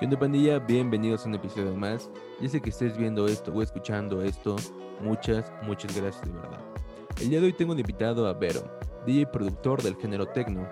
¿Qué 0.00 0.06
onda 0.06 0.18
pandilla? 0.18 0.58
Bienvenidos 0.58 1.26
a 1.26 1.28
un 1.28 1.34
episodio 1.34 1.76
más. 1.76 2.08
Ya 2.40 2.48
sé 2.48 2.62
que 2.62 2.70
estés 2.70 2.96
viendo 2.96 3.26
esto 3.26 3.52
o 3.52 3.60
escuchando 3.60 4.22
esto. 4.22 4.56
Muchas, 5.02 5.52
muchas 5.60 5.94
gracias 5.94 6.24
de 6.24 6.32
verdad. 6.40 6.60
El 7.20 7.28
día 7.28 7.38
de 7.38 7.44
hoy 7.44 7.52
tengo 7.52 7.74
de 7.74 7.82
invitado 7.82 8.26
a 8.26 8.32
Vero, 8.32 8.62
DJ 9.04 9.26
productor 9.26 9.82
del 9.82 9.96
género 9.96 10.24
techno. 10.24 10.66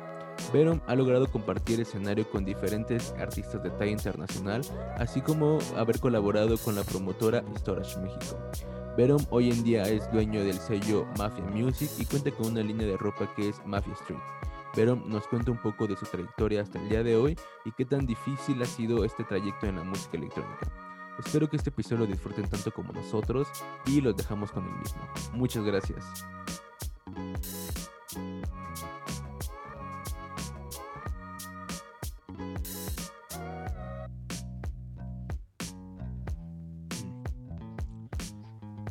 Verom 0.50 0.80
ha 0.86 0.94
logrado 0.94 1.30
compartir 1.30 1.78
escenario 1.78 2.26
con 2.30 2.46
diferentes 2.46 3.12
artistas 3.18 3.62
de 3.62 3.68
talla 3.68 3.90
internacional, 3.90 4.62
así 4.96 5.20
como 5.20 5.58
haber 5.76 6.00
colaborado 6.00 6.56
con 6.56 6.74
la 6.74 6.82
promotora 6.82 7.44
Storage 7.58 8.00
México. 8.00 8.38
Verom 8.96 9.20
hoy 9.28 9.50
en 9.50 9.62
día 9.62 9.82
es 9.82 10.10
dueño 10.10 10.42
del 10.42 10.56
sello 10.56 11.04
Mafia 11.18 11.44
Music 11.44 11.90
y 11.98 12.06
cuenta 12.06 12.30
con 12.30 12.46
una 12.46 12.62
línea 12.62 12.86
de 12.86 12.96
ropa 12.96 13.30
que 13.36 13.50
es 13.50 13.60
Mafia 13.66 13.92
Street. 13.92 14.20
Verom 14.78 15.02
nos 15.08 15.26
cuenta 15.26 15.50
un 15.50 15.58
poco 15.58 15.88
de 15.88 15.96
su 15.96 16.06
trayectoria 16.06 16.62
hasta 16.62 16.80
el 16.80 16.88
día 16.88 17.02
de 17.02 17.16
hoy 17.16 17.36
y 17.64 17.72
qué 17.72 17.84
tan 17.84 18.06
difícil 18.06 18.62
ha 18.62 18.64
sido 18.64 19.04
este 19.04 19.24
trayecto 19.24 19.66
en 19.66 19.74
la 19.74 19.82
música 19.82 20.16
electrónica. 20.16 20.70
Espero 21.18 21.50
que 21.50 21.56
este 21.56 21.70
episodio 21.70 22.04
lo 22.04 22.06
disfruten 22.06 22.48
tanto 22.48 22.70
como 22.70 22.92
nosotros 22.92 23.48
y 23.86 24.00
los 24.00 24.16
dejamos 24.16 24.52
con 24.52 24.64
el 24.64 24.72
mismo. 24.76 25.00
Muchas 25.32 25.64
gracias. 25.64 26.04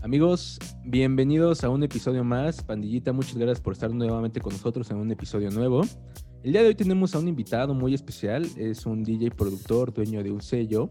Amigos, 0.03 0.59
bienvenidos 0.89 1.65
a 1.65 1.69
un 1.69 1.83
episodio 1.83 2.23
más. 2.23 2.63
Pandillita, 2.63 3.11
muchas 3.11 3.35
gracias 3.35 3.59
por 3.59 3.73
estar 3.73 3.93
nuevamente 3.93 4.39
con 4.39 4.53
nosotros 4.53 4.89
en 4.89 4.97
un 4.97 5.11
episodio 5.11 5.51
nuevo. 5.51 5.81
El 6.43 6.53
día 6.53 6.61
de 6.61 6.69
hoy 6.69 6.75
tenemos 6.75 7.13
a 7.13 7.19
un 7.19 7.27
invitado 7.27 7.73
muy 7.73 7.93
especial. 7.93 8.47
Es 8.55 8.85
un 8.85 9.03
DJ 9.03 9.31
productor, 9.31 9.93
dueño 9.93 10.23
de 10.23 10.31
un 10.31 10.41
sello, 10.41 10.89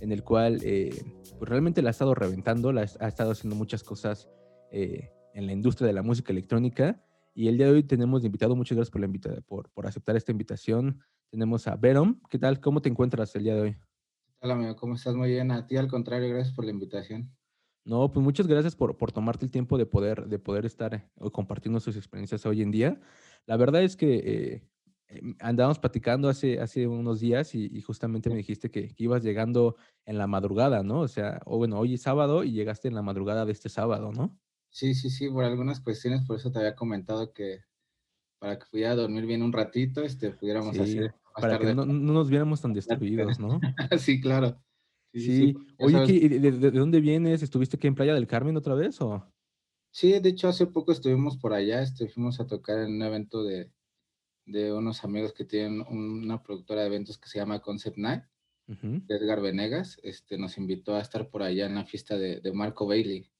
en 0.00 0.12
el 0.12 0.24
cual 0.24 0.60
eh, 0.62 0.90
pues 1.38 1.48
realmente 1.48 1.82
la 1.82 1.90
ha 1.90 1.92
estado 1.92 2.14
reventando, 2.14 2.70
ha 2.70 2.82
estado 2.82 3.32
haciendo 3.32 3.54
muchas 3.54 3.84
cosas 3.84 4.30
eh, 4.72 5.10
en 5.34 5.46
la 5.46 5.52
industria 5.52 5.86
de 5.88 5.92
la 5.92 6.02
música 6.02 6.32
electrónica. 6.32 7.04
Y 7.34 7.48
el 7.48 7.58
día 7.58 7.66
de 7.66 7.72
hoy 7.72 7.82
tenemos 7.82 8.22
de 8.22 8.28
invitado, 8.28 8.56
muchas 8.56 8.76
gracias 8.76 8.92
por, 8.92 9.02
la 9.02 9.06
invita 9.06 9.30
por, 9.42 9.68
por 9.72 9.86
aceptar 9.86 10.16
esta 10.16 10.32
invitación. 10.32 11.00
Tenemos 11.30 11.66
a 11.66 11.76
Verom. 11.76 12.18
¿Qué 12.30 12.38
tal? 12.38 12.60
¿Cómo 12.60 12.80
te 12.80 12.88
encuentras 12.88 13.36
el 13.36 13.42
día 13.44 13.54
de 13.56 13.60
hoy? 13.60 13.76
Hola, 14.40 14.54
amigo. 14.54 14.74
¿Cómo 14.76 14.94
estás? 14.94 15.14
Muy 15.14 15.28
bien. 15.28 15.50
A 15.50 15.66
ti, 15.66 15.76
al 15.76 15.88
contrario, 15.88 16.30
gracias 16.30 16.54
por 16.54 16.64
la 16.64 16.70
invitación. 16.70 17.30
No, 17.84 18.10
pues 18.10 18.24
muchas 18.24 18.46
gracias 18.46 18.74
por, 18.74 18.96
por 18.96 19.12
tomarte 19.12 19.44
el 19.44 19.50
tiempo 19.50 19.76
de 19.76 19.84
poder, 19.84 20.26
de 20.26 20.38
poder 20.38 20.64
estar 20.64 20.94
eh, 20.94 21.04
compartiendo 21.32 21.80
sus 21.80 21.96
experiencias 21.96 22.46
hoy 22.46 22.62
en 22.62 22.70
día. 22.70 23.00
La 23.46 23.58
verdad 23.58 23.82
es 23.82 23.96
que 23.96 24.14
eh, 24.14 24.68
em, 25.08 25.36
andábamos 25.38 25.78
platicando 25.78 26.30
hace, 26.30 26.60
hace 26.60 26.86
unos 26.86 27.20
días 27.20 27.54
y, 27.54 27.80
justamente 27.82 28.30
me 28.30 28.36
dijiste 28.36 28.70
que, 28.70 28.94
ibas 28.96 29.22
llegando 29.22 29.76
en 30.06 30.16
la 30.16 30.26
madrugada, 30.26 30.82
¿no? 30.82 31.00
O 31.00 31.08
sea, 31.08 31.42
o 31.44 31.58
bueno, 31.58 31.78
hoy 31.78 31.94
es 31.94 32.02
sábado 32.02 32.42
y 32.42 32.52
llegaste 32.52 32.88
en 32.88 32.94
la 32.94 33.02
madrugada 33.02 33.44
de 33.44 33.52
este 33.52 33.68
sábado, 33.68 34.12
¿no? 34.12 34.38
Sí, 34.70 34.94
sí, 34.94 35.10
sí, 35.10 35.28
por 35.28 35.44
algunas 35.44 35.80
cuestiones, 35.80 36.24
por 36.26 36.36
eso 36.36 36.50
te 36.50 36.60
había 36.60 36.74
comentado 36.74 37.32
que 37.32 37.60
para 38.38 38.58
que 38.58 38.66
pudiera 38.70 38.94
dormir 38.94 39.26
bien 39.26 39.42
un 39.42 39.52
ratito, 39.52 40.02
este, 40.02 40.30
pudiéramos 40.30 40.78
hacer... 40.78 41.14
Para 41.40 41.58
que 41.58 41.74
no, 41.74 41.84
no, 41.84 42.12
nos 42.12 42.30
viéramos 42.30 42.60
tan 42.60 42.72
destruidos, 42.74 43.38
¿no? 43.38 43.60
sí, 43.98 44.20
claro. 44.20 44.58
Sí, 45.14 45.54
oye, 45.78 46.28
de, 46.28 46.70
dónde 46.72 47.00
vienes? 47.00 47.42
¿Estuviste 47.42 47.76
aquí 47.76 47.86
en 47.86 47.94
Playa 47.94 48.14
del 48.14 48.26
Carmen 48.26 48.56
otra 48.56 48.74
vez 48.74 49.00
o? 49.00 49.24
Sí, 49.92 50.18
de 50.18 50.28
hecho 50.28 50.48
hace 50.48 50.66
poco 50.66 50.90
estuvimos 50.90 51.36
por 51.36 51.52
allá, 51.52 51.80
este, 51.80 52.08
fuimos 52.08 52.40
a 52.40 52.48
tocar 52.48 52.80
en 52.80 52.94
un 52.96 53.02
evento 53.02 53.44
de, 53.44 53.70
unos 54.72 55.04
amigos 55.04 55.32
que 55.32 55.44
tienen 55.44 55.82
una 55.82 56.42
productora 56.42 56.80
de 56.80 56.88
eventos 56.88 57.16
que 57.16 57.28
se 57.28 57.38
llama 57.38 57.60
Concept 57.60 57.96
Night, 57.96 58.24
Edgar 59.08 59.40
Venegas, 59.40 60.00
este, 60.02 60.36
nos 60.36 60.58
invitó 60.58 60.96
a 60.96 61.00
estar 61.00 61.28
por 61.28 61.42
allá 61.42 61.66
en 61.66 61.76
la 61.76 61.84
fiesta 61.84 62.18
de, 62.18 62.52
Marco 62.52 62.86
Bailey. 62.86 63.30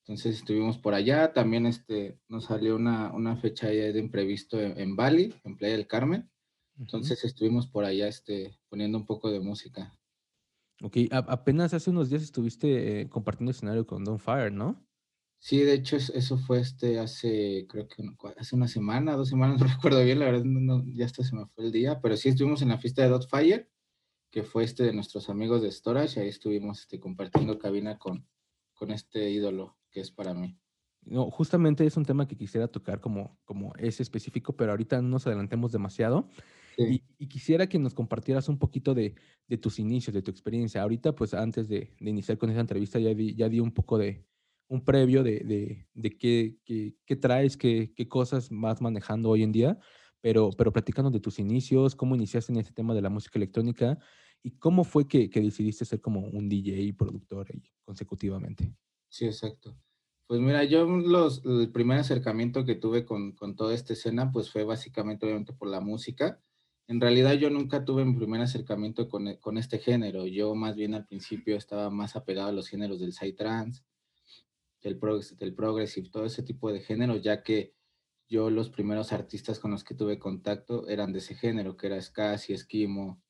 Entonces 0.00 0.36
estuvimos 0.36 0.78
por 0.78 0.94
allá, 0.94 1.32
también 1.32 1.64
este, 1.64 2.18
nos 2.28 2.46
salió 2.46 2.74
una, 2.74 3.12
una 3.12 3.36
fecha 3.36 3.68
de 3.68 3.98
imprevisto 3.98 4.60
en, 4.60 4.96
Bali, 4.96 5.32
en 5.44 5.56
Playa 5.56 5.76
del 5.76 5.86
Carmen. 5.86 6.28
Entonces 6.76 7.24
estuvimos 7.24 7.68
por 7.68 7.84
allá 7.84 8.08
este, 8.08 8.58
poniendo 8.68 8.98
un 8.98 9.06
poco 9.06 9.30
de 9.30 9.38
música. 9.38 9.96
Ok, 10.82 10.96
apenas 11.10 11.72
hace 11.72 11.90
unos 11.90 12.10
días 12.10 12.22
estuviste 12.22 13.00
eh, 13.00 13.08
compartiendo 13.08 13.52
escenario 13.52 13.86
con 13.86 14.04
Don 14.04 14.18
Fire, 14.18 14.52
¿no? 14.52 14.84
Sí, 15.38 15.58
de 15.58 15.74
hecho 15.74 15.96
eso 15.96 16.38
fue 16.38 16.60
este 16.60 16.98
hace, 16.98 17.66
creo 17.68 17.86
que 17.86 18.02
hace 18.38 18.56
una 18.56 18.66
semana, 18.66 19.14
dos 19.14 19.28
semanas, 19.28 19.60
no 19.60 19.66
recuerdo 19.66 20.02
bien, 20.02 20.18
la 20.18 20.26
verdad 20.26 20.44
ya 20.86 21.04
hasta 21.04 21.22
se 21.22 21.36
me 21.36 21.46
fue 21.46 21.66
el 21.66 21.72
día, 21.72 22.00
pero 22.00 22.16
sí 22.16 22.30
estuvimos 22.30 22.62
en 22.62 22.70
la 22.70 22.78
fiesta 22.78 23.02
de 23.02 23.10
Dot 23.10 23.28
Fire, 23.28 23.70
que 24.30 24.42
fue 24.42 24.64
este 24.64 24.84
de 24.84 24.92
nuestros 24.92 25.28
amigos 25.28 25.62
de 25.62 25.70
Storage, 25.70 26.18
ahí 26.18 26.28
estuvimos 26.28 26.80
este, 26.80 26.98
compartiendo 26.98 27.58
cabina 27.58 27.98
con, 27.98 28.26
con 28.72 28.90
este 28.90 29.30
ídolo 29.30 29.78
que 29.90 30.00
es 30.00 30.10
para 30.10 30.34
mí. 30.34 30.58
No, 31.02 31.30
justamente 31.30 31.84
es 31.84 31.96
un 31.96 32.04
tema 32.04 32.26
que 32.26 32.36
quisiera 32.36 32.66
tocar 32.66 33.00
como, 33.00 33.38
como 33.44 33.74
es 33.76 34.00
específico, 34.00 34.56
pero 34.56 34.72
ahorita 34.72 35.02
no 35.02 35.08
nos 35.08 35.26
adelantemos 35.26 35.70
demasiado. 35.70 36.28
Y, 36.76 37.26
quisiera 37.26 37.68
que 37.68 37.78
nos 37.78 37.94
compartieras 37.94 38.48
un 38.48 38.58
poquito 38.58 38.94
de, 38.94 39.14
tus 39.60 39.78
inicios, 39.78 40.14
de 40.14 40.22
tu 40.22 40.30
experiencia. 40.30 40.82
Ahorita, 40.82 41.14
pues 41.14 41.34
antes 41.34 41.68
de, 41.68 41.94
iniciar 42.00 42.38
con 42.38 42.50
esa 42.50 42.60
entrevista, 42.60 42.98
ya 42.98 43.14
di, 43.14 43.34
ya 43.34 43.48
di 43.48 43.60
un 43.60 43.72
poco 43.72 43.98
de 43.98 44.26
un 44.68 44.84
previo 44.84 45.22
de, 45.22 45.86
qué, 46.18 46.56
qué, 46.64 47.16
traes, 47.16 47.56
qué, 47.56 47.92
qué, 47.94 48.08
cosas 48.08 48.48
vas 48.50 48.80
manejando 48.80 49.30
hoy 49.30 49.42
en 49.42 49.52
día, 49.52 49.78
pero, 50.20 50.50
pero 50.56 50.72
platicando 50.72 51.10
de 51.10 51.20
tus 51.20 51.38
inicios, 51.38 51.94
cómo 51.94 52.14
iniciaste 52.14 52.52
en 52.52 52.58
este 52.58 52.72
tema 52.72 52.94
de 52.94 53.02
la 53.02 53.10
música 53.10 53.38
electrónica 53.38 53.98
y 54.42 54.52
cómo 54.58 54.84
fue 54.84 55.08
que, 55.08 55.28
decidiste 55.28 55.84
ser 55.84 56.00
como 56.00 56.20
un 56.20 56.48
DJ 56.48 56.80
y 56.80 56.92
productor 56.92 57.48
consecutivamente. 57.84 58.74
Sí, 59.08 59.24
exacto. 59.24 59.76
Pues 60.26 60.40
mira, 60.40 60.64
yo 60.64 60.86
los, 60.86 61.42
el 61.44 61.70
primer 61.70 61.98
acercamiento 61.98 62.64
que 62.64 62.74
tuve 62.74 63.04
con, 63.04 63.32
con 63.32 63.56
toda 63.56 63.74
esta 63.74 63.92
escena, 63.92 64.32
pues 64.32 64.50
fue 64.50 64.64
básicamente 64.64 65.26
obviamente 65.26 65.52
por 65.52 65.68
la 65.68 65.80
música 65.80 66.42
en 66.86 67.00
realidad 67.00 67.32
yo 67.34 67.50
nunca 67.50 67.84
tuve 67.84 68.04
mi 68.04 68.14
primer 68.14 68.42
acercamiento 68.42 69.08
con, 69.08 69.28
e, 69.28 69.40
con, 69.40 69.56
este 69.56 69.78
género. 69.78 70.26
Yo 70.26 70.54
más 70.54 70.76
bien 70.76 70.94
al 70.94 71.06
principio 71.06 71.56
estaba 71.56 71.90
más 71.90 72.16
apegado 72.16 72.48
a 72.48 72.52
los 72.52 72.68
géneros 72.68 73.00
del 73.00 73.12
psytrance, 73.12 73.82
del, 74.82 75.00
del 75.38 75.54
progressive, 75.54 76.10
todo 76.10 76.26
ese 76.26 76.42
tipo 76.42 76.70
de 76.70 76.80
géneros, 76.80 77.22
ya 77.22 77.42
que 77.42 77.74
yo 78.28 78.50
los 78.50 78.70
primeros 78.70 79.12
artistas 79.12 79.58
con 79.58 79.70
los 79.70 79.84
que 79.84 79.94
tuve 79.94 80.18
contacto 80.18 80.86
eran 80.88 81.12
de 81.12 81.20
ese 81.20 81.34
género, 81.34 81.76
que 81.76 81.86
era 81.86 82.00
Scassi, 82.00 82.52
Esquimo, 82.52 83.22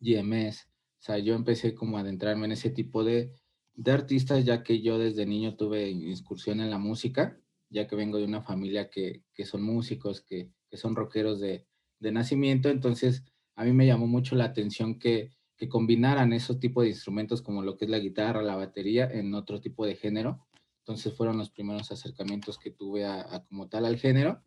GMS. 0.00 0.66
O 0.66 1.02
sea, 1.04 1.18
yo 1.18 1.34
empecé 1.34 1.74
como 1.74 1.98
a 1.98 2.00
adentrarme 2.00 2.46
en 2.46 2.52
ese 2.52 2.70
tipo 2.70 3.04
de, 3.04 3.32
de 3.74 3.92
artistas, 3.92 4.44
ya 4.44 4.62
que 4.62 4.80
yo 4.80 4.98
desde 4.98 5.26
niño 5.26 5.56
tuve 5.56 5.90
incursión 5.90 6.60
en 6.60 6.70
la 6.70 6.78
música, 6.78 7.38
ya 7.68 7.86
que 7.86 7.96
vengo 7.96 8.18
de 8.18 8.24
una 8.24 8.42
familia 8.42 8.88
que, 8.88 9.22
que 9.34 9.44
son 9.44 9.62
músicos, 9.62 10.22
que, 10.22 10.50
que 10.70 10.76
son 10.78 10.96
rockeros 10.96 11.40
de, 11.40 11.66
de 12.00 12.12
nacimiento, 12.12 12.68
entonces 12.68 13.24
a 13.56 13.64
mí 13.64 13.72
me 13.72 13.86
llamó 13.86 14.06
mucho 14.06 14.34
la 14.36 14.44
atención 14.44 14.98
que, 14.98 15.30
que 15.56 15.68
combinaran 15.68 16.32
esos 16.32 16.58
tipos 16.58 16.84
de 16.84 16.90
instrumentos 16.90 17.42
como 17.42 17.62
lo 17.62 17.76
que 17.76 17.84
es 17.84 17.90
la 17.90 17.98
guitarra, 17.98 18.42
la 18.42 18.56
batería, 18.56 19.08
en 19.10 19.34
otro 19.34 19.60
tipo 19.60 19.86
de 19.86 19.96
género. 19.96 20.46
Entonces 20.80 21.14
fueron 21.14 21.38
los 21.38 21.50
primeros 21.50 21.90
acercamientos 21.90 22.58
que 22.58 22.70
tuve 22.70 23.06
a, 23.06 23.44
como 23.48 23.68
tal 23.68 23.86
al 23.86 23.96
género 23.96 24.42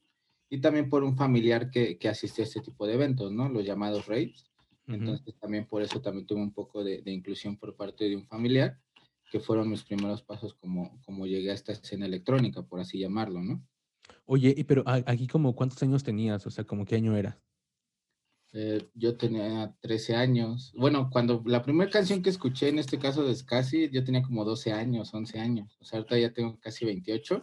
y 0.50 0.60
también 0.60 0.90
por 0.90 1.04
un 1.04 1.18
familiar 1.18 1.72
que, 1.72 1.98
que 1.98 2.10
asistió 2.10 2.44
a 2.44 2.48
este 2.48 2.62
tipo 2.62 2.86
de 2.86 2.94
eventos, 2.94 3.32
¿no? 3.32 3.50
Los 3.50 3.66
llamados 3.66 4.06
raves. 4.06 4.46
Entonces 4.86 5.36
también 5.38 5.66
por 5.66 5.82
eso 5.82 6.02
también 6.02 6.26
tuve 6.26 6.40
un 6.40 6.54
poco 6.54 6.84
de, 6.84 7.02
de, 7.02 7.12
inclusión 7.12 7.58
por 7.58 7.76
parte 7.76 8.08
de 8.08 8.16
un 8.16 8.26
familiar, 8.26 8.80
que 9.30 9.42
fueron 9.42 9.70
mis 9.70 9.84
primeros 9.84 10.22
pasos 10.22 10.54
como, 10.54 11.02
como 11.04 11.28
llegué 11.28 11.52
a 11.52 11.56
esta 11.56 11.74
escena 11.74 12.06
electrónica, 12.06 12.62
por 12.64 12.80
así 12.80 12.98
llamarlo, 12.98 13.44
¿no? 13.44 13.62
Oye, 14.30 14.66
pero 14.68 14.84
aquí 14.86 15.26
como 15.26 15.56
cuántos 15.56 15.82
años 15.84 16.04
tenías, 16.04 16.46
o 16.46 16.52
sea, 16.52 16.66
como 16.66 16.86
qué 16.86 16.96
año 16.96 17.16
era? 17.16 17.42
Eh, 18.52 18.86
yo 18.94 19.16
tenía 19.16 19.74
13 19.80 20.16
años. 20.16 20.74
Bueno, 20.76 21.10
cuando 21.10 21.42
la 21.46 21.64
primera 21.64 21.90
canción 21.90 22.22
que 22.22 22.30
escuché, 22.30 22.68
en 22.68 22.80
este 22.80 23.00
caso 23.00 23.24
de 23.24 23.34
Scassi, 23.34 23.90
yo 23.90 24.04
tenía 24.04 24.22
como 24.22 24.44
12 24.44 24.74
años, 24.74 25.14
11 25.14 25.40
años. 25.40 25.78
O 25.80 25.86
sea, 25.86 26.00
ahorita 26.00 26.20
ya 26.20 26.34
tengo 26.34 26.60
casi 26.60 26.84
28. 26.84 27.42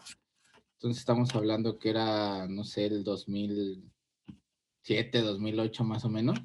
Entonces 0.74 1.00
estamos 1.00 1.34
hablando 1.34 1.78
que 1.78 1.88
era, 1.88 2.46
no 2.48 2.64
sé, 2.64 2.84
el 2.84 3.02
2007, 3.02 5.22
2008 5.22 5.84
más 5.84 6.04
o 6.04 6.10
menos, 6.10 6.38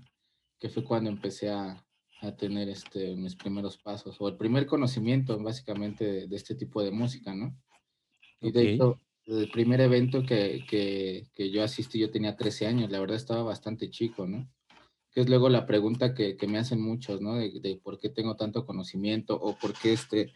que 0.57 0.69
fue 0.69 0.85
cuando 0.85 1.09
empecé 1.09 1.50
a, 1.50 1.85
a 2.21 2.35
tener 2.38 2.69
este, 2.69 3.13
mis 3.18 3.35
primeros 3.35 3.77
pasos, 3.77 4.15
o 4.21 4.30
el 4.30 4.38
primer 4.38 4.68
conocimiento 4.68 5.38
básicamente 5.38 6.06
de, 6.06 6.27
de 6.27 6.35
este 6.38 6.56
tipo 6.56 6.81
de 6.81 6.92
música, 6.92 7.35
¿no? 7.35 7.53
Y 8.39 8.51
de 8.51 8.74
hecho, 8.74 9.01
el 9.37 9.49
primer 9.51 9.81
evento 9.81 10.23
que, 10.25 10.65
que, 10.67 11.27
que, 11.33 11.51
yo 11.51 11.63
asistí, 11.63 11.99
yo 11.99 12.11
tenía 12.11 12.35
13 12.35 12.67
años, 12.67 12.89
la 12.89 12.99
verdad 12.99 13.17
estaba 13.17 13.43
bastante 13.43 13.89
chico, 13.89 14.25
¿no? 14.27 14.49
Que 15.11 15.21
es 15.21 15.29
luego 15.29 15.49
la 15.49 15.65
pregunta 15.65 16.13
que, 16.13 16.37
que 16.37 16.47
me 16.47 16.57
hacen 16.57 16.81
muchos, 16.81 17.21
¿no? 17.21 17.35
De, 17.35 17.59
de, 17.59 17.77
por 17.77 17.99
qué 17.99 18.09
tengo 18.09 18.35
tanto 18.35 18.65
conocimiento 18.65 19.35
o 19.39 19.57
por 19.57 19.73
qué 19.73 19.93
este, 19.93 20.33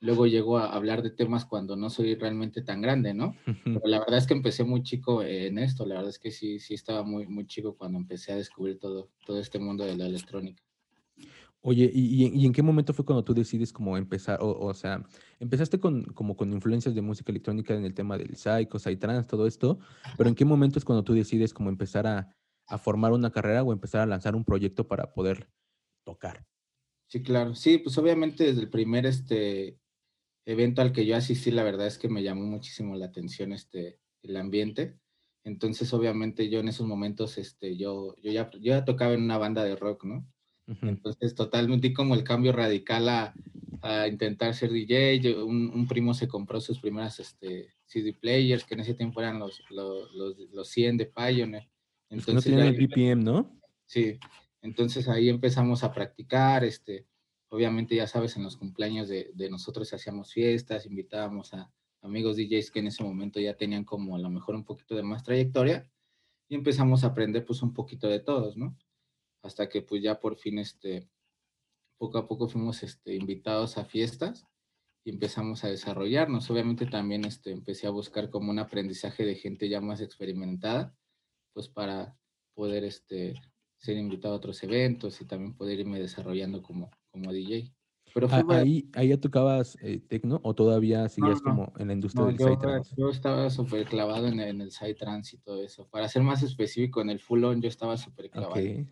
luego 0.00 0.26
llego 0.26 0.58
a 0.58 0.72
hablar 0.72 1.02
de 1.02 1.10
temas 1.10 1.44
cuando 1.44 1.76
no 1.76 1.90
soy 1.90 2.14
realmente 2.14 2.62
tan 2.62 2.80
grande, 2.80 3.14
¿no? 3.14 3.34
Pero 3.44 3.80
la 3.84 3.98
verdad 3.98 4.18
es 4.18 4.26
que 4.26 4.34
empecé 4.34 4.64
muy 4.64 4.82
chico 4.82 5.22
en 5.22 5.58
esto, 5.58 5.86
la 5.86 5.96
verdad 5.96 6.10
es 6.10 6.18
que 6.18 6.30
sí, 6.30 6.60
sí 6.60 6.74
estaba 6.74 7.02
muy, 7.02 7.26
muy 7.26 7.46
chico 7.46 7.76
cuando 7.76 7.98
empecé 7.98 8.32
a 8.32 8.36
descubrir 8.36 8.78
todo, 8.78 9.10
todo 9.26 9.40
este 9.40 9.58
mundo 9.58 9.84
de 9.84 9.96
la 9.96 10.06
electrónica. 10.06 10.62
Oye, 11.64 11.90
¿y 11.92 12.26
y 12.28 12.46
en 12.46 12.52
qué 12.52 12.62
momento 12.62 12.94
fue 12.94 13.04
cuando 13.04 13.24
tú 13.24 13.34
decides 13.34 13.72
como 13.72 13.96
empezar? 13.96 14.38
O 14.40 14.58
o 14.60 14.74
sea, 14.74 15.04
empezaste 15.40 15.80
con 15.80 16.04
como 16.04 16.36
con 16.36 16.52
influencias 16.52 16.94
de 16.94 17.02
música 17.02 17.32
electrónica 17.32 17.74
en 17.74 17.84
el 17.84 17.94
tema 17.94 18.16
del 18.16 18.36
psycho, 18.36 18.78
psytrance, 18.78 19.28
todo 19.28 19.46
esto, 19.46 19.78
pero. 20.16 20.28
¿en 20.28 20.36
qué 20.36 20.44
momento 20.44 20.78
es 20.78 20.84
cuando 20.84 21.02
tú 21.02 21.14
decides 21.14 21.52
como 21.52 21.68
empezar 21.68 22.06
a 22.06 22.28
a 22.70 22.76
formar 22.78 23.12
una 23.12 23.30
carrera 23.32 23.62
o 23.64 23.72
empezar 23.72 24.02
a 24.02 24.06
lanzar 24.06 24.36
un 24.36 24.44
proyecto 24.44 24.86
para 24.86 25.12
poder 25.14 25.50
tocar? 26.04 26.44
Sí, 27.10 27.22
claro. 27.22 27.54
Sí, 27.54 27.78
pues, 27.78 27.96
obviamente, 27.96 28.44
desde 28.44 28.60
el 28.60 28.68
primer, 28.68 29.06
este, 29.06 29.80
evento 30.46 30.82
al 30.82 30.92
que 30.92 31.06
yo 31.06 31.16
asistí, 31.16 31.50
la 31.50 31.64
verdad 31.64 31.86
es 31.86 31.98
que 31.98 32.08
me 32.08 32.22
llamó 32.22 32.42
muchísimo 32.44 32.96
la 32.96 33.06
atención, 33.06 33.52
este, 33.52 34.00
el 34.22 34.36
ambiente. 34.36 34.98
Entonces, 35.44 35.92
obviamente, 35.94 36.50
yo 36.50 36.60
en 36.60 36.68
esos 36.68 36.86
momentos, 36.86 37.38
este, 37.38 37.76
yo 37.78 38.14
yo 38.18 38.32
ya 38.32 38.50
yo 38.52 38.60
ya 38.60 38.84
tocaba 38.84 39.14
en 39.14 39.22
una 39.24 39.38
banda 39.38 39.64
de 39.64 39.76
rock, 39.76 40.04
¿no? 40.04 40.28
Entonces, 40.82 41.34
totalmente 41.34 41.92
como 41.94 42.14
el 42.14 42.24
cambio 42.24 42.52
radical 42.52 43.08
a 43.08 43.34
a 43.82 44.08
intentar 44.08 44.54
ser 44.54 44.70
DJ. 44.72 45.20
Yo 45.20 45.46
un 45.46 45.70
un 45.70 45.86
primo 45.86 46.12
se 46.14 46.28
compró 46.28 46.60
sus 46.60 46.80
primeras, 46.80 47.20
este, 47.20 47.68
CD 47.86 48.12
players, 48.12 48.64
que 48.64 48.74
en 48.74 48.80
ese 48.80 48.94
tiempo 48.94 49.20
eran 49.20 49.38
los 49.38 49.62
los 49.70 50.12
los 50.14 50.36
los 50.52 50.68
100 50.68 50.96
de 50.96 51.06
Pioneer. 51.06 51.68
Que 52.24 52.32
no 52.32 52.40
Entonces, 52.40 52.44
tenían 52.44 52.66
el 52.68 52.86
BPM, 52.86 53.22
¿no? 53.24 53.60
Sí. 53.86 54.18
Entonces, 54.62 55.08
ahí 55.08 55.28
empezamos 55.28 55.84
a 55.84 55.92
practicar, 55.92 56.64
este, 56.64 57.06
obviamente, 57.48 57.94
ya 57.94 58.06
sabes, 58.08 58.36
en 58.36 58.42
los 58.44 58.56
cumpleaños 58.56 59.08
de 59.08 59.30
de 59.34 59.48
nosotros 59.50 59.92
hacíamos 59.92 60.32
fiestas, 60.32 60.84
invitábamos 60.86 61.54
a 61.54 61.70
amigos 62.02 62.36
DJs 62.36 62.70
que 62.72 62.80
en 62.80 62.88
ese 62.88 63.04
momento 63.04 63.40
ya 63.40 63.54
tenían 63.56 63.84
como 63.84 64.16
a 64.16 64.18
lo 64.18 64.30
mejor 64.30 64.54
un 64.56 64.64
poquito 64.64 64.96
de 64.96 65.02
más 65.04 65.22
trayectoria, 65.22 65.88
y 66.48 66.54
empezamos 66.56 67.04
a 67.04 67.08
aprender, 67.08 67.44
pues, 67.44 67.62
un 67.62 67.72
poquito 67.74 68.08
de 68.08 68.20
todos, 68.20 68.56
¿no? 68.56 68.76
Hasta 69.42 69.68
que, 69.68 69.82
pues, 69.82 70.02
ya 70.02 70.20
por 70.20 70.36
fin, 70.36 70.58
este, 70.58 71.08
poco 71.98 72.18
a 72.18 72.28
poco 72.28 72.48
fuimos, 72.48 72.82
este, 72.82 73.14
invitados 73.14 73.78
a 73.78 73.84
fiestas 73.84 74.46
y 75.04 75.10
empezamos 75.10 75.64
a 75.64 75.68
desarrollarnos. 75.70 76.50
Obviamente, 76.50 76.86
también, 76.86 77.24
este, 77.26 77.52
empecé 77.52 77.86
a 77.88 77.90
buscar 77.90 78.30
como 78.30 78.50
un 78.52 78.58
aprendizaje 78.60 79.24
de 79.26 79.36
gente 79.36 79.68
ya 79.68 79.80
más 79.80 80.00
experimentada, 80.02 80.96
pues, 81.54 81.68
para 81.68 82.18
poder, 82.54 82.84
este, 82.84 83.34
ser 83.78 83.96
invitado 83.98 84.34
a 84.34 84.38
otros 84.38 84.62
eventos 84.64 85.20
y 85.20 85.26
también 85.26 85.56
poder 85.56 85.80
irme 85.80 86.00
desarrollando 86.00 86.62
como 86.62 86.90
como 87.12 87.32
DJ. 87.32 87.77
Pero 88.14 88.28
fue 88.28 88.42
¿A 88.42 88.44
va 88.44 88.58
ahí 88.58 88.90
ahí 88.94 89.08
ya 89.08 89.18
tocabas, 89.20 89.78
eh, 89.80 90.00
tecno 90.00 90.40
o 90.44 90.54
todavía 90.54 91.08
No, 91.20 91.28
seguías 91.28 91.40
no. 91.40 91.42
como 91.42 91.72
en 91.78 91.88
la 91.88 91.94
industria 91.94 92.26
No, 92.26 92.26
del 92.26 92.38
yo 92.38 92.40
psytrance? 92.40 92.96
yo 92.96 93.10
estaba 93.10 93.50
superclavado 93.50 94.28
en 94.28 94.40
el 94.40 94.48
en 94.50 94.60
el 94.62 94.70
psytrance 94.72 95.36
y 95.36 95.40
todo 95.40 95.62
eso. 95.62 95.88
Para 95.88 96.08
ser 96.08 96.22
más 96.22 96.42
específico, 96.42 97.00
en 97.02 97.10
el 97.10 97.20
full 97.20 97.44
on 97.44 97.60
yo 97.60 97.68
estaba 97.68 97.96
superclavado. 97.96 98.72
Okey, 98.72 98.88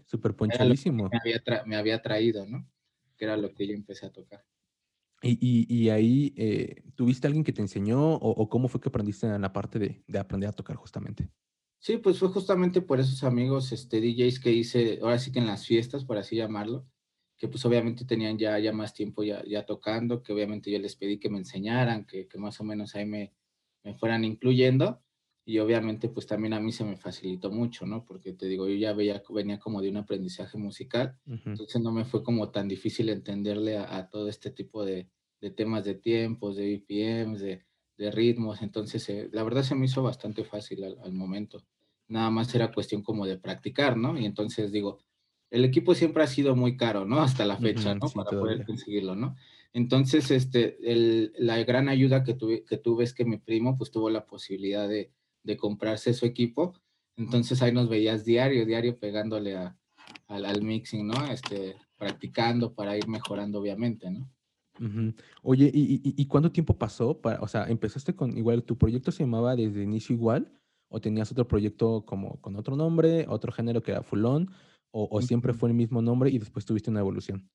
Era 0.48 0.64
lo 0.66 0.74
que 0.74 0.82
superponchadísimo. 0.84 1.12
me 1.12 1.18
había 1.20 1.64
me 1.66 1.76
había 1.76 1.96
atraído, 1.96 2.46
¿no? 2.46 2.70
Que 3.16 3.26
era 3.26 3.36
lo 3.38 3.54
que 3.54 3.66
yo 3.68 3.74
empecé 3.74 4.06
a 4.06 4.12
tocar. 4.12 4.44
Y 5.22 5.38
y 5.40 5.66
y 5.74 5.88
ahí, 5.90 6.34
eh, 6.36 6.82
¿tuviste 6.94 7.26
alguien 7.26 7.42
que 7.44 7.52
te 7.52 7.62
enseñó 7.62 8.14
o 8.16 8.30
o 8.30 8.48
cómo 8.50 8.68
fue 8.68 8.80
que 8.80 8.88
aprendiste 8.90 9.26
en 9.26 9.40
la 9.40 9.52
parte 9.52 9.78
de 9.78 10.04
de 10.06 10.18
aprender 10.18 10.50
a 10.50 10.52
tocar 10.52 10.76
justamente? 10.76 11.30
Sí, 11.82 11.98
pues, 11.98 12.18
fue 12.18 12.28
justamente 12.28 12.80
por 12.82 13.00
esos 13.00 13.22
amigos, 13.22 13.70
este, 13.72 14.00
DJs 14.00 14.40
que 14.40 14.52
hice, 14.52 14.98
ahora 15.02 15.18
sí 15.18 15.30
que 15.30 15.38
en 15.38 15.46
las 15.46 15.66
fiestas, 15.66 16.04
por 16.04 16.16
así 16.18 16.36
llamarlo, 16.36 16.86
que, 17.36 17.48
pues, 17.48 17.64
obviamente 17.64 18.04
tenían 18.04 18.38
ya 18.38 18.58
ya 18.58 18.72
más 18.72 18.94
tiempo 18.94 19.22
ya 19.24 19.42
ya 19.46 19.64
tocando, 19.66 20.22
que 20.22 20.32
obviamente 20.32 20.70
yo 20.70 20.78
les 20.78 20.96
pedí 20.96 21.18
que 21.18 21.30
me 21.30 21.38
enseñaran, 21.38 22.06
que 22.06 22.28
que 22.28 22.38
más 22.38 22.60
o 22.60 22.64
menos 22.64 22.94
ahí 22.94 23.06
me 23.06 23.34
me 23.84 23.94
fueran 23.94 24.24
incluyendo. 24.24 25.02
Y 25.48 25.58
obviamente, 25.60 26.08
pues, 26.08 26.26
también 26.26 26.54
a 26.54 26.60
mí 26.60 26.72
se 26.72 26.84
me 26.84 26.96
facilitó 26.96 27.52
mucho, 27.52 27.86
¿no? 27.86 28.04
Porque 28.04 28.32
te 28.32 28.46
digo, 28.46 28.66
yo 28.68 28.74
ya 28.74 28.92
veía 28.92 29.22
venía 29.30 29.58
como 29.60 29.80
de 29.80 29.90
un 29.90 29.96
aprendizaje 29.98 30.58
musical, 30.58 31.18
Ujú. 31.26 31.58
entonces 31.58 31.80
no 31.82 31.92
me 31.92 32.04
fue 32.04 32.24
como 32.24 32.50
tan 32.50 32.66
difícil 32.68 33.08
entenderle 33.10 33.76
a 33.78 33.96
a 33.96 34.08
todo 34.10 34.28
este 34.28 34.50
tipo 34.50 34.84
de 34.84 35.10
de 35.40 35.50
temas 35.50 35.84
de 35.84 35.94
tiempos, 35.94 36.56
de 36.56 36.64
BPMs, 36.66 37.40
de 37.40 37.64
de 37.98 38.10
ritmos. 38.10 38.60
Entonces, 38.62 39.08
eh, 39.08 39.28
la 39.32 39.42
verdad 39.44 39.62
se 39.62 39.74
me 39.76 39.86
hizo 39.86 40.02
bastante 40.02 40.44
fácil 40.44 40.82
al 40.84 40.98
al 41.02 41.12
momento. 41.12 41.64
Nada 42.08 42.30
más 42.30 42.54
era 42.54 42.72
cuestión 42.72 43.02
como 43.02 43.26
de 43.26 43.38
practicar, 43.38 43.96
¿no? 43.96 44.18
Y 44.18 44.24
entonces, 44.26 44.72
digo, 44.72 44.98
el 45.50 45.64
equipo 45.64 45.94
siempre 45.94 46.22
ha 46.22 46.26
sido 46.26 46.56
muy 46.56 46.76
caro, 46.76 47.04
¿no? 47.04 47.20
Hasta 47.20 47.44
la 47.44 47.56
fecha, 47.56 47.94
¿no? 47.94 48.08
sí, 48.08 48.14
Para 48.14 48.30
poder 48.30 48.64
conseguirlo, 48.64 49.14
¿no? 49.14 49.36
Entonces, 49.72 50.30
este, 50.30 50.78
el 50.90 51.32
la 51.38 51.62
gran 51.64 51.88
ayuda 51.88 52.24
que 52.24 52.34
tuve 52.34 52.64
que 52.64 52.78
tuve 52.78 53.04
es 53.04 53.14
que 53.14 53.24
mi 53.24 53.38
primo, 53.38 53.76
pues, 53.76 53.90
tuvo 53.90 54.10
la 54.10 54.26
posibilidad 54.26 54.88
de 54.88 55.12
de 55.42 55.56
comprarse 55.56 56.12
su 56.12 56.26
equipo. 56.26 56.74
Entonces, 57.16 57.62
ahí 57.62 57.72
nos 57.72 57.88
veías 57.88 58.24
diario, 58.24 58.66
diario 58.66 58.98
pegándole 58.98 59.56
a 59.56 59.76
al 60.28 60.44
al 60.44 60.62
mixing, 60.62 61.06
¿no? 61.06 61.26
Este, 61.30 61.76
practicando 61.96 62.74
para 62.74 62.96
ir 62.96 63.08
mejorando, 63.08 63.60
obviamente, 63.60 64.10
¿no? 64.10 64.30
Oye, 65.42 65.70
¿y 65.72 65.94
y 65.94 66.14
y 66.16 66.26
cuánto 66.26 66.52
tiempo 66.52 66.76
pasó 66.76 67.18
para 67.18 67.40
o 67.40 67.48
sea, 67.48 67.64
empezaste 67.64 68.14
con 68.14 68.36
igual 68.36 68.62
tu 68.62 68.76
proyecto 68.76 69.10
se 69.10 69.22
llamaba 69.22 69.56
desde 69.56 69.82
inicio 69.82 70.14
igual 70.14 70.52
o 70.88 71.00
tenías 71.00 71.32
otro 71.32 71.48
proyecto 71.48 72.04
como 72.04 72.40
con 72.42 72.56
otro 72.56 72.76
nombre, 72.76 73.24
otro 73.28 73.52
género 73.52 73.82
que 73.82 73.92
era 73.92 74.02
full 74.02 74.24
on 74.26 74.50
o 74.98 75.08
o 75.10 75.20
siempre 75.20 75.52
fue 75.52 75.68
el 75.68 75.74
mismo 75.74 76.00
nombre 76.00 76.30
y 76.30 76.38
después 76.38 76.64
tuviste 76.64 76.90
una 76.90 77.00
evolución? 77.00 77.50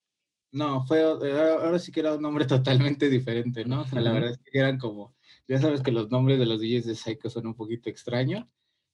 No, 0.53 0.85
fue, 0.85 0.99
eh, 0.99 1.39
ahora 1.61 1.79
sí 1.79 1.91
que 1.91 2.01
era 2.01 2.13
un 2.15 2.21
nombre 2.21 2.45
totalmente 2.99 3.09
diferente, 3.09 3.65
¿no? 3.65 3.81
O 3.81 3.85
sea, 3.85 4.01
la 4.01 4.11
verdad 4.11 4.31
es 4.31 4.39
que 4.39 4.59
eran 4.59 4.77
como 4.77 5.15
ya 5.47 5.59
sabes 5.59 5.81
que 5.81 5.91
los 5.91 6.09
nombres 6.11 6.39
de 6.39 6.45
los 6.45 6.61
DJs 6.61 6.85
de 6.85 6.95
psycho 6.95 7.29
son 7.29 7.47
un 7.47 7.55
poquito 7.55 7.89
extraño. 7.89 8.49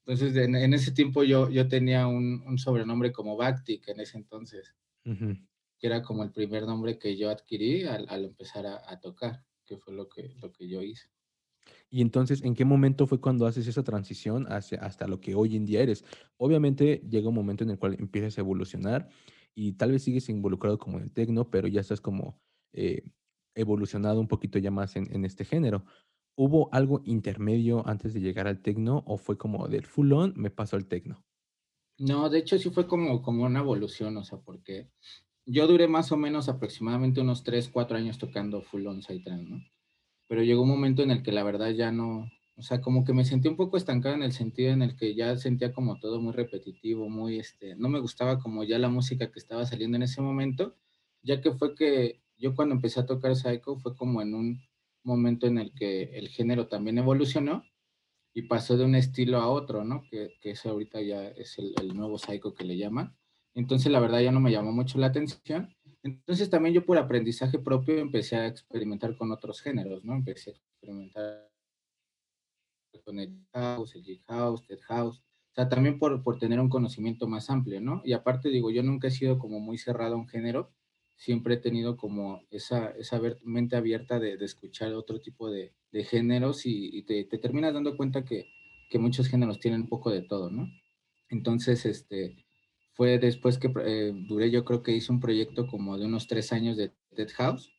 Entonces, 0.06 0.36
en 0.38 0.56
en 0.56 0.74
ese 0.74 0.92
tiempo 0.92 1.24
yo 1.24 1.50
yo 1.50 1.68
tenía 1.68 2.08
un 2.08 2.44
un 2.48 2.58
sobrenombre 2.58 3.12
como 3.12 3.36
Bactic 3.36 3.88
en 3.90 4.00
ese 4.00 4.18
entonces. 4.18 4.76
Que 5.80 5.88
era 5.88 6.02
como 6.02 6.24
el 6.24 6.32
primer 6.32 6.64
nombre 6.64 6.98
que 6.98 7.18
yo 7.18 7.30
adquirí 7.30 7.84
al 7.84 8.08
al 8.10 8.24
empezar 8.26 8.66
a 8.66 8.82
a 8.90 9.00
tocar, 9.00 9.44
que 9.66 9.78
fue 9.78 9.94
lo 9.94 10.08
que 10.08 10.36
lo 10.42 10.52
que 10.52 10.70
yo 10.70 10.82
hice. 10.82 11.10
Y 11.90 12.02
entonces, 12.02 12.44
¿en 12.44 12.56
qué 12.56 12.66
momento 12.66 13.08
fue 13.08 13.20
cuando 13.22 13.46
haces 13.46 13.68
esa 13.68 13.84
transición 13.84 14.46
hacia 14.52 14.80
hasta 14.80 15.08
lo 15.08 15.20
que 15.22 15.36
hoy 15.36 15.56
en 15.56 15.66
día 15.66 15.82
eres? 15.82 16.06
Obviamente, 16.38 17.02
llega 17.10 17.30
un 17.30 17.36
momento 17.36 17.64
en 17.64 17.72
el 17.72 17.80
cual 17.80 17.96
empiezas 18.00 18.38
a 18.38 18.42
evolucionar 18.42 19.10
y 19.56 19.74
tal 19.74 19.92
vez 19.92 20.04
sigues 20.04 20.30
involucrado 20.30 20.78
como 20.78 20.98
en 20.98 21.04
el 21.06 21.12
tecno, 21.12 21.50
pero 21.50 21.68
ya 21.68 21.82
estás 21.82 22.02
como, 22.02 22.40
eh, 22.74 23.04
evolucionado 23.56 24.20
un 24.20 24.28
poquito 24.28 24.60
ya 24.60 24.72
más 24.72 24.96
en 24.96 25.14
en 25.16 25.26
este 25.26 25.44
género, 25.46 25.86
¿hubo 26.38 26.70
algo 26.74 27.02
intermedio 27.06 27.88
antes 27.88 28.14
de 28.14 28.22
llegar 28.22 28.48
al 28.48 28.62
tecno 28.62 29.04
o 29.08 29.18
fue 29.18 29.38
como 29.38 29.68
del 29.68 29.86
full 29.86 30.12
on 30.14 30.34
me 30.38 30.52
paso 30.52 30.76
al 30.76 30.86
tecno? 30.88 31.24
No, 32.00 32.30
de 32.30 32.40
hecho, 32.40 32.58
sí 32.58 32.70
fue 32.72 32.88
como 32.88 33.22
como 33.22 33.44
una 33.46 33.60
evolución, 33.60 34.18
o 34.18 34.24
sea, 34.24 34.40
porque 34.40 34.90
yo 35.46 35.68
duré 35.68 35.88
más 35.88 36.12
o 36.12 36.18
menos 36.18 36.50
aproximadamente 36.50 37.22
unos 37.22 37.44
3, 37.44 37.70
4 37.70 37.98
años 37.98 38.18
tocando 38.18 38.62
full 38.62 38.86
on 38.88 39.02
psytrance, 39.02 39.50
¿no? 39.50 39.62
Pero 40.28 40.44
llegó 40.44 40.64
un 40.64 40.70
momento 40.70 41.04
en 41.04 41.12
el 41.12 41.24
que 41.24 41.32
la 41.32 41.44
verdad 41.44 41.72
ya 41.72 41.92
no, 41.92 42.30
o 42.56 42.62
sea, 42.62 42.82
como 42.82 43.04
que 43.06 43.14
me 43.14 43.26
sentí 43.26 43.48
un 43.48 43.56
poco 43.56 43.78
estancado 43.78 44.16
en 44.16 44.24
el 44.24 44.34
sentido 44.34 44.72
en 44.72 44.82
el 44.82 44.96
que 44.96 45.16
ya 45.16 45.36
sentía 45.38 45.74
como 45.74 46.00
todo 46.00 46.22
muy 46.22 46.34
repetitivo, 46.34 47.10
muy, 47.10 47.40
este, 47.40 47.76
no 47.76 47.90
me 47.90 48.00
gustaba 48.00 48.40
como 48.40 48.64
ya 48.64 48.80
la 48.80 48.90
música 48.90 49.32
que 49.32 49.40
estaba 49.40 49.66
saliendo 49.66 49.98
en 49.98 50.04
ese 50.04 50.22
momento, 50.22 50.76
ya 51.24 51.42
que 51.42 51.52
fue 51.54 51.76
que 51.76 52.22
yo 52.38 52.56
cuando 52.56 52.76
empecé 52.76 53.00
a 53.00 53.06
tocar 53.06 53.36
psycho 53.36 53.78
fue 53.78 53.96
como 53.96 54.22
en 54.22 54.34
un 54.36 54.62
momento 55.04 55.48
en 55.48 55.58
el 55.58 55.74
que 55.74 56.04
el 56.18 56.30
género 56.30 56.68
también 56.68 56.98
evolucionó 56.98 57.64
y 58.34 58.44
pasó 58.44 58.78
de 58.78 58.86
un 58.86 58.96
estilo 58.96 59.40
a 59.40 59.50
otro, 59.50 59.84
¿no? 59.84 60.04
Que 60.10 60.36
que 60.42 60.52
ese 60.52 60.70
ahorita 60.70 61.02
ya 61.02 61.28
es 61.30 61.58
el 61.60 61.74
el 61.82 61.96
nuevo 61.96 62.18
psycho 62.20 62.54
que 62.54 62.66
le 62.66 62.78
llaman. 62.78 63.18
Entonces, 63.56 63.92
la 63.92 64.00
verdad 64.00 64.22
ya 64.22 64.32
no 64.32 64.40
me 64.40 64.52
llamó 64.52 64.72
mucho 64.72 65.00
la 65.00 65.08
atención. 65.08 65.77
Entonces, 66.08 66.50
también 66.50 66.74
yo 66.76 66.86
por 66.86 66.98
aprendizaje 66.98 67.60
propio 67.60 67.98
empecé 68.00 68.36
a 68.38 68.48
experimentar 68.48 69.16
con 69.18 69.32
otros 69.32 69.62
géneros, 69.62 70.04
¿no? 70.04 70.14
Empecé 70.16 70.52
a 70.52 70.54
experimentar 70.54 71.50
con 73.06 73.20
el 73.20 73.46
house, 73.54 73.96
el 73.96 74.04
deep 74.04 74.22
house, 74.28 74.66
tech 74.66 74.82
house, 74.82 75.20
o 75.20 75.56
sea, 75.56 75.70
también 75.70 76.00
por 76.00 76.24
por 76.24 76.40
tener 76.40 76.60
un 76.60 76.70
conocimiento 76.70 77.28
más 77.28 77.50
amplio, 77.50 77.80
¿no? 77.82 78.02
Y 78.04 78.14
aparte, 78.14 78.50
digo, 78.50 78.72
yo 78.72 78.84
nunca 78.84 79.08
he 79.08 79.12
sido 79.12 79.40
como 79.40 79.60
muy 79.60 79.78
cerrado 79.78 80.16
a 80.16 80.18
un 80.18 80.28
género, 80.28 80.72
siempre 81.16 81.56
he 81.56 81.58
tenido 81.58 81.98
como 81.98 82.42
esa 82.52 82.90
esa 82.92 83.20
mente 83.44 83.76
abierta 83.76 84.20
de 84.20 84.38
de 84.38 84.46
escuchar 84.46 84.94
otro 84.94 85.20
tipo 85.20 85.50
de 85.52 85.74
de 85.92 86.04
géneros 86.04 86.66
y 86.66 86.90
y 86.98 87.04
te 87.04 87.24
te 87.26 87.38
terminas 87.38 87.74
dando 87.74 87.96
cuenta 87.98 88.24
que 88.26 88.48
que 88.90 89.00
muchos 89.00 89.28
géneros 89.28 89.60
tienen 89.60 89.82
un 89.82 89.90
poco 89.90 90.12
de 90.12 90.22
todo, 90.24 90.50
¿no? 90.50 90.68
Entonces, 91.30 91.86
este, 91.86 92.47
fue 92.98 93.20
después 93.20 93.60
que, 93.60 93.72
eh, 93.86 94.12
duré, 94.28 94.50
yo 94.50 94.66
creo 94.66 94.82
que 94.82 94.92
hice 94.96 95.12
un 95.12 95.20
proyecto 95.20 95.68
como 95.68 96.00
de 96.00 96.08
unos 96.08 96.26
3 96.28 96.52
años 96.52 96.78
de 96.78 96.94
tech 97.16 97.32
house, 97.34 97.72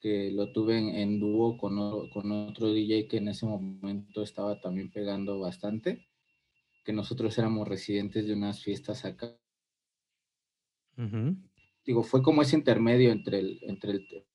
que 0.00 0.30
lo 0.30 0.52
tuve 0.52 0.76
en 0.78 0.90
en 0.94 1.18
dúo 1.18 1.56
con 1.56 1.78
otro 1.78 2.70
DJ 2.72 3.08
que 3.08 3.16
en 3.16 3.28
ese 3.28 3.46
momento 3.46 4.22
estaba 4.22 4.60
también 4.60 4.90
pegando 4.90 5.38
bastante, 5.40 6.06
que 6.84 6.92
nosotros 6.92 7.38
éramos 7.38 7.66
residentes 7.66 8.26
de 8.26 8.34
unas 8.34 8.62
fiestas 8.62 9.06
acá. 9.06 9.38
Digo, 11.86 12.02
fue 12.02 12.22
como 12.22 12.42
ese 12.42 12.56
intermedio 12.56 13.12
entre 13.12 13.38
el 13.38 13.58
entre 13.62 13.92
el 13.92 14.26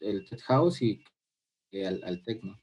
el 0.00 0.24
tech 0.28 0.40
house 0.42 0.80
y 0.82 1.02
al 1.84 2.02
al 2.04 2.22
tecno. 2.22 2.58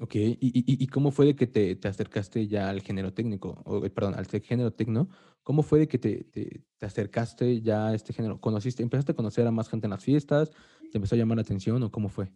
Ok, 0.00 0.14
¿y, 0.14 0.38
y, 0.40 0.62
y 0.64 0.86
cómo 0.86 1.10
fue 1.10 1.26
de 1.26 1.34
que 1.34 1.48
te, 1.48 1.74
te, 1.74 1.88
acercaste 1.88 2.46
ya 2.46 2.68
al 2.70 2.82
género 2.82 3.12
técnico, 3.12 3.60
o, 3.64 3.84
eh, 3.84 3.90
perdón, 3.90 4.14
al 4.14 4.26
género 4.26 4.72
tecno? 4.72 5.08
¿Cómo 5.42 5.64
fue 5.64 5.80
de 5.80 5.88
que 5.88 5.98
te, 5.98 6.22
te, 6.22 6.62
te, 6.76 6.86
acercaste 6.86 7.60
ya 7.62 7.88
a 7.88 7.94
este 7.94 8.12
género? 8.12 8.40
¿Conociste, 8.40 8.84
empezaste 8.84 9.12
a 9.12 9.16
conocer 9.16 9.44
a 9.46 9.50
más 9.50 9.68
gente 9.68 9.86
en 9.86 9.90
las 9.90 10.04
fiestas? 10.04 10.52
¿Te 10.92 10.98
empezó 10.98 11.16
a 11.16 11.18
llamar 11.18 11.38
la 11.38 11.42
atención 11.42 11.82
o 11.82 11.90
cómo 11.90 12.08
fue? 12.08 12.30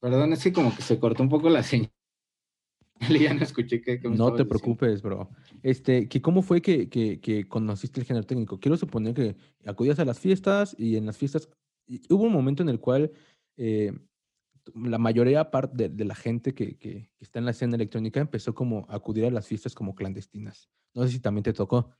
Perdón, 0.00 0.32
es 0.32 0.42
que 0.42 0.52
como 0.52 0.74
que 0.74 0.82
se 0.82 0.98
cortó 0.98 1.22
un 1.22 1.28
poco 1.28 1.48
la 1.48 1.62
señal. 1.62 1.92
ya 3.20 3.34
no 3.34 3.44
escuché 3.44 3.80
que, 3.80 4.00
No 4.02 4.34
te 4.34 4.44
preocupes, 4.44 5.02
bro. 5.02 5.30
Este, 5.62 6.08
que 6.08 6.20
¿Cómo 6.20 6.42
fue 6.42 6.60
que, 6.60 6.88
que, 6.88 7.20
que, 7.20 7.46
conociste 7.46 8.00
el 8.00 8.06
género 8.06 8.26
técnico? 8.26 8.58
Quiero 8.58 8.76
suponer 8.76 9.14
que 9.14 9.36
acudías 9.64 10.00
a 10.00 10.04
las 10.04 10.18
fiestas 10.18 10.74
y 10.76 10.96
en 10.96 11.06
las 11.06 11.16
fiestas 11.16 11.48
hubo 12.10 12.24
un 12.24 12.32
momento 12.32 12.64
en 12.64 12.70
el 12.70 12.80
cual 12.80 13.12
eh, 13.56 13.92
la 14.74 14.98
mayoría 14.98 15.50
de, 15.72 15.88
de 15.88 16.04
la 16.04 16.14
gente 16.14 16.54
que, 16.54 16.78
que, 16.78 17.10
está 17.20 17.38
en 17.38 17.44
la 17.44 17.50
escena 17.50 17.76
electrónica 17.76 18.20
empezó 18.20 18.54
como 18.54 18.86
a 18.88 18.96
acudir 18.96 19.24
a 19.24 19.30
las 19.30 19.46
fiestas 19.46 19.74
como 19.74 19.94
clandestinas. 19.94 20.70
No 20.94 21.04
sé 21.04 21.10
si 21.10 21.20
también 21.20 21.42
te 21.42 21.52
tocó, 21.52 21.90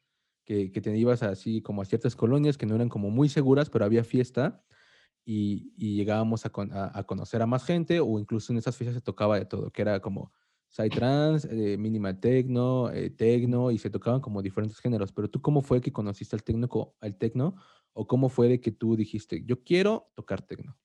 que, 0.45 0.71
que 0.73 0.81
te 0.81 0.97
ibas 0.97 1.23
así 1.23 1.63
como 1.63 1.83
a 1.83 1.85
ciertas 1.85 2.17
colonias 2.17 2.57
que 2.57 2.67
no 2.67 2.75
eran 2.75 2.89
como 2.89 3.11
muy 3.11 3.29
seguras, 3.29 3.71
pero 3.71 3.85
había 3.85 4.05
fiesta 4.05 4.65
y, 5.25 5.73
y 5.77 5.97
llegábamos 5.97 6.45
a, 6.47 6.51
a, 6.95 7.05
conocer 7.05 7.43
a 7.43 7.47
más 7.47 7.65
gente 7.65 8.01
o 8.01 8.19
incluso 8.19 8.53
en 8.53 8.59
esas 8.59 8.77
fiestas 8.77 8.97
se 8.97 9.03
tocaba 9.03 9.39
de 9.39 9.45
todo, 9.45 9.71
que 9.71 9.83
era 9.83 10.01
como 10.01 10.33
psytrance, 10.69 11.49
eh, 11.51 11.77
minimal 11.77 12.19
techno, 12.19 12.91
eh, 12.91 13.11
techno 13.11 13.71
y 13.71 13.79
se 13.79 13.91
tocaban 13.91 14.21
como 14.21 14.43
diferentes 14.43 14.79
géneros. 14.79 15.13
Pero 15.13 15.29
tú, 15.29 15.41
¿cómo 15.41 15.63
fue 15.63 15.81
que 15.81 15.93
conociste 15.93 16.35
al 16.35 16.43
techno, 16.43 16.69
al 17.01 17.17
techno 17.17 17.57
o 17.93 18.07
cómo 18.07 18.29
fue 18.29 18.49
de 18.49 18.61
que 18.61 18.73
tú 18.73 18.97
dijiste, 18.97 19.45
yo 19.45 19.63
quiero 19.63 20.11
tocar 20.15 20.43
techno? 20.43 20.77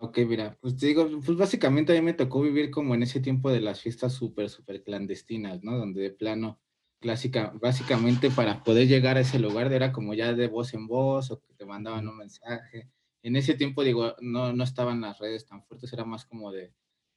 Ok, 0.00 0.18
mira, 0.28 0.56
pues 0.60 0.76
te 0.76 0.86
digo, 0.86 1.08
pues 1.24 1.36
básicamente 1.36 1.92
a 1.92 2.00
mí 2.00 2.02
me 2.02 2.14
tocó 2.14 2.40
vivir 2.42 2.70
como 2.70 2.94
en 2.94 3.02
ese 3.02 3.20
tiempo 3.20 3.50
de 3.50 3.60
las 3.60 3.80
fiestas 3.80 4.12
súper, 4.12 4.48
súper 4.48 4.84
clandestinas, 4.84 5.64
¿no? 5.64 5.76
Donde 5.76 6.02
de 6.02 6.10
plano, 6.10 6.60
clásica, 7.00 7.52
básicamente 7.60 8.30
para 8.30 8.62
poder 8.62 8.86
llegar 8.86 9.16
a 9.16 9.20
ese 9.20 9.38
lugar 9.40 9.72
era 9.72 9.92
como 9.92 10.14
ya 10.14 10.34
de 10.34 10.46
voz 10.46 10.72
en 10.74 10.86
voz 10.86 11.30
o 11.32 11.40
que 11.40 11.52
te 11.54 11.66
mandaban 11.66 12.06
un 12.06 12.16
mensaje. 12.16 12.90
En 13.22 13.34
ese 13.34 13.54
tiempo, 13.54 13.82
digo, 13.82 14.14
no, 14.20 14.52
no 14.52 14.62
estaban 14.64 15.00
las 15.00 15.18
redes 15.18 15.46
tan 15.46 15.64
fuertes, 15.64 15.92
era 15.92 16.04
más 16.04 16.24
como 16.26 16.52
de, 16.52 16.72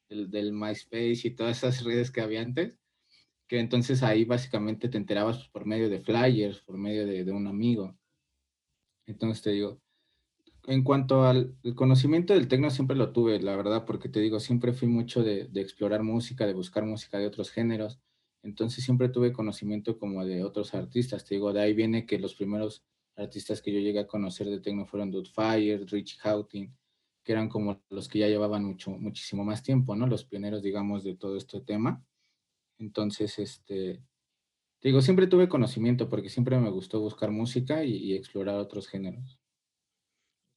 del, 0.10 0.32
del 0.32 0.54
MySpace 0.54 1.22
y 1.28 1.36
todas 1.36 1.58
esas 1.58 1.84
redes 1.84 2.10
que 2.12 2.22
había 2.22 2.42
antes, 2.42 2.80
que 3.48 3.60
entonces 3.60 4.04
ahí 4.04 4.26
básicamente 4.26 4.90
te 4.90 4.98
enterabas 4.98 5.50
por 5.50 5.66
medio 5.66 5.90
de 5.90 6.02
flyers, 6.02 6.62
por 6.62 6.78
medio 6.78 7.08
de, 7.08 7.26
de 7.26 7.32
un 7.32 7.48
amigo. 7.48 7.98
Entonces 9.06 9.44
te 9.44 9.52
digo, 9.52 9.81
en 10.68 10.84
cuanto 10.84 11.24
al 11.26 11.56
conocimiento 11.76 12.34
del 12.34 12.48
tecno, 12.48 12.70
siempre 12.70 12.96
lo 12.96 13.12
tuve, 13.12 13.40
la 13.40 13.56
verdad, 13.56 13.86
porque 13.86 14.10
te 14.10 14.20
digo, 14.20 14.40
siempre 14.40 14.74
fui 14.74 14.88
mucho 14.88 15.24
de, 15.24 15.50
explorar 15.56 16.04
música, 16.04 16.46
de 16.46 16.54
buscar 16.54 16.86
música 16.86 17.18
de 17.18 17.28
otros 17.28 17.52
géneros. 17.52 18.00
Entonces 18.44 18.84
siempre 18.84 19.10
tuve 19.10 19.34
conocimiento 19.34 19.98
como 19.98 20.26
de 20.26 20.44
otros 20.44 20.74
artistas. 20.74 21.26
Te 21.26 21.36
digo, 21.36 21.54
de 21.54 21.62
ahí 21.62 21.74
viene 21.74 22.06
que 22.06 22.20
los 22.20 22.36
primeros 22.36 22.84
artistas 23.16 23.62
que 23.62 23.74
yo 23.74 23.80
llegué 23.80 24.00
a 24.00 24.08
conocer 24.08 24.48
de 24.50 24.60
tecno 24.60 24.86
fueron 24.86 25.12
Fire, 25.26 25.86
Richie 25.88 26.20
Houghton, 26.20 26.76
que 27.24 27.32
eran 27.32 27.50
como 27.50 27.82
los 27.90 28.08
que 28.08 28.20
ya 28.20 28.28
llevaban 28.28 28.64
mucho, 28.64 28.92
muchísimo 28.92 29.44
más 29.44 29.64
tiempo, 29.64 29.96
¿no? 29.96 30.08
Los 30.08 30.26
pioneros, 30.26 30.62
digamos, 30.64 31.04
de 31.04 31.16
todo 31.16 31.38
este 31.38 31.62
tema. 31.62 32.04
Entonces, 32.80 33.38
este, 33.40 34.04
te 34.80 34.90
digo, 34.90 35.02
siempre 35.02 35.28
tuve 35.28 35.50
conocimiento 35.50 36.10
porque 36.10 36.30
siempre 36.30 36.58
me 36.60 36.70
gustó 36.70 37.00
buscar 37.00 37.32
música 37.32 37.84
y 37.84 38.14
explorar 38.14 38.56
otros 38.58 38.88
géneros. 38.88 39.41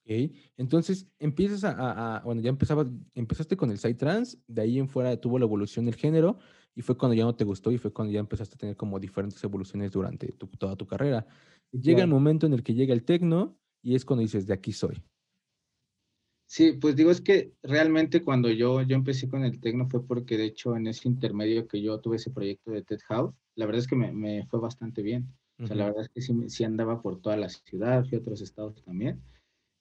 Entonces 0.07 1.09
empiezas 1.19 1.65
a, 1.65 2.23
bueno, 2.25 2.43
ya 2.43 2.51
empezaba, 2.51 2.87
empezaste 3.15 3.57
con 3.57 3.71
el 3.71 3.97
trans 3.97 4.39
de 4.47 4.63
ahí 4.63 4.79
en 4.79 4.89
fuera 4.89 5.17
tuvo 5.19 5.39
la 5.39 5.47
evolución 5.47 5.87
del 5.87 5.95
género 5.95 6.39
y 6.75 6.83
fue 6.83 6.97
cuando 6.97 7.15
ya 7.15 7.25
no 7.25 7.35
te 7.35 7.45
gustó 7.45 7.71
y 7.71 7.79
fue 7.79 7.93
cuando 7.93 8.13
ya 8.13 8.21
empezaste 8.21 8.57
a 8.57 8.59
tener 8.59 8.77
como 8.77 9.01
diferentes 9.01 9.43
evoluciones 9.43 9.93
durante 9.93 10.33
toda 10.59 10.77
tu 10.77 10.87
carrera. 10.87 11.27
Llega 11.73 12.03
el 12.03 12.09
momento 12.09 12.47
en 12.47 12.53
el 12.53 12.63
que 12.63 12.75
llega 12.75 12.93
el 12.93 13.05
tecno 13.05 13.57
y 13.83 13.95
es 13.95 14.05
cuando 14.05 14.23
dices, 14.23 14.47
de 14.47 14.55
aquí 14.55 14.73
soy. 14.73 15.03
Sí, 16.47 16.73
pues 16.73 16.95
digo, 16.95 17.11
es 17.11 17.21
que 17.21 17.53
realmente 17.63 18.23
cuando 18.23 18.51
yo, 18.51 18.83
yo 18.83 18.97
empecé 18.97 19.29
con 19.29 19.45
el 19.45 19.59
tecno 19.61 19.89
fue 19.89 20.07
porque 20.07 20.37
de 20.37 20.45
hecho 20.45 20.77
en 20.77 20.87
ese 20.87 21.09
intermedio 21.09 21.67
que 21.67 21.81
yo 21.81 21.99
tuve 22.01 22.17
ese 22.17 22.31
proyecto 22.31 22.71
de 22.71 22.83
TED 22.83 23.01
House, 23.09 23.35
la 23.55 23.65
verdad 23.67 23.81
es 23.81 23.89
que 23.89 23.97
me, 23.97 24.47
fue 24.47 24.61
bastante 24.61 25.03
bien. 25.03 25.33
O 25.59 25.67
sea, 25.67 25.77
la 25.77 25.87
verdad 25.87 26.03
es 26.03 26.09
que 26.09 26.21
sí, 26.21 26.35
sí 26.49 26.65
andaba 26.65 27.01
por 27.01 27.21
toda 27.21 27.37
la 27.37 27.49
ciudad, 27.49 28.05
fui 28.05 28.19
a 28.19 28.21
otros 28.21 28.41
estados 28.43 28.83
también 28.83 29.23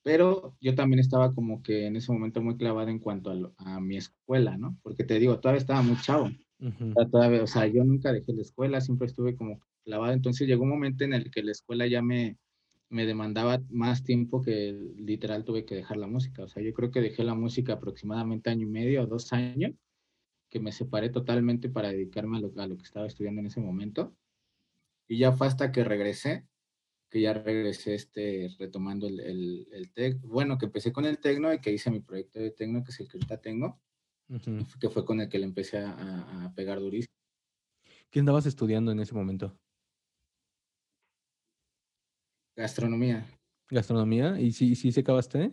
pero 0.03 0.55
yo 0.59 0.75
también 0.75 0.99
estaba 0.99 1.33
como 1.33 1.63
que 1.63 1.87
en 1.87 1.95
ese 1.95 2.11
momento 2.11 2.41
muy 2.41 2.57
clavado 2.57 2.89
en 2.89 2.99
cuanto 2.99 3.53
a, 3.57 3.79
mi 3.79 3.97
escuela, 3.97 4.57
¿no? 4.57 4.77
Porque 4.83 5.05
te 5.05 5.17
digo, 5.17 5.39
todavía 5.39 5.61
estaba 5.61 5.81
muy 5.81 5.95
chavo. 6.01 6.29
o, 6.59 7.47
sea, 7.47 7.67
yo 7.67 7.83
nunca 7.85 8.11
dejé 8.11 8.33
la 8.33 8.41
escuela, 8.41 8.81
siempre 8.81 9.07
estuve 9.07 9.35
como 9.35 9.61
clavado. 9.85 10.11
Entonces 10.13 10.45
llegó 10.45 10.63
un 10.63 10.69
momento 10.69 11.05
en 11.05 11.13
el 11.13 11.31
que 11.31 11.41
la 11.41 11.51
escuela 11.51 11.87
ya 11.87 12.01
me, 12.01 12.37
me 12.89 13.05
demandaba 13.05 13.61
más 13.69 14.03
tiempo 14.03 14.41
que 14.41 14.77
literal 14.97 15.45
tuve 15.45 15.63
que 15.63 15.75
dejar 15.75 15.95
la 15.97 16.07
música. 16.07 16.43
O 16.43 16.47
sea, 16.49 16.61
yo 16.61 16.73
creo 16.73 16.91
que 16.91 17.01
dejé 17.01 17.23
la 17.23 17.33
música 17.33 17.73
aproximadamente 17.73 18.49
año 18.49 18.67
y 18.67 18.71
medio 18.71 19.03
o 19.03 19.07
dos 19.07 19.31
años, 19.31 19.71
que 20.49 20.59
me 20.59 20.73
separé 20.73 21.09
totalmente 21.09 21.69
para 21.69 21.89
dedicarme 21.89 22.37
a 22.37 22.41
lo, 22.41 22.51
a 22.57 22.67
lo 22.67 22.75
que 22.77 22.83
estaba 22.83 23.07
estudiando 23.07 23.39
en 23.39 23.47
ese 23.47 23.61
momento. 23.61 24.13
Y 25.07 25.17
ya 25.17 25.31
fue 25.31 25.47
hasta 25.47 25.71
que 25.71 25.85
regresé 25.85 26.45
que 27.13 27.21
ya 27.21 27.31
regresé 27.31 27.93
este, 27.93 28.49
retomando 28.57 29.05
el, 29.05 29.19
el, 29.69 30.19
bueno, 30.21 30.57
que 30.57 30.65
empecé 30.65 30.91
con 30.91 31.05
el 31.05 31.19
tecno 31.19 31.53
y 31.53 31.61
que 31.61 31.71
hice 31.71 31.91
mi 31.91 31.99
proyecto 31.99 32.39
de 32.39 32.49
tecno, 32.49 32.83
que 32.83 32.89
es 32.89 32.99
el 33.01 33.07
que 33.07 33.17
ahorita 33.17 33.39
tengo, 33.39 33.79
que 34.79 34.89
fue 34.89 35.05
con 35.05 35.21
el 35.21 35.29
que 35.29 35.37
le 35.37 35.45
empecé 35.45 35.77
a, 35.77 35.91
a, 36.45 36.55
pegar 36.55 36.79
durísimo. 36.79 37.13
¿Qué 38.09 38.19
andabas 38.19 38.47
estudiando 38.47 38.91
en 38.91 38.99
ese 38.99 39.13
momento? 39.13 39.55
Gastronomía. 42.55 43.27
¿Gastronomía? 43.69 44.41
¿Y 44.41 44.51
si, 44.51 44.73
si 44.73 44.91
se 44.91 45.01
acabaste? 45.01 45.51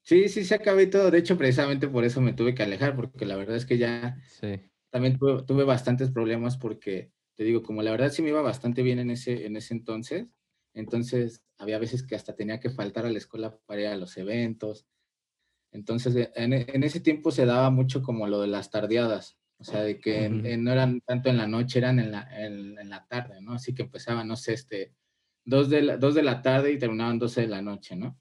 Sí, 0.00 0.30
sí, 0.30 0.42
se 0.42 0.54
acabé 0.54 0.86
todo. 0.86 1.10
De 1.10 1.18
hecho, 1.18 1.36
precisamente 1.36 1.86
por 1.86 2.04
eso 2.04 2.22
me 2.22 2.32
tuve 2.32 2.54
que 2.54 2.62
alejar, 2.62 2.96
porque 2.96 3.26
la 3.26 3.36
verdad 3.36 3.56
es 3.56 3.66
que 3.66 3.76
ya 3.76 4.18
sí. 4.26 4.58
también 4.88 5.18
tuve, 5.18 5.42
tuve 5.42 5.64
bastantes 5.64 6.10
problemas 6.10 6.56
porque 6.56 7.14
te 7.36 7.44
digo, 7.44 7.62
como 7.62 7.82
la 7.82 7.90
verdad 7.90 8.10
sí 8.10 8.22
me 8.22 8.30
iba 8.30 8.42
bastante 8.42 8.82
bien 8.82 8.98
en 8.98 9.10
ese, 9.10 9.46
en 9.46 9.56
ese 9.56 9.74
entonces, 9.74 10.26
entonces 10.74 11.42
había 11.58 11.78
veces 11.78 12.02
que 12.02 12.14
hasta 12.16 12.34
tenía 12.34 12.60
que 12.60 12.70
faltar 12.70 13.06
a 13.06 13.10
la 13.10 13.18
escuela 13.18 13.58
para 13.66 13.80
ir 13.80 13.86
a 13.88 13.96
los 13.96 14.16
eventos. 14.16 14.86
Entonces, 15.72 16.16
e, 16.16 16.32
en, 16.34 16.52
en 16.52 16.82
ese 16.82 17.00
tiempo 17.00 17.30
se 17.30 17.46
daba 17.46 17.70
mucho 17.70 18.02
como 18.02 18.26
lo 18.26 18.40
de 18.40 18.48
las 18.48 18.70
tardeadas, 18.70 19.38
o 19.58 19.64
sea, 19.64 19.82
de 19.82 19.98
que 19.98 20.28
no 20.28 20.70
eran 20.70 21.00
tanto 21.00 21.30
en 21.30 21.38
la 21.38 21.46
noche, 21.46 21.78
eran 21.78 21.98
en 21.98 22.12
la, 22.12 22.28
en, 22.44 22.74
la 22.88 23.06
tarde, 23.06 23.40
¿no? 23.40 23.54
Así 23.54 23.74
que 23.74 23.82
empezaban, 23.82 24.28
no 24.28 24.36
sé, 24.36 24.52
este, 24.52 24.92
dos 25.44 25.70
de, 25.70 25.82
la, 25.82 25.96
dos 25.96 26.14
de 26.14 26.22
la 26.22 26.42
tarde 26.42 26.72
y 26.72 26.78
terminaban 26.78 27.18
12 27.18 27.42
de 27.42 27.46
la 27.46 27.62
noche, 27.62 27.96
¿no? 27.96 28.18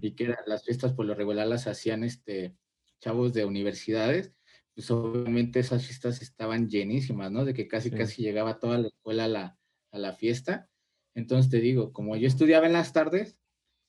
Y 0.00 0.12
que 0.12 0.34
las 0.46 0.64
fiestas 0.64 0.94
por 0.94 1.04
lo 1.04 1.14
regular 1.14 1.46
las 1.46 1.66
hacían 1.66 2.02
este, 2.02 2.56
chavos 2.98 3.34
de 3.34 3.44
universidades 3.44 4.32
pues 4.80 4.90
obviamente 4.92 5.60
esas 5.60 5.84
fiestas 5.84 6.22
estaban 6.22 6.70
llenísimas, 6.70 7.30
¿no? 7.30 7.44
De 7.44 7.52
que 7.52 7.68
casi, 7.68 7.90
casi 7.90 8.22
llegaba 8.22 8.58
toda 8.58 8.78
la 8.78 8.88
escuela 8.88 9.24
a 9.26 9.28
la, 9.28 9.58
a 9.90 9.98
la 9.98 10.14
fiesta. 10.14 10.70
Entonces 11.14 11.50
te 11.50 11.60
digo, 11.60 11.92
como 11.92 12.16
yo 12.16 12.26
estudiaba 12.26 12.64
en 12.64 12.72
las 12.72 12.94
tardes, 12.94 13.36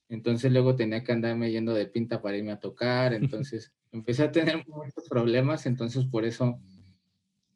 entonces 0.09 0.51
luego 0.51 0.75
tenía 0.75 1.01
que 1.01 1.13
andarme 1.13 1.49
yendo 1.49 1.73
de 1.73 1.85
pinta 1.85 2.21
para 2.21 2.35
irme 2.35 2.51
a 2.51 2.59
tocar, 2.59 3.13
entonces 3.47 3.71
empecé 3.93 4.23
a 4.23 4.33
tener 4.33 4.65
muchos 4.67 5.07
problemas, 5.07 5.65
entonces 5.65 6.03
por 6.03 6.25
eso 6.25 6.59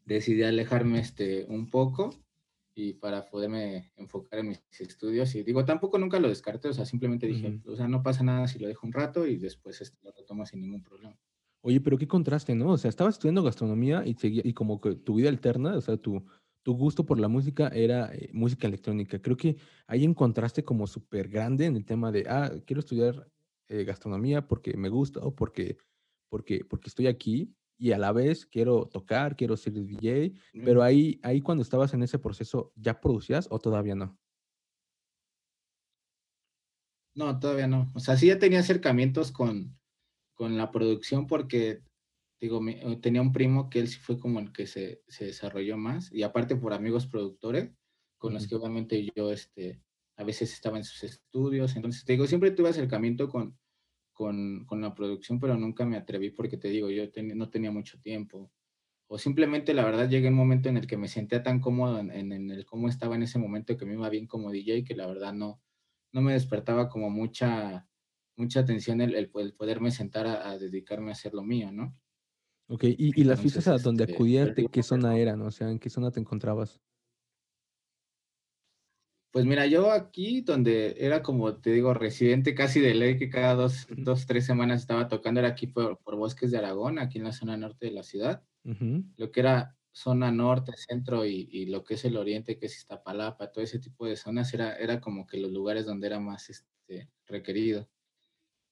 decidí 0.06 0.44
alejarme 0.44 1.02
este, 1.02 1.44
un 1.50 1.70
poco 1.70 2.16
y 2.74 2.94
para 2.94 3.30
poderme 3.30 3.92
enfocar 3.98 4.40
en 4.40 4.48
mis 4.48 4.64
estudios. 4.80 5.36
Y 5.36 5.44
digo, 5.44 5.66
tampoco 5.66 6.00
nunca 6.00 6.22
lo 6.22 6.30
descarté, 6.30 6.70
o 6.70 6.74
sea, 6.74 6.86
simplemente 6.86 7.28
dije, 7.28 7.60
o 7.66 7.76
sea, 7.76 7.90
no 7.90 8.02
pasa 8.02 8.24
nada 8.24 8.48
si 8.48 8.60
lo 8.60 8.70
dejo 8.70 8.88
un 8.88 8.94
rato 8.94 9.28
y 9.28 9.36
después 9.36 9.82
este, 9.82 9.98
lo 10.04 10.14
retomo 10.14 10.46
sin 10.46 10.62
ningún 10.62 10.82
problema. 10.82 11.20
Oye, 11.68 11.82
pero 11.82 11.98
qué 11.98 12.08
contraste, 12.08 12.54
¿no? 12.54 12.74
O 12.74 12.78
sea, 12.78 12.90
estabas 12.90 13.16
estudiando 13.16 13.42
gastronomía 13.42 14.04
y, 14.06 14.14
seguía, 14.14 14.44
y 14.46 14.54
como 14.54 14.80
que 14.80 14.94
tu 14.94 15.16
vida 15.16 15.30
alterna, 15.30 15.76
o 15.76 15.82
sea, 15.82 15.98
tu, 15.98 16.24
tu 16.62 16.78
gusto 16.78 17.08
por 17.08 17.20
la 17.20 17.28
música 17.28 17.70
era 17.70 18.14
eh, 18.14 18.30
música 18.34 18.68
electrónica. 18.68 19.20
Creo 19.20 19.36
que 19.36 19.58
ahí 19.88 20.04
encontraste 20.04 20.64
como 20.64 20.86
súper 20.86 21.28
grande 21.28 21.66
en 21.66 21.76
el 21.76 21.84
tema 21.84 22.12
de, 22.12 22.28
ah, 22.30 22.52
quiero 22.68 22.82
estudiar 22.82 23.28
eh, 23.68 23.84
gastronomía 23.84 24.48
porque 24.48 24.78
me 24.78 24.90
gusta 24.90 25.22
o 25.22 25.34
porque, 25.34 25.80
porque, 26.30 26.64
porque 26.64 26.88
estoy 26.90 27.08
aquí 27.08 27.52
y 27.80 27.94
a 27.94 27.98
la 27.98 28.12
vez 28.12 28.46
quiero 28.46 28.86
tocar, 28.86 29.36
quiero 29.36 29.58
ser 29.58 29.74
DJ, 29.74 30.34
pero 30.64 30.84
ahí, 30.84 31.20
ahí 31.24 31.42
cuando 31.42 31.64
estabas 31.64 31.96
en 31.96 32.04
ese 32.04 32.20
proceso, 32.20 32.74
¿ya 32.76 33.02
producías 33.02 33.48
o 33.50 33.58
todavía 33.58 33.96
no? 33.96 34.16
No, 37.16 37.40
todavía 37.40 37.66
no. 37.66 37.92
O 37.96 38.00
sea, 38.00 38.18
sí 38.18 38.28
ya 38.28 38.38
tenía 38.38 38.60
acercamientos 38.60 39.32
con, 39.32 39.76
con 40.36 40.58
la 40.58 40.72
producción 40.72 41.28
porque, 41.28 41.82
digo, 42.40 42.62
eh, 42.68 43.00
tenía 43.02 43.22
un 43.22 43.34
primo 43.34 43.70
que 43.70 43.80
él 43.80 43.88
sí 43.88 44.00
fue 44.00 44.20
como 44.20 44.40
el 44.40 44.52
que 44.52 44.68
se, 44.68 45.02
se 45.08 45.26
desarrolló 45.26 45.78
más 45.78 46.12
y 46.12 46.24
aparte 46.24 46.56
por 46.56 46.74
amigos 46.74 47.08
productores 47.08 47.72
con 48.18 48.34
los 48.34 48.48
que 48.48 48.56
obviamente 48.56 49.10
yo 49.16 49.32
este, 49.32 49.82
a 50.18 50.24
veces 50.24 50.54
estaba 50.54 50.78
en 50.78 50.84
sus 50.84 51.04
estudios, 51.04 51.76
entonces 51.76 52.06
te 52.06 52.14
digo, 52.14 52.28
siempre 52.28 52.52
tuve 52.52 52.70
acercamiento 52.70 53.30
con, 53.30 53.58
con, 54.14 54.66
con 54.66 54.82
la 54.82 54.96
producción, 54.96 55.40
pero 55.40 55.58
nunca 55.58 55.86
me 55.86 55.98
atreví 55.98 56.32
porque 56.32 56.58
te 56.58 56.70
digo, 56.70 56.90
yo 56.90 57.04
no 57.36 57.50
tenía 57.50 57.72
mucho 57.72 58.00
tiempo. 58.00 58.52
O 59.08 59.20
simplemente 59.20 59.74
la 59.74 59.86
verdad 59.86 60.10
llegué 60.10 60.28
a 60.28 60.32
un 60.32 60.38
momento 60.38 60.70
en 60.70 60.78
el 60.78 60.88
que 60.88 60.98
me 60.98 61.08
sentía 61.08 61.44
tan 61.44 61.60
cómodo 61.60 62.00
en, 62.00 62.10
en, 62.12 62.50
el 62.50 62.66
cómo 62.66 62.90
estaba 62.90 63.16
en 63.16 63.24
ese 63.24 63.38
momento 63.38 63.78
que 63.78 63.86
me 63.86 63.94
iba 63.94 64.10
bien 64.10 64.26
como 64.26 64.52
DJ 64.52 64.84
que 64.84 64.96
la 64.96 65.06
verdad 65.06 65.34
no, 65.34 65.62
no 66.12 66.22
me 66.22 66.34
despertaba 66.34 66.90
como 66.90 67.10
mucha, 67.10 67.88
mucha 68.36 68.62
atención 68.62 69.02
el, 69.02 69.16
el, 69.16 69.30
poderme 69.30 69.92
sentar 69.92 70.28
a, 70.28 70.58
dedicarme 70.58 71.10
a 71.10 71.14
hacer 71.14 71.34
lo 71.34 71.44
mío, 71.44 71.72
¿no? 71.72 71.98
Ok, 72.68 72.84
¿y, 72.86 73.20
y 73.20 73.24
las 73.24 73.40
fiestas 73.40 73.68
a 73.68 73.78
donde 73.78 74.06
este, 74.06 74.16
acudías, 74.16 74.50
qué 74.72 74.84
zona 74.84 75.18
eran? 75.18 75.42
O 75.42 75.52
sea, 75.52 75.70
¿en 75.70 75.80
qué 75.80 75.90
zona 75.90 76.12
te 76.12 76.20
encontrabas? 76.20 76.82
Pues 79.36 79.46
mira, 79.46 79.66
yo 79.66 79.92
aquí 79.92 80.40
donde 80.40 80.96
era 80.98 81.22
como 81.22 81.58
te 81.58 81.72
digo, 81.72 81.94
residente 81.94 82.56
casi 82.56 82.80
de 82.80 82.96
ley, 82.96 83.18
que 83.18 83.30
cada 83.30 83.54
dos, 83.54 83.86
dos 83.90 84.26
tres 84.26 84.46
semanas 84.46 84.80
estaba 84.80 85.10
tocando, 85.10 85.42
era 85.42 85.50
aquí 85.50 85.68
por, 85.68 86.00
por, 86.00 86.16
Bosques 86.16 86.52
de 86.52 86.58
Aragón, 86.58 87.00
aquí 87.00 87.18
en 87.18 87.26
la 87.26 87.34
zona 87.34 87.58
norte 87.58 87.88
de 87.88 87.92
la 87.92 88.04
ciudad. 88.04 88.44
Lo 88.64 89.32
que 89.32 89.42
era 89.42 89.76
zona 89.92 90.32
norte, 90.32 90.72
centro 90.78 91.26
y, 91.26 91.50
y, 91.52 91.66
lo 91.66 91.84
que 91.84 91.96
es 91.96 92.06
el 92.06 92.16
oriente, 92.16 92.58
que 92.58 92.68
es 92.68 92.78
Iztapalapa, 92.78 93.52
todo 93.52 93.62
ese 93.62 93.78
tipo 93.78 94.06
de 94.06 94.16
zonas, 94.16 94.54
era, 94.54 94.78
era 94.78 95.02
como 95.02 95.28
que 95.28 95.38
los 95.38 95.52
lugares 95.52 95.86
donde 95.86 96.08
era 96.08 96.20
más 96.22 96.50
este, 96.50 97.10
requerido. 97.26 97.90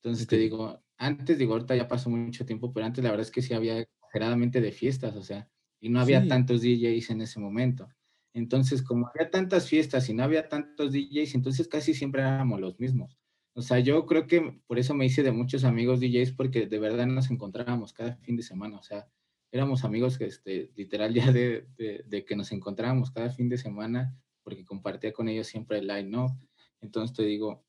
Entonces 0.03 0.27
te 0.27 0.35
digo, 0.35 0.83
antes 0.97 1.37
digo, 1.37 1.53
ahorita 1.53 1.75
ya 1.77 1.87
pasó 1.87 2.09
mucho 2.09 2.45
tiempo, 2.45 2.73
pero 2.73 2.85
antes 2.85 3.01
la 3.03 3.11
verdad 3.11 3.25
es 3.25 3.31
que 3.31 3.41
sí 3.41 3.53
había 3.53 3.79
exageradamente 3.79 4.59
de 4.59 4.73
fiestas, 4.73 5.15
o 5.15 5.23
sea, 5.23 5.49
y 5.79 5.89
no 5.89 6.01
había 6.01 6.27
tantos 6.27 6.61
DJs 6.61 7.11
en 7.11 7.21
ese 7.21 7.39
momento. 7.39 7.87
Entonces, 8.33 8.81
como 8.81 9.07
había 9.07 9.29
tantas 9.29 9.69
fiestas 9.69 10.09
y 10.09 10.13
no 10.13 10.23
había 10.23 10.49
tantos 10.49 10.91
DJs, 10.91 11.35
entonces 11.35 11.67
casi 11.67 11.93
siempre 11.93 12.21
éramos 12.21 12.59
los 12.59 12.79
mismos. 12.79 13.17
O 13.55 13.61
sea, 13.61 13.79
yo 13.79 14.05
creo 14.05 14.27
que 14.27 14.59
por 14.67 14.77
eso 14.77 14.93
me 14.93 15.05
hice 15.05 15.23
de 15.23 15.31
muchos 15.31 15.63
amigos 15.63 15.99
DJs, 15.99 16.33
porque 16.33 16.65
de 16.65 16.79
verdad 16.79 17.05
nos 17.05 17.29
encontrábamos 17.29 17.93
cada 17.93 18.15
fin 18.17 18.35
de 18.35 18.43
semana. 18.43 18.77
O 18.79 18.83
sea, 18.83 19.07
éramos 19.51 19.85
amigos 19.85 20.17
que, 20.17 20.25
este, 20.25 20.71
literal, 20.75 21.13
ya 21.13 21.31
de, 21.31 21.67
de, 21.77 22.25
que 22.25 22.35
nos 22.35 22.51
encontrábamos 22.51 23.11
cada 23.11 23.29
fin 23.29 23.47
de 23.49 23.57
semana, 23.57 24.17
porque 24.43 24.65
compartía 24.65 25.13
con 25.13 25.29
ellos 25.29 25.47
siempre 25.47 25.77
el 25.77 25.87
line, 25.87 26.09
¿no? 26.09 26.39
Entonces 26.81 27.15
te 27.15 27.23
digo, 27.23 27.63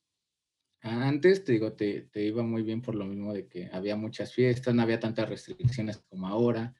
antes 0.84 1.44
te 1.44 1.52
digo, 1.52 1.72
te, 1.72 2.02
te, 2.02 2.24
iba 2.24 2.42
muy 2.42 2.62
bien 2.62 2.82
por 2.82 2.94
lo 2.94 3.06
mismo 3.06 3.32
de 3.32 3.46
que 3.46 3.70
había 3.72 3.96
muchas 3.96 4.34
fiestas, 4.34 4.74
no 4.74 4.82
había 4.82 5.00
tantas 5.00 5.28
restricciones 5.28 5.98
como 5.98 6.28
ahora, 6.28 6.74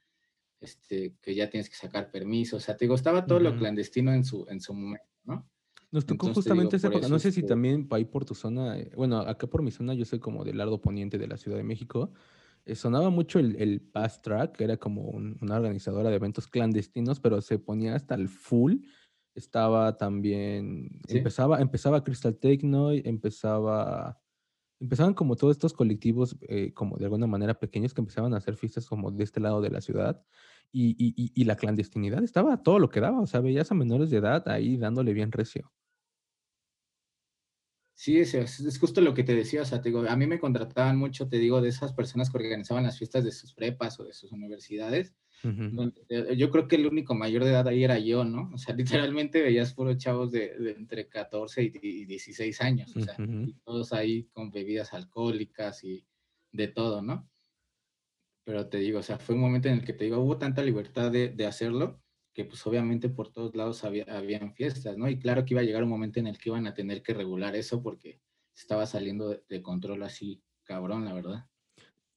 este, 0.61 1.15
que 1.21 1.33
ya 1.33 1.49
tienes 1.49 1.69
que 1.69 1.75
sacar 1.75 2.11
permiso, 2.11 2.57
o 2.57 2.59
sea, 2.59 2.77
te 2.77 2.85
digo, 2.85 2.95
estaba 2.95 3.25
todo 3.25 3.39
lo 3.39 3.57
clandestino 3.57 4.13
en 4.13 4.23
su, 4.23 4.45
en 4.47 4.61
su 4.61 4.73
momento, 4.73 5.05
¿no? 5.23 5.49
Nos 5.91 6.05
tocó 6.05 6.31
justamente 6.33 6.75
esa 6.75 6.87
época, 6.87 7.07
no 7.07 7.19
sé 7.19 7.31
si 7.31 7.43
también 7.43 7.87
ahí 7.91 8.05
por 8.05 8.25
tu 8.25 8.35
zona, 8.35 8.77
eh, 8.77 8.91
bueno, 8.95 9.19
acá 9.19 9.47
por 9.47 9.61
mi 9.61 9.71
zona, 9.71 9.93
yo 9.93 10.05
soy 10.05 10.19
como 10.19 10.43
del 10.43 10.57
lado 10.57 10.81
poniente 10.81 11.17
de 11.17 11.27
la 11.27 11.37
Ciudad 11.37 11.57
de 11.57 11.63
México, 11.63 12.11
eh, 12.65 12.75
sonaba 12.75 13.09
mucho 13.09 13.39
el, 13.39 13.55
el 13.55 13.81
Pass 13.81 14.21
Track, 14.21 14.57
que 14.57 14.65
era 14.65 14.77
como 14.77 15.03
una 15.03 15.55
organizadora 15.55 16.09
de 16.09 16.15
eventos 16.15 16.47
clandestinos, 16.47 17.19
pero 17.19 17.41
se 17.41 17.59
ponía 17.59 17.95
hasta 17.95 18.15
el 18.15 18.27
full, 18.27 18.77
estaba 19.35 19.97
también, 19.97 20.99
empezaba, 21.07 21.61
empezaba 21.61 22.03
Crystal 22.03 22.37
Techno, 22.37 22.91
empezaba, 22.91 24.19
empezaban 24.79 25.13
como 25.13 25.35
todos 25.35 25.55
estos 25.55 25.73
colectivos, 25.73 26.37
eh, 26.41 26.73
como 26.73 26.97
de 26.97 27.05
alguna 27.05 27.27
manera 27.27 27.59
pequeños, 27.59 27.93
que 27.93 28.01
empezaban 28.01 28.33
a 28.33 28.37
hacer 28.37 28.55
fiestas 28.57 28.87
como 28.87 29.11
de 29.11 29.23
este 29.23 29.39
lado 29.39 29.61
de 29.61 29.69
la 29.69 29.81
ciudad, 29.81 30.25
y, 30.71 30.95
y, 30.97 31.31
y 31.33 31.43
la 31.45 31.55
clandestinidad 31.55 32.23
estaba 32.23 32.63
todo 32.63 32.79
lo 32.79 32.89
que 32.89 33.01
daba, 33.01 33.21
o 33.21 33.27
sea, 33.27 33.41
veías 33.41 33.71
a 33.71 33.75
menores 33.75 34.09
de 34.09 34.17
edad 34.17 34.47
ahí 34.47 34.77
dándole 34.77 35.13
bien 35.13 35.31
recio. 35.31 35.71
Sí, 37.97 38.19
es, 38.19 38.33
es, 38.33 38.77
justo 38.77 38.99
lo 38.99 39.13
que 39.13 39.23
te 39.23 39.33
decía, 39.33 39.61
o 39.61 39.65
sea, 39.65 39.81
te 39.81 39.87
digo, 39.87 40.03
a 40.07 40.15
mí 40.17 40.27
me 40.27 40.39
contrataban 40.39 40.97
mucho, 40.97 41.29
te 41.29 41.37
digo, 41.37 41.61
de 41.61 41.69
esas 41.69 41.93
personas 41.93 42.29
que 42.29 42.37
organizaban 42.37 42.83
las 42.83 42.97
fiestas 42.97 43.23
de 43.23 43.31
sus 43.31 43.53
prepas 43.53 43.97
o 43.99 44.03
de 44.03 44.11
sus 44.13 44.33
universidades. 44.33 45.15
Eh, 46.09 46.35
yo 46.37 46.49
creo 46.49 46.67
que 46.67 46.75
el 46.75 46.87
único 46.87 47.13
mayor 47.15 47.43
de 47.43 47.51
edad 47.51 47.67
ahí 47.67 47.83
era 47.83 47.99
yo, 47.99 48.23
¿no? 48.23 48.51
O 48.53 48.57
sea, 48.57 48.75
literalmente 49.13 49.41
veías 49.41 49.73
puros 49.73 49.97
chavos 49.97 50.31
de, 50.31 50.53
entre 50.77 51.07
14 51.07 51.71
y, 51.81 52.05
16 52.05 52.61
años, 52.61 52.95
o 52.95 53.01
sea, 53.01 53.15
y 53.19 53.53
todos 53.63 53.93
ahí 53.93 54.25
con 54.33 54.51
bebidas 54.51 54.93
alcohólicas 54.93 55.83
y 55.83 56.05
de 56.51 56.67
todo, 56.67 57.01
¿no? 57.01 57.29
Pero 58.43 58.67
te 58.67 58.77
digo, 58.77 58.99
o 58.99 59.03
sea, 59.03 59.17
fue 59.17 59.35
un 59.35 59.41
momento 59.41 59.67
en 59.69 59.75
el 59.75 59.85
que 59.85 59.93
te 59.93 60.05
digo, 60.05 60.19
hubo 60.19 60.37
tanta 60.37 60.61
libertad 60.61 61.11
de, 61.11 61.29
de 61.29 61.45
hacerlo 61.45 62.01
que 62.35 62.43
pues 62.43 62.67
obviamente 62.67 63.07
por 63.07 63.31
todos 63.31 63.55
lados 63.55 63.85
había, 63.85 64.03
habían 64.09 64.53
fiestas, 64.53 64.97
¿no? 64.97 65.09
Y 65.09 65.17
claro 65.17 65.45
que 65.45 65.53
iba 65.53 65.61
a 65.61 65.63
llegar 65.63 65.83
un 65.83 65.89
momento 65.89 66.19
en 66.19 66.27
el 66.27 66.37
que 66.37 66.49
iban 66.49 66.67
a 66.67 66.73
tener 66.73 67.01
que 67.01 67.13
regular 67.13 67.55
eso 67.55 67.81
porque 67.81 68.19
estaba 68.53 68.85
saliendo 68.85 69.29
de, 69.29 69.61
control 69.61 70.03
así, 70.03 70.43
cabrón, 70.63 71.05
la 71.05 71.13
verdad. 71.13 71.45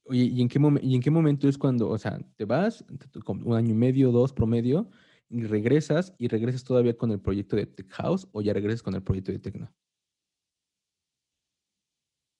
Oye, 0.08 0.24
¿y 0.24 0.40
en, 0.40 0.48
qué 0.48 0.58
¿y 0.82 0.94
en 0.94 1.02
qué 1.02 1.10
momento 1.10 1.48
es 1.48 1.58
cuando, 1.58 1.90
o 1.90 1.98
sea, 1.98 2.18
te 2.36 2.46
vas, 2.46 2.82
un 3.26 3.54
año 3.54 3.72
y 3.72 3.74
medio, 3.74 4.10
dos 4.10 4.32
promedio, 4.32 4.90
y 5.28 5.42
regresas, 5.42 6.14
y 6.18 6.28
regresas 6.28 6.64
todavía 6.64 6.96
con 6.96 7.10
el 7.10 7.20
proyecto 7.20 7.56
de 7.56 7.66
Tech 7.66 7.90
House 7.90 8.26
o 8.32 8.40
ya 8.40 8.54
regresas 8.54 8.82
con 8.82 8.94
el 8.94 9.02
proyecto 9.02 9.32
de 9.32 9.38
Tecno? 9.38 9.70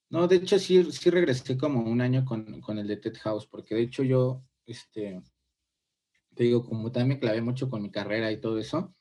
No, 0.09 0.27
de 0.27 0.37
hecho 0.37 0.57
sí, 0.57 0.91
sí 0.91 1.11
regresé 1.11 1.55
como 1.59 1.83
un 1.83 2.01
año 2.01 2.25
con, 2.25 2.59
con 2.59 2.79
el 2.79 2.87
de 2.87 2.97
Tech 2.97 3.17
House, 3.19 3.45
porque 3.45 3.75
de 3.75 3.81
hecho 3.81 4.01
yo, 4.01 4.43
este, 4.65 5.21
te 6.33 6.45
digo, 6.45 6.65
como 6.65 6.91
también 6.91 7.09
me 7.09 7.19
clavé 7.19 7.43
mucho 7.43 7.69
con 7.69 7.83
mi 7.83 7.91
carrera 7.91 8.31
y 8.31 8.41
todo 8.41 8.57
eso, 8.57 8.95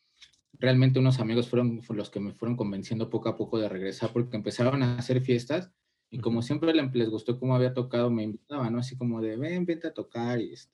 realmente 0.53 0.99
unos 0.99 1.21
amigos 1.21 1.49
fueron 1.49 1.81
los 1.89 2.11
que 2.11 2.21
me 2.21 2.35
fueron 2.35 2.55
convenciendo 2.55 3.09
poco 3.09 3.31
a 3.31 3.37
poco 3.37 3.59
de 3.59 3.71
regresar 3.71 4.13
porque 4.13 4.37
empezaron 4.37 4.83
a 4.83 4.99
hacer 4.99 5.23
fiestas 5.23 5.73
y 6.11 6.19
como 6.19 6.43
siempre 6.43 6.73
les 6.73 7.11
gustó 7.11 7.39
cómo 7.39 7.55
había 7.55 7.75
tocado, 7.75 8.11
me 8.11 8.23
invitaban, 8.23 8.73
¿no? 8.73 8.79
Así 8.79 8.97
como 8.97 9.21
de, 9.21 9.37
ven, 9.37 9.67
vente 9.67 9.89
a 9.89 9.95
tocar 9.95 10.41
y 10.41 10.53
este, 10.53 10.73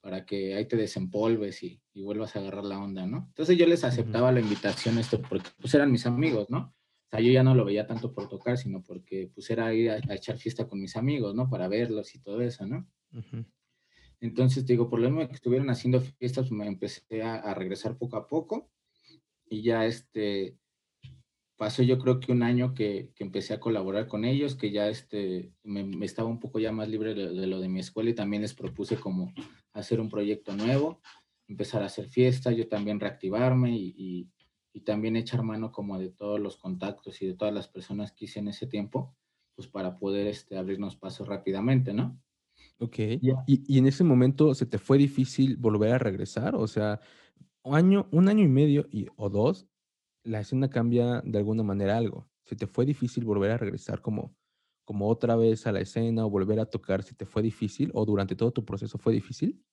para 0.00 0.24
que 0.24 0.54
ahí 0.54 0.66
te 0.66 0.76
desempolves 0.76 1.62
y, 1.62 1.80
y, 1.92 2.02
vuelvas 2.02 2.36
a 2.36 2.40
agarrar 2.40 2.64
la 2.64 2.78
onda, 2.78 3.06
¿no? 3.06 3.26
Entonces 3.28 3.56
yo 3.56 3.66
les 3.66 3.84
aceptaba 3.84 4.32
la 4.32 4.40
invitación 4.40 4.98
esto 4.98 5.20
porque 5.22 5.48
pues 5.60 5.74
eran 5.74 5.90
mis 5.90 6.06
amigos, 6.06 6.50
¿no? 6.50 6.74
O 7.06 7.10
sea, 7.10 7.20
yo 7.20 7.32
ya 7.32 7.42
no 7.42 7.54
lo 7.54 7.64
veía 7.64 7.86
tanto 7.86 8.12
por 8.12 8.28
tocar, 8.28 8.58
sino 8.58 8.82
porque 8.82 9.30
pues 9.34 9.48
era 9.50 9.72
ir 9.72 9.90
a, 9.90 10.14
echar 10.14 10.36
fiesta 10.36 10.66
con 10.68 10.80
mis 10.80 10.96
amigos, 10.96 11.34
¿no? 11.34 11.48
Para 11.48 11.68
verlos 11.68 12.14
y 12.14 12.18
todo 12.18 12.40
eso, 12.40 12.66
¿no? 12.66 12.86
Entonces, 14.20 14.64
digo, 14.64 14.88
por 14.88 15.00
lo 15.00 15.10
menos 15.10 15.28
que 15.28 15.34
estuvieron 15.34 15.68
haciendo 15.70 16.00
fiestas, 16.00 16.50
me 16.50 16.66
empecé 16.66 17.22
a, 17.22 17.52
regresar 17.54 17.98
poco 17.98 18.16
a 18.16 18.26
poco 18.26 18.70
y 19.48 19.62
ya 19.62 19.84
este, 19.84 20.58
pasó 21.56 21.82
yo 21.82 21.98
creo 21.98 22.20
que 22.20 22.32
un 22.32 22.42
año 22.42 22.74
que, 22.74 23.10
que 23.14 23.24
empecé 23.24 23.54
a 23.54 23.60
colaborar 23.60 24.06
con 24.06 24.24
ellos, 24.24 24.56
que 24.56 24.70
ya 24.70 24.88
este, 24.88 25.52
me, 25.62 26.04
estaba 26.04 26.28
un 26.28 26.40
poco 26.40 26.58
ya 26.58 26.72
más 26.72 26.88
libre 26.88 27.14
de, 27.14 27.46
lo 27.46 27.60
de 27.60 27.68
mi 27.68 27.80
escuela 27.80 28.10
y 28.10 28.14
también 28.14 28.42
les 28.42 28.54
propuse 28.54 28.96
como 28.96 29.32
hacer 29.72 30.00
un 30.00 30.08
proyecto 30.08 30.54
nuevo, 30.54 31.00
empezar 31.48 31.82
a 31.82 31.86
hacer 31.86 32.08
fiestas, 32.08 32.56
yo 32.56 32.68
también 32.68 33.00
reactivarme 33.00 33.76
y, 33.76 33.94
y, 33.96 34.30
y 34.72 34.80
también 34.80 35.16
echar 35.16 35.42
mano 35.42 35.70
como 35.70 35.98
de 35.98 36.10
todos 36.10 36.40
los 36.40 36.56
contactos 36.56 37.22
y 37.22 37.26
de 37.26 37.34
todas 37.34 37.54
las 37.54 37.68
personas 37.68 38.12
que 38.12 38.24
hice 38.24 38.40
en 38.40 38.48
ese 38.48 38.66
tiempo, 38.66 39.16
pues 39.54 39.68
para 39.68 39.96
poder 39.96 40.26
este, 40.26 40.56
abrirnos 40.56 40.96
paso 40.96 41.24
rápidamente, 41.24 41.94
¿no? 41.94 42.20
Ok. 42.78 42.98
Y, 43.46 43.78
en 43.78 43.86
ese 43.86 44.02
momento 44.02 44.54
se 44.54 44.66
te 44.66 44.78
fue 44.78 44.98
difícil 44.98 45.56
volver 45.56 45.92
a 45.92 45.98
regresar, 45.98 46.56
o 46.56 46.66
sea, 46.66 47.00
un 47.62 47.76
año, 47.76 48.08
un 48.10 48.28
año 48.28 48.42
y 48.42 48.48
medio 48.48 48.86
y, 48.90 49.06
o 49.16 49.30
dos, 49.30 49.68
la 50.24 50.40
escena 50.40 50.68
cambia 50.70 51.22
de 51.24 51.38
alguna 51.38 51.62
manera 51.62 51.96
algo. 51.96 52.28
¿Se 52.44 52.56
te 52.56 52.66
fue 52.66 52.84
difícil 52.84 53.24
volver 53.24 53.52
a 53.52 53.58
regresar 53.58 54.02
como, 54.02 54.36
como 54.84 55.08
otra 55.08 55.36
vez 55.36 55.66
a 55.66 55.72
la 55.72 55.80
escena 55.80 56.26
o 56.26 56.30
volver 56.30 56.60
a 56.60 56.66
tocar? 56.66 57.02
¿Se 57.02 57.14
te 57.14 57.26
fue 57.26 57.42
difícil 57.42 57.90
o 57.94 58.04
durante 58.04 58.36
todo 58.36 58.52
tu 58.52 58.64
proceso 58.64 58.98
fue 58.98 59.12
difícil? 59.12 59.64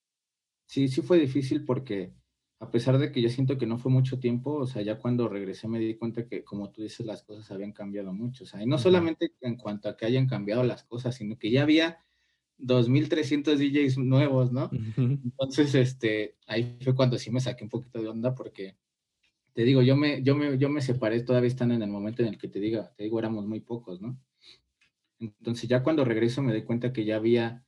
Sí, 0.68 0.88
sí 0.88 1.02
fue 1.02 1.20
difícil 1.20 1.66
porque 1.66 2.14
a 2.60 2.70
pesar 2.70 3.00
de 3.00 3.12
que 3.12 3.22
yo 3.22 3.30
siento 3.30 3.58
que 3.58 3.66
no 3.66 3.80
fue 3.80 3.92
mucho 3.92 4.20
tiempo, 4.20 4.54
o 4.54 4.68
sea, 4.68 4.84
ya 4.84 5.00
cuando 5.00 5.28
regresé 5.28 5.68
me 5.68 5.80
di 5.80 5.96
cuenta 5.96 6.28
que, 6.28 6.44
como 6.44 6.70
tú 6.72 6.84
dices, 6.84 7.06
las 7.06 7.24
cosas 7.24 7.50
habían 7.52 7.72
cambiado 7.74 8.14
mucho. 8.14 8.44
O 8.44 8.48
sea, 8.48 8.62
y 8.62 8.68
no 8.68 8.78
solamente 8.78 9.34
en 9.42 9.58
cuanto 9.58 9.90
a 9.90 9.98
que 9.98 10.06
hayan 10.06 10.28
cambiado 10.28 10.64
las 10.64 10.84
cosas, 10.84 11.16
sino 11.16 11.40
que 11.40 11.50
ya 11.50 11.64
había 11.64 12.06
2.300 12.60 13.58
DJs 13.58 13.98
nuevos, 13.98 14.52
¿no? 14.52 14.70
Entonces, 14.96 15.74
este, 15.74 16.38
ahí 16.46 16.78
fue 16.82 16.94
cuando 16.96 17.18
sí 17.18 17.32
me 17.32 17.40
saqué 17.40 17.64
un 17.64 17.70
poquito 17.72 18.00
de 18.00 18.08
onda 18.10 18.36
porque, 18.36 18.78
te 19.54 19.64
digo, 19.64 19.82
yo 19.82 19.96
me, 19.96 20.24
yo 20.24 20.36
me, 20.36 20.58
yo 20.58 20.70
me 20.70 20.82
separé 20.82 21.22
todavía 21.24 21.48
estando 21.48 21.76
en 21.76 21.82
el 21.82 21.90
momento 21.90 22.22
en 22.22 22.30
el 22.30 22.38
que 22.38 22.48
te 22.48 22.60
diga, 22.60 22.94
te 22.96 23.04
digo, 23.04 23.20
éramos 23.20 23.46
muy 23.46 23.60
pocos, 23.60 24.02
¿no? 24.02 24.20
Entonces 25.20 25.70
ya 25.70 25.84
cuando 25.84 26.06
regreso 26.06 26.42
me 26.42 26.52
doy 26.52 26.64
cuenta 26.64 26.94
que 26.94 27.06
ya 27.06 27.18
había 27.18 27.64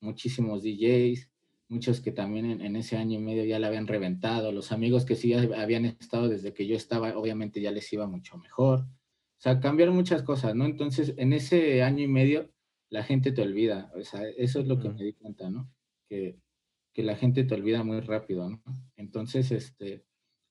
muchísimos 0.00 0.62
DJs, 0.62 1.30
muchos 1.68 2.00
que 2.00 2.12
también 2.12 2.46
en, 2.46 2.60
en, 2.60 2.76
ese 2.76 2.96
año 2.96 3.18
y 3.18 3.22
medio 3.22 3.44
ya 3.44 3.58
la 3.58 3.66
habían 3.66 3.86
reventado, 3.86 4.52
los 4.52 4.72
amigos 4.72 5.04
que 5.04 5.16
sí 5.16 5.34
habían 5.34 5.84
estado 5.84 6.28
desde 6.28 6.52
que 6.52 6.66
yo 6.66 6.76
estaba, 6.76 7.16
obviamente 7.16 7.60
ya 7.60 7.70
les 7.70 7.92
iba 7.92 8.06
mucho 8.06 8.38
mejor. 8.38 8.80
O 8.80 9.40
sea, 9.44 9.60
cambiaron 9.60 9.94
muchas 9.94 10.22
cosas, 10.22 10.54
¿no? 10.54 10.64
Entonces, 10.64 11.14
en 11.18 11.32
ese 11.32 11.82
año 11.82 12.02
y 12.02 12.08
medio 12.08 12.50
la 12.88 13.02
gente 13.02 13.32
te 13.32 13.42
olvida. 13.42 13.90
O 13.94 14.02
sea, 14.02 14.22
eso 14.36 14.60
es 14.60 14.66
lo 14.66 14.78
que 14.78 14.88
me 14.88 15.02
di 15.02 15.12
cuenta, 15.14 15.50
¿no? 15.50 15.70
Que, 16.08 16.38
que, 16.92 17.02
la 17.02 17.16
gente 17.16 17.44
te 17.44 17.54
olvida 17.54 17.82
muy 17.82 18.00
rápido, 18.00 18.48
¿no? 18.48 18.62
Entonces, 18.96 19.50
este, 19.50 20.04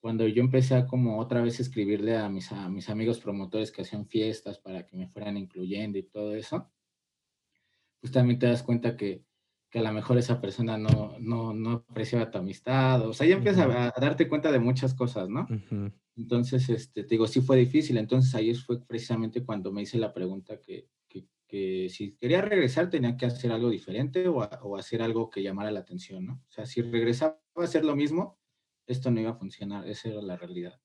cuando 0.04 0.28
yo 0.28 0.42
empecé 0.44 0.76
a 0.76 0.86
como 0.86 1.18
otra 1.18 1.42
vez 1.42 1.62
escribirle 1.62 2.18
a 2.18 2.28
mis, 2.28 2.52
a 2.52 2.68
mis 2.68 2.90
amigos 2.90 3.22
promotores 3.22 3.72
que 3.72 3.84
hacían 3.84 4.06
fiestas 4.06 4.60
para 4.60 4.86
que 4.86 4.98
me 4.98 5.08
fueran 5.08 5.38
incluyendo 5.38 5.98
y 5.98 6.04
todo 6.04 6.36
eso, 6.36 6.70
pues 8.02 8.12
también 8.12 8.38
te 8.38 8.48
das 8.48 8.64
cuenta 8.64 8.98
que, 8.98 9.24
que 9.70 9.80
a 9.80 9.82
lo 9.82 9.94
mejor 9.94 10.18
esa 10.18 10.42
persona 10.42 10.78
no, 10.78 11.16
no, 11.22 11.54
no 11.54 11.86
apreciaba 11.90 12.30
tu 12.30 12.38
amistad, 12.38 13.08
o 13.08 13.14
sea, 13.14 13.26
ya 13.26 13.36
empiezas 13.36 13.66
a, 13.66 13.94
darte 13.98 14.28
cuenta 14.28 14.52
de 14.52 14.60
muchas 14.60 14.94
cosas, 14.94 15.30
¿no? 15.30 15.48
Entonces, 16.18 16.68
este, 16.68 17.04
te 17.04 17.10
digo, 17.10 17.26
sí 17.26 17.40
fue 17.40 17.56
difícil, 17.56 17.98
entonces 17.98 18.36
ahí 18.36 18.54
fue 18.56 18.86
precisamente 18.86 19.46
cuando 19.46 19.72
me 19.72 19.84
hice 19.84 19.98
la 19.98 20.14
pregunta 20.14 20.60
que, 20.60 20.90
que, 21.08 21.30
que 21.48 21.88
si 21.90 22.18
quería 22.18 22.42
regresar 22.42 22.90
tenía 22.90 23.16
que 23.16 23.28
hacer 23.28 23.54
algo 23.54 23.70
diferente 23.70 24.28
o, 24.28 24.40
o, 24.40 24.76
hacer 24.76 25.02
algo 25.02 25.30
que 25.30 25.42
llamara 25.42 25.72
la 25.72 25.80
atención, 25.80 26.26
¿no? 26.26 26.34
O 26.34 26.52
sea, 26.52 26.66
si 26.66 26.82
regresaba 26.82 27.40
a 27.56 27.64
hacer 27.64 27.86
lo 27.86 27.96
mismo, 27.96 28.43
esto 28.88 29.12
no 29.12 29.20
iba 29.20 29.32
a 29.32 29.36
funcionar, 29.36 29.88
esa 29.88 30.10
era 30.10 30.22
la 30.22 30.38
realidad. 30.38 30.80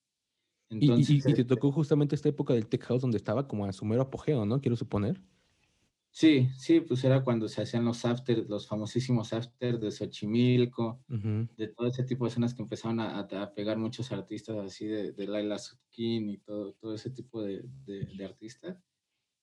Entonces, 0.71 1.11
y, 1.11 1.21
te 1.21 1.31
este 1.31 1.45
tocó 1.45 1.73
justamente 1.73 2.15
esta 2.15 2.29
época 2.29 2.55
del 2.55 2.67
Tech 2.67 2.83
House 2.85 3.03
donde 3.03 3.17
estaba 3.17 3.49
como 3.49 3.65
a 3.65 3.73
su 3.73 3.85
mero 3.85 4.03
apogeo, 4.03 4.45
¿no? 4.45 4.61
Quiero 4.61 4.77
suponer. 4.77 5.21
Sí, 6.11 6.49
sí, 6.57 6.81
pues 6.81 7.05
era 7.05 7.23
cuando 7.23 7.49
se 7.49 7.63
hacían 7.63 7.85
los 7.85 8.05
after, 8.05 8.45
los 8.49 8.67
famosísimos 8.67 9.33
after 9.33 9.79
de 9.79 9.91
Xochimilco, 9.91 11.05
de 11.07 11.69
todo 11.69 11.87
ese 11.87 12.03
tipo 12.03 12.25
de 12.25 12.31
escenas 12.31 12.55
que 12.55 12.63
empezaron 12.63 12.99
a, 12.99 13.55
pegar 13.55 13.79
muchos 13.79 14.11
artistas 14.11 14.57
así 14.57 14.87
de, 14.87 15.13
de 15.13 15.27
Laila 15.27 15.59
Sutkin 15.59 16.29
y 16.29 16.39
todo, 16.39 16.73
todo 16.73 16.95
ese 16.95 17.11
tipo 17.11 17.43
de, 17.43 17.63
de, 17.85 18.25
artistas, 18.25 18.83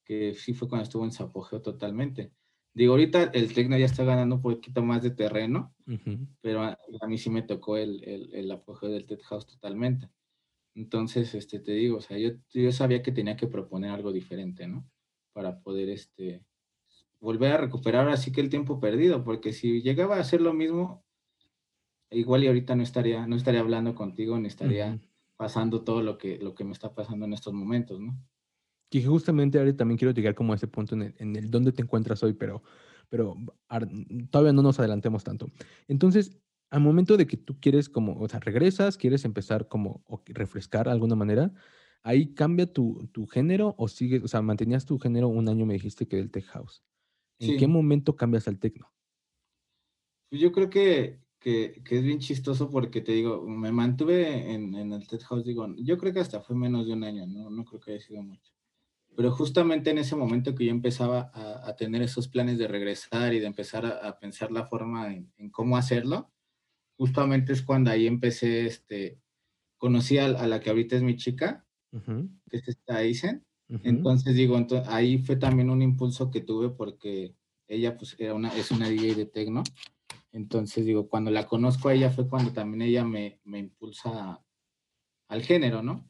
que 0.04 0.34
sí 0.34 0.54
fue 0.54 0.68
cuando 0.68 0.84
estuvo 0.84 1.06
en 1.06 1.12
su 1.12 1.24
apogeo 1.24 1.62
totalmente. 1.62 2.34
Digo, 2.76 2.92
ahorita 2.92 3.24
el 3.34 3.54
Tecno 3.54 3.78
ya 3.78 3.86
está 3.86 4.04
ganando 4.04 4.36
un 4.36 4.42
poquito 4.42 4.84
más 4.84 5.02
de 5.02 5.12
terreno, 5.12 5.74
pero 6.42 6.62
a, 6.62 6.78
mí 7.08 7.18
sí 7.18 7.30
me 7.30 7.42
tocó 7.42 7.78
el, 7.78 8.04
el, 8.04 8.36
el, 8.36 8.52
apogeo 8.52 8.90
del 8.90 9.06
Tech 9.06 9.22
House 9.24 9.48
totalmente. 9.48 10.10
Entonces, 10.76 11.34
este, 11.36 11.62
te 11.62 11.72
digo, 11.72 12.00
o 12.00 12.02
sea, 12.02 12.18
yo, 12.18 12.32
yo 12.54 12.72
sabía 12.74 13.02
que 13.02 13.14
tenía 13.14 13.38
que 13.38 13.48
proponer 13.48 13.92
algo 13.92 14.12
diferente, 14.12 14.68
¿no? 14.68 14.86
Para 15.32 15.62
poder, 15.62 15.88
este, 15.88 16.44
volver 17.22 17.54
a 17.54 17.58
recuperar 17.58 18.10
así 18.10 18.34
que 18.34 18.42
el 18.42 18.50
tiempo 18.50 18.82
perdido, 18.82 19.24
porque 19.24 19.54
si 19.54 19.82
llegaba 19.82 20.18
a 20.18 20.20
hacer 20.20 20.42
lo 20.42 20.54
mismo, 20.54 21.06
igual 22.12 22.44
y 22.44 22.48
ahorita 22.48 22.76
no 22.76 22.84
estaría, 22.84 23.26
no 23.26 23.38
estaría 23.38 23.62
hablando 23.62 23.96
contigo, 23.96 24.38
ni 24.38 24.48
estaría 24.48 25.00
pasando 25.38 25.86
todo 25.86 26.04
lo 26.04 26.18
que, 26.18 26.40
lo 26.40 26.54
que 26.54 26.66
me 26.66 26.74
está 26.74 26.94
pasando 26.94 27.26
en 27.26 27.32
estos 27.32 27.54
momentos, 27.54 28.02
¿no? 28.02 28.20
Y 28.96 29.04
justamente 29.04 29.60
ahora 29.60 29.76
también 29.76 29.98
quiero 29.98 30.14
llegar 30.14 30.36
como 30.36 30.54
a 30.54 30.56
ese 30.56 30.70
punto 30.70 30.96
en 30.96 31.02
el, 31.02 31.16
en 31.18 31.36
el 31.36 31.52
dónde 31.52 31.74
te 31.74 31.82
encuentras 31.82 32.24
hoy, 32.24 32.32
pero, 32.32 32.64
pero 33.10 33.36
todavía 34.30 34.54
no 34.54 34.62
nos 34.62 34.80
adelantemos 34.80 35.22
tanto. 35.22 35.52
Entonces, 35.90 36.38
al 36.70 36.80
momento 36.80 37.18
de 37.18 37.28
que 37.28 37.36
tú 37.36 37.60
quieres 37.60 37.90
como, 37.90 38.18
o 38.18 38.30
sea, 38.30 38.40
regresas, 38.40 38.96
quieres 38.96 39.26
empezar 39.26 39.68
como 39.68 40.02
o 40.08 40.24
refrescar 40.28 40.86
de 40.86 40.94
alguna 40.94 41.18
manera, 41.18 41.52
ahí 42.04 42.34
cambia 42.34 42.72
tu, 42.72 43.10
tu 43.12 43.28
género 43.28 43.76
o 43.78 43.90
sigues, 43.90 44.24
o 44.24 44.30
sea, 44.30 44.42
mantenías 44.42 44.86
tu 44.86 44.98
género 44.98 45.28
un 45.28 45.50
año, 45.50 45.66
me 45.66 45.74
dijiste 45.74 46.08
que 46.08 46.16
del 46.16 46.32
tech 46.32 46.46
house. 46.46 46.82
¿En 47.40 47.58
qué 47.58 47.68
momento 47.68 48.16
cambias 48.16 48.48
al 48.48 48.60
tecno? 48.60 48.94
Pues 50.30 50.42
yo 50.42 50.54
creo 50.54 50.70
que, 50.70 51.20
que, 51.38 51.82
que, 51.84 51.98
es 51.98 52.04
bien 52.06 52.20
chistoso 52.20 52.70
porque 52.70 53.02
te 53.02 53.12
digo, 53.12 53.46
me 53.46 53.74
mantuve 53.74 54.54
en, 54.54 54.74
en, 54.74 54.94
el 54.94 55.06
tech 55.06 55.22
house, 55.24 55.44
digo, 55.44 55.68
yo 55.80 55.98
creo 55.98 56.14
que 56.14 56.22
hasta 56.22 56.40
fue 56.40 56.56
menos 56.56 56.88
de 56.88 56.94
un 56.94 57.04
año, 57.04 57.28
no, 57.28 57.50
no 57.50 57.66
creo 57.66 57.82
que 57.82 57.92
haya 57.92 58.00
sido 58.00 58.24
mucho. 58.24 58.55
Pero 59.16 59.32
justamente 59.32 59.90
en 59.90 59.98
ese 59.98 60.16
momento 60.16 60.54
que 60.56 60.66
yo 60.66 60.72
empezaba 60.72 61.32
a, 61.34 61.70
a 61.70 61.76
tener 61.76 62.02
esos 62.02 62.28
planes 62.28 62.58
de 62.58 62.68
regresar 62.68 63.34
y 63.34 63.40
de 63.40 63.48
empezar 63.48 63.86
a, 63.86 64.08
a 64.08 64.20
pensar 64.20 64.52
la 64.52 64.66
forma 64.66 65.14
en, 65.14 65.32
en, 65.38 65.50
cómo 65.50 65.78
hacerlo, 65.78 66.32
justamente 66.98 67.54
es 67.54 67.62
cuando 67.62 67.92
ahí 67.92 68.08
empecé, 68.08 68.66
este, 68.66 69.20
conocí 69.78 70.18
a, 70.18 70.26
a 70.26 70.48
la 70.48 70.60
que 70.60 70.70
ahorita 70.70 70.96
es 70.96 71.04
mi 71.04 71.16
chica, 71.16 71.66
que 72.50 72.58
es 72.58 72.68
esta 72.68 72.98
Aizen. 72.98 73.46
Entonces 73.84 74.36
digo, 74.36 74.58
entonces, 74.58 74.88
ahí 74.90 75.18
fue 75.18 75.38
también 75.38 75.70
un 75.70 75.82
impulso 75.82 76.30
que 76.30 76.42
tuve 76.42 76.70
porque 76.70 77.36
ella 77.68 77.98
pues 77.98 78.16
era 78.20 78.36
una, 78.36 78.50
es 78.56 78.70
una 78.72 78.90
DJ 78.90 79.16
de 79.16 79.26
tecno. 79.26 79.64
Entonces 80.32 80.86
digo, 80.86 81.08
cuando 81.08 81.32
la 81.32 81.48
conozco 81.48 81.90
a 81.90 81.94
ella 81.94 82.12
fue 82.12 82.28
cuando 82.28 82.52
también 82.52 82.82
ella 82.82 83.06
me, 83.06 83.40
me 83.46 83.60
impulsa 83.60 84.44
al 85.30 85.42
género, 85.42 85.82
¿no? 85.82 86.10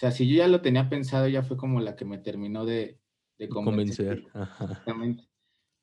O 0.00 0.06
sea, 0.08 0.12
si 0.12 0.26
yo 0.26 0.36
ya 0.36 0.48
lo 0.48 0.62
tenía 0.62 0.88
pensado, 0.88 1.26
ella 1.26 1.42
fue 1.42 1.58
como 1.58 1.78
la 1.78 1.94
que 1.94 2.06
me 2.06 2.16
terminó 2.16 2.64
de, 2.64 2.98
de 3.36 3.48
convencer. 3.50 4.24
Exactamente. 4.34 5.28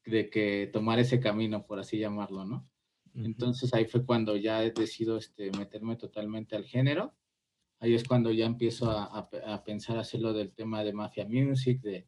De 0.07 0.31
que 0.31 0.71
tomar 0.73 0.97
ese 0.97 1.19
camino, 1.19 1.67
por 1.67 1.77
así 1.77 1.99
llamarlo, 1.99 2.43
¿no? 2.43 2.67
Entonces 3.13 3.71
ahí 3.75 3.85
fue 3.85 4.03
cuando 4.03 4.35
ya 4.35 4.63
he 4.63 4.71
decidido 4.71 5.17
este, 5.17 5.51
meterme 5.51 5.97
totalmente 5.97 6.55
al 6.55 6.63
género. 6.63 7.13
Ahí 7.79 7.93
es 7.93 8.05
cuando 8.05 8.31
ya 8.31 8.47
empiezo 8.47 8.89
a, 8.89 9.03
a, 9.03 9.53
a 9.53 9.63
pensar 9.63 9.99
hacerlo 9.99 10.33
del 10.33 10.51
tema 10.51 10.83
de 10.83 10.93
Mafia 10.93 11.27
Music, 11.27 11.79
de, 11.81 12.07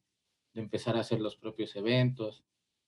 de, 0.55 0.61
empezar 0.61 0.97
a 0.97 1.01
hacer 1.01 1.19
los 1.19 1.37
propios 1.37 1.75
eventos. 1.75 2.43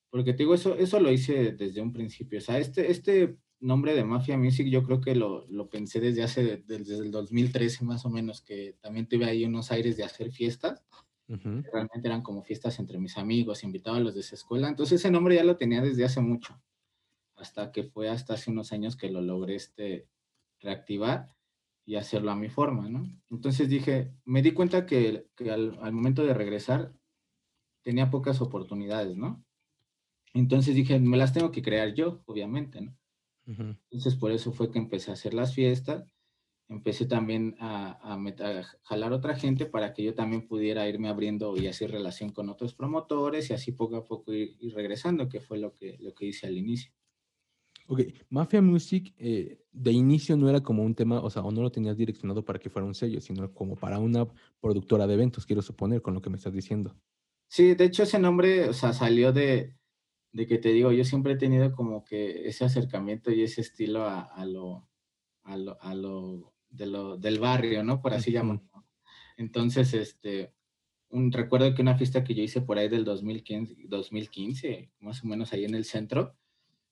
Porque 0.10 0.34
te 0.34 0.40
digo, 0.40 0.56
eso, 0.56 0.74
eso 0.74 1.00
lo 1.00 1.12
hice 1.12 1.52
desde 1.52 1.80
un 1.80 1.94
principio. 1.94 2.40
O 2.40 2.42
sea, 2.42 2.58
este, 2.58 2.90
este 2.90 3.38
nombre 3.62 3.94
de 3.96 4.04
Mafia 4.04 4.38
Music 4.38 4.68
yo 4.68 4.84
creo 4.84 5.00
que 5.00 5.16
lo, 5.16 5.46
lo 5.48 5.70
pensé 5.70 6.00
desde 6.00 6.24
hace, 6.24 6.64
desde 6.66 6.98
el 6.98 7.12
2013 7.12 7.86
más 7.86 8.06
o 8.06 8.10
menos, 8.10 8.42
que 8.42 8.76
también 8.82 9.08
tuve 9.08 9.26
ahí 9.26 9.46
unos 9.46 9.72
aires 9.72 9.96
de 9.98 10.04
hacer 10.04 10.32
fiestas. 10.32 10.84
Uh 11.28 11.36
-huh. 11.36 11.64
Realmente 11.72 12.08
eran 12.08 12.24
como 12.24 12.44
fiestas 12.44 12.80
entre 12.80 13.00
mis 13.00 13.18
amigos, 13.18 13.64
invitaba 13.64 13.98
a 13.98 14.00
los 14.02 14.16
de 14.16 14.22
esa 14.22 14.36
escuela. 14.36 14.68
Entonces 14.68 15.00
ese 15.00 15.12
nombre 15.12 15.36
ya 15.36 15.44
lo 15.44 15.56
tenía 15.56 15.82
desde 15.82 16.04
hace 16.04 16.20
mucho, 16.20 16.60
hasta 17.36 17.72
que 17.72 17.84
fue 17.84 18.10
hasta 18.10 18.34
hace 18.34 18.52
unos 18.52 18.74
años 18.74 18.96
que 18.98 19.10
lo 19.10 19.22
logré 19.22 19.56
este, 19.56 20.08
reactivar 20.60 21.36
y 21.86 21.96
hacerlo 21.96 22.32
a 22.32 22.36
mi 22.36 22.50
forma, 22.50 22.90
¿no? 22.90 23.08
Entonces 23.30 23.70
dije, 23.70 24.12
me 24.26 24.42
di 24.42 24.52
cuenta 24.52 24.86
que, 24.86 25.28
que 25.36 25.52
al, 25.52 25.78
al 25.82 25.94
momento 25.94 26.26
de 26.26 26.34
regresar 26.34 26.94
tenía 27.82 28.10
pocas 28.10 28.42
oportunidades, 28.42 29.18
¿no? 29.18 29.44
Entonces 30.34 30.76
dije, 30.76 31.00
me 31.00 31.18
las 31.18 31.34
tengo 31.34 31.52
que 31.52 31.62
crear 31.62 31.94
yo, 31.94 32.22
obviamente, 32.26 32.82
¿no? 32.82 32.96
Entonces 33.60 34.16
por 34.16 34.32
eso 34.32 34.52
fue 34.52 34.72
que 34.72 34.80
empecé 34.80 35.12
a 35.12 35.16
hacer 35.16 35.34
las 35.34 35.54
fiestas, 35.54 36.06
empecé 36.70 37.06
también 37.06 37.56
a, 37.60 37.92
a, 38.02 38.14
a, 38.14 38.64
jalar 38.84 39.14
otra 39.14 39.36
gente 39.36 39.66
para 39.66 39.94
que 39.94 40.04
yo 40.04 40.14
también 40.14 40.48
pudiera 40.48 40.88
irme 40.88 41.10
abriendo 41.10 41.58
y 41.58 41.68
hacer 41.68 41.92
relación 41.92 42.32
con 42.32 42.50
otros 42.50 42.74
promotores 42.74 43.50
y 43.50 43.54
así 43.54 43.74
poco 43.74 43.98
a 43.98 44.06
poco 44.06 44.34
ir, 44.34 44.56
ir 44.60 44.74
regresando, 44.74 45.28
que 45.28 45.42
fue 45.42 45.58
lo 45.58 45.74
que, 45.74 45.98
lo 46.00 46.14
que 46.14 46.28
hice 46.28 46.48
al 46.48 46.58
inicio. 46.58 46.92
Ok, 47.88 48.02
Mafia 48.30 48.62
Music 48.62 49.14
eh, 49.18 49.66
de 49.72 49.92
inicio 49.92 50.38
no 50.38 50.50
era 50.50 50.62
como 50.62 50.84
un 50.84 50.96
tema, 50.96 51.20
o 51.20 51.30
sea, 51.30 51.42
o 51.42 51.52
no 51.52 51.62
lo 51.62 51.72
tenías 51.72 51.98
direccionado 51.98 52.46
para 52.46 52.58
que 52.58 52.70
fuera 52.70 52.88
un 52.88 52.96
sello, 52.96 53.20
sino 53.20 53.54
como 53.54 53.76
para 53.76 54.00
una 54.00 54.26
productora 54.62 55.08
de 55.08 55.16
eventos, 55.16 55.46
quiero 55.46 55.62
suponer, 55.62 56.02
con 56.02 56.14
lo 56.14 56.22
que 56.22 56.30
me 56.30 56.38
estás 56.38 56.54
diciendo. 56.54 56.96
Sí, 57.50 57.74
de 57.74 57.84
hecho 57.84 58.04
ese 58.04 58.18
nombre, 58.18 58.70
o 58.70 58.74
sea, 58.74 58.94
salió 58.94 59.34
de, 59.34 59.76
de 60.34 60.48
que 60.48 60.58
te 60.58 60.70
digo, 60.70 60.92
yo 60.92 61.04
siempre 61.04 61.34
he 61.34 61.38
tenido 61.38 61.72
como 61.74 62.04
que 62.06 62.48
ese 62.48 62.66
acercamiento 62.66 63.32
y 63.32 63.44
ese 63.44 63.62
estilo 63.62 64.06
a, 64.06 64.22
a, 64.22 64.46
lo, 64.46 64.88
a, 65.44 65.58
lo, 65.58 65.82
a 65.82 65.94
lo, 65.94 66.54
de 66.70 66.86
lo 66.86 67.18
del 67.18 67.40
barrio, 67.40 67.84
¿no? 67.84 68.02
Por 68.02 68.14
así 68.14 68.32
llamarlo. 68.32 68.86
Entonces, 69.38 69.94
este, 69.94 70.54
un 71.10 71.32
recuerdo 71.32 71.74
que 71.74 71.82
una 71.82 71.98
fiesta 71.98 72.24
que 72.24 72.34
yo 72.34 72.44
hice 72.44 72.62
por 72.62 72.78
ahí 72.78 72.88
del 72.88 73.04
2015, 73.04 73.76
2015, 73.88 74.92
más 75.00 75.24
o 75.24 75.28
menos 75.28 75.52
ahí 75.54 75.66
en 75.66 75.76
el 75.76 75.86
centro, 75.86 76.36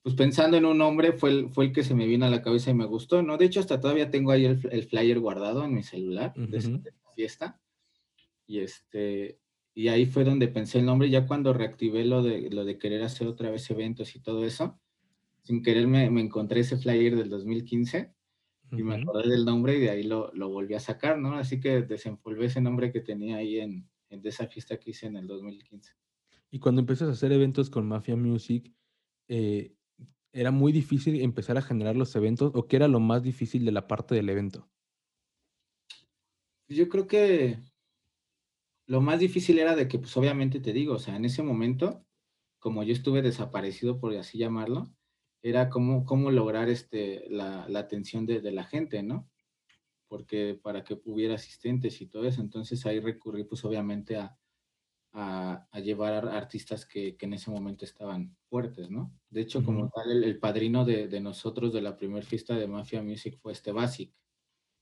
pues 0.02 0.16
pensando 0.16 0.58
en 0.58 0.66
un 0.66 0.78
nombre 0.78 1.14
fue 1.14 1.30
el, 1.30 1.50
fue 1.50 1.66
el 1.66 1.74
que 1.74 1.84
se 1.84 1.94
me 1.94 2.08
vino 2.08 2.26
a 2.26 2.30
la 2.30 2.42
cabeza 2.42 2.72
y 2.72 2.74
me 2.74 2.86
gustó, 2.86 3.22
¿no? 3.22 3.38
De 3.38 3.46
hecho, 3.46 3.60
hasta 3.60 3.80
todavía 3.80 4.10
tengo 4.10 4.32
ahí 4.32 4.46
el, 4.46 4.60
el 4.72 4.84
flyer 4.84 5.20
guardado 5.20 5.64
en 5.64 5.74
mi 5.74 5.84
celular 5.84 6.34
uh 6.36 6.42
-huh. 6.42 6.50
de 6.50 6.58
esta 6.58 7.14
fiesta. 7.16 7.62
Y 8.48 8.60
este, 8.60 9.40
y 9.74 9.88
ahí 9.88 10.06
fue 10.06 10.24
donde 10.24 10.48
pensé 10.48 10.80
el 10.80 10.86
nombre, 10.86 11.10
ya 11.10 11.26
cuando 11.26 11.54
reactivé 11.54 12.06
lo 12.06 12.22
de, 12.24 12.50
lo 12.50 12.66
de 12.66 12.78
querer 12.78 13.04
hacer 13.04 13.28
otra 13.28 13.50
vez 13.50 13.70
eventos 13.70 14.16
y 14.16 14.20
todo 14.20 14.46
eso, 14.46 14.80
sin 15.44 15.62
querer 15.62 15.88
me, 15.88 16.10
me 16.10 16.22
encontré 16.22 16.62
ese 16.62 16.78
flyer 16.78 17.16
del 17.16 17.30
2015 17.30 18.14
uh 18.72 18.76
-huh. 18.76 18.80
y 18.80 18.84
me 18.84 18.96
acordé 18.96 19.30
del 19.30 19.46
nombre 19.46 19.78
y 19.78 19.82
de 19.82 19.90
ahí 19.90 20.04
lo, 20.04 20.32
lo, 20.34 20.50
volví 20.50 20.74
a 20.74 20.80
sacar, 20.80 21.18
¿no? 21.18 21.34
Así 21.34 21.60
que 21.60 21.82
desempolvé 21.82 22.46
ese 22.46 22.62
nombre 22.62 22.92
que 22.92 23.02
tenía 23.02 23.38
ahí 23.38 23.60
en, 23.60 23.90
en 24.10 24.26
esa 24.26 24.48
fiesta 24.48 24.78
que 24.78 24.92
hice 24.92 25.08
en 25.08 25.16
el 25.16 25.28
2015. 25.28 25.94
Y 26.52 26.60
cuando 26.60 26.82
empiezas 26.82 27.10
a 27.10 27.12
hacer 27.12 27.32
eventos 27.32 27.70
con 27.70 27.88
Mafia 27.88 28.16
Music, 28.16 28.74
eh, 29.28 29.76
¿era 30.34 30.52
muy 30.52 30.72
difícil 30.72 31.22
empezar 31.22 31.58
a 31.58 31.62
generar 31.62 31.96
los 31.96 32.16
eventos 32.16 32.52
o 32.56 32.68
qué 32.68 32.78
era 32.78 32.88
lo 32.88 33.00
más 33.00 33.24
difícil 33.24 33.66
de 33.66 33.72
la 33.72 33.88
parte 33.88 34.16
del 34.16 34.30
evento? 34.30 34.68
Yo 36.68 36.88
creo 36.90 37.08
que 37.08 37.60
lo 38.90 39.02
más 39.02 39.20
difícil 39.20 39.60
era 39.60 39.76
de 39.76 39.88
que, 39.88 40.00
pues 40.00 40.18
obviamente 40.18 40.60
te 40.60 40.74
digo, 40.74 40.96
o 40.96 41.00
sea, 41.00 41.16
en 41.16 41.24
ese 41.24 41.44
momento, 41.44 42.04
como 42.58 42.82
yo 42.84 42.92
estuve 42.92 43.22
desaparecido, 43.22 44.00
por 44.00 44.16
así 44.18 44.40
llamarlo, 44.40 44.92
era 45.44 45.70
cómo, 45.70 46.06
cómo 46.06 46.32
lograr 46.32 46.70
este, 46.70 47.24
la, 47.30 47.70
la 47.70 47.80
atención 47.80 48.26
de, 48.26 48.42
de, 48.42 48.52
la 48.52 48.64
gente, 48.64 49.04
¿no? 49.04 49.30
Porque 50.08 50.60
para 50.60 50.84
que 50.84 51.00
hubiera 51.06 51.36
asistentes 51.36 52.02
y 52.02 52.08
todo 52.08 52.26
eso, 52.26 52.42
entonces 52.42 52.84
ahí 52.88 53.00
recurrí, 53.00 53.44
pues 53.44 53.64
obviamente 53.64 54.18
a, 54.18 54.36
a, 55.14 55.68
a 55.72 55.80
llevar 55.82 56.28
a 56.28 56.36
artistas 56.36 56.88
que, 56.88 57.16
que, 57.16 57.28
en 57.28 57.34
ese 57.34 57.52
momento 57.52 57.86
estaban 57.86 58.36
fuertes, 58.50 58.90
¿no? 58.90 59.14
De 59.30 59.42
hecho, 59.42 59.60
uh 59.60 59.62
-huh. 59.62 59.66
como 59.66 59.90
tal, 59.92 60.12
el, 60.12 60.24
el 60.24 60.40
padrino 60.40 60.84
de, 60.84 61.08
de, 61.08 61.20
nosotros 61.20 61.72
de 61.74 61.82
la 61.84 61.96
primera 61.96 62.26
fiesta 62.26 62.56
de 62.56 62.68
Mafia 62.68 63.04
Music 63.04 63.38
fue 63.40 63.52
este 63.54 63.72
Basic. 63.72 64.12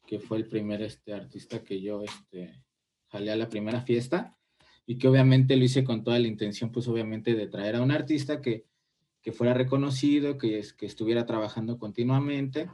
que 0.08 0.20
fue 0.20 0.38
el 0.38 0.48
primer 0.48 0.82
este, 0.82 1.14
artista 1.14 1.62
que 1.64 1.82
yo 1.82 2.02
este, 2.04 2.64
jalé 3.08 3.32
a 3.32 3.36
la 3.36 3.50
primera 3.50 3.82
fiesta 3.82 4.38
y 4.86 4.98
que 4.98 5.08
obviamente 5.08 5.56
lo 5.56 5.64
hice 5.64 5.84
con 5.84 6.04
toda 6.04 6.20
la 6.20 6.28
intención, 6.28 6.72
pues 6.72 6.88
obviamente 6.88 7.36
de 7.36 7.48
traer 7.48 7.76
a 7.76 7.82
un 7.82 7.92
artista 7.92 8.42
que, 8.42 8.66
que 9.22 9.32
fuera 9.32 9.54
reconocido, 9.54 10.38
que, 10.38 10.64
que 10.78 10.86
estuviera 10.86 11.26
trabajando 11.26 11.78
continuamente 11.78 12.70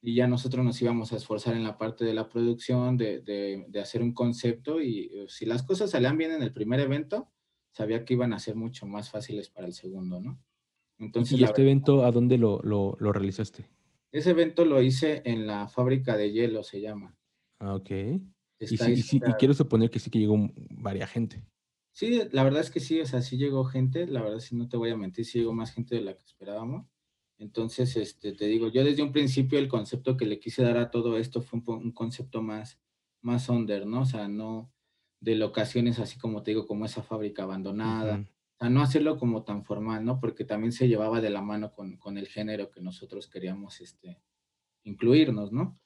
y 0.00 0.14
ya 0.14 0.28
nosotros 0.28 0.64
nos 0.64 0.80
íbamos 0.80 1.12
a 1.12 1.16
esforzar 1.16 1.54
en 1.54 1.64
la 1.64 1.76
parte 1.76 2.04
de 2.04 2.14
la 2.14 2.28
producción, 2.28 2.96
de, 2.96 3.20
de, 3.20 3.64
de 3.68 3.80
hacer 3.80 4.02
un 4.02 4.14
concepto 4.14 4.80
y 4.80 5.10
eh, 5.12 5.26
si 5.28 5.44
las 5.44 5.64
cosas 5.64 5.90
salían 5.90 6.16
bien 6.16 6.32
en 6.32 6.42
el 6.42 6.52
primer 6.52 6.80
evento, 6.80 7.28
sabía 7.72 8.04
que 8.04 8.14
iban 8.14 8.32
a 8.32 8.38
ser 8.38 8.54
mucho 8.54 8.86
más 8.86 9.10
fáciles 9.10 9.50
para 9.50 9.66
el 9.66 9.72
segundo, 9.72 10.20
¿no? 10.20 10.40
Entonces, 10.98 11.38
¿Y 11.38 11.44
este 11.44 11.62
evento 11.62 12.04
a 12.04 12.10
dónde 12.10 12.38
lo, 12.38 12.60
lo, 12.62 12.96
lo, 12.98 13.12
realizaste? 13.12 13.68
Ese 14.10 14.30
evento 14.30 14.64
lo 14.64 14.82
hice 14.82 15.22
en 15.24 15.46
la 15.46 15.68
fábrica 15.68 16.16
de 16.16 16.32
hielo, 16.32 16.64
se 16.64 16.80
llama. 16.80 17.16
Ah, 17.60 17.74
ok. 17.74 17.90
Y, 18.60 18.74
y, 19.16 19.32
quiero 19.38 19.54
suponer 19.54 19.90
que 19.90 19.98
sí 19.98 20.10
que 20.10 20.18
llegó 20.18 20.36
varias 20.70 21.10
gente. 21.10 21.42
Sí, 21.92 22.20
la 22.30 22.44
verdad 22.44 22.60
es 22.60 22.70
que 22.70 22.80
sí, 22.80 23.00
o 23.00 23.06
sea, 23.06 23.22
sí 23.22 23.36
llegó 23.36 23.64
gente, 23.64 24.06
la 24.06 24.22
verdad 24.22 24.38
sí 24.38 24.54
no 24.54 24.68
te 24.68 24.76
voy 24.76 24.90
a 24.90 24.96
mentir, 24.96 25.24
sí 25.24 25.38
llegó 25.38 25.52
más 25.52 25.72
gente 25.72 25.96
de 25.96 26.02
la 26.02 26.16
que 26.16 26.24
esperábamos. 26.24 26.86
Entonces, 27.38 27.96
este, 27.96 28.32
te 28.32 28.46
digo, 28.46 28.68
yo 28.68 28.84
desde 28.84 29.02
un 29.02 29.12
principio 29.12 29.58
el 29.58 29.68
concepto 29.68 30.16
que 30.16 30.26
le 30.26 30.40
quise 30.40 30.62
dar 30.62 30.76
a 30.76 30.90
todo 30.90 31.18
esto 31.18 31.40
fue 31.40 31.60
un, 31.66 31.92
concepto 31.92 32.42
más, 32.42 32.80
más 33.20 33.48
under, 33.48 33.86
¿no? 33.86 34.02
O 34.02 34.06
sea, 34.06 34.28
no 34.28 34.72
de 35.20 35.34
locaciones 35.34 35.98
así 35.98 36.18
como 36.18 36.42
te 36.42 36.52
digo, 36.52 36.66
como 36.66 36.84
esa 36.84 37.02
fábrica 37.02 37.44
abandonada. 37.44 38.28
O 38.54 38.58
sea, 38.58 38.70
no 38.70 38.82
hacerlo 38.82 39.18
como 39.18 39.44
tan 39.44 39.64
formal, 39.64 40.04
¿no? 40.04 40.20
Porque 40.20 40.44
también 40.44 40.72
se 40.72 40.88
llevaba 40.88 41.20
de 41.20 41.30
la 41.30 41.42
mano 41.42 41.72
con, 41.72 41.96
con 41.96 42.18
el 42.18 42.28
género 42.28 42.70
que 42.70 42.80
nosotros 42.80 43.28
queríamos 43.28 43.80
este, 43.80 44.20
incluirnos, 44.84 45.52
¿no? 45.52 45.78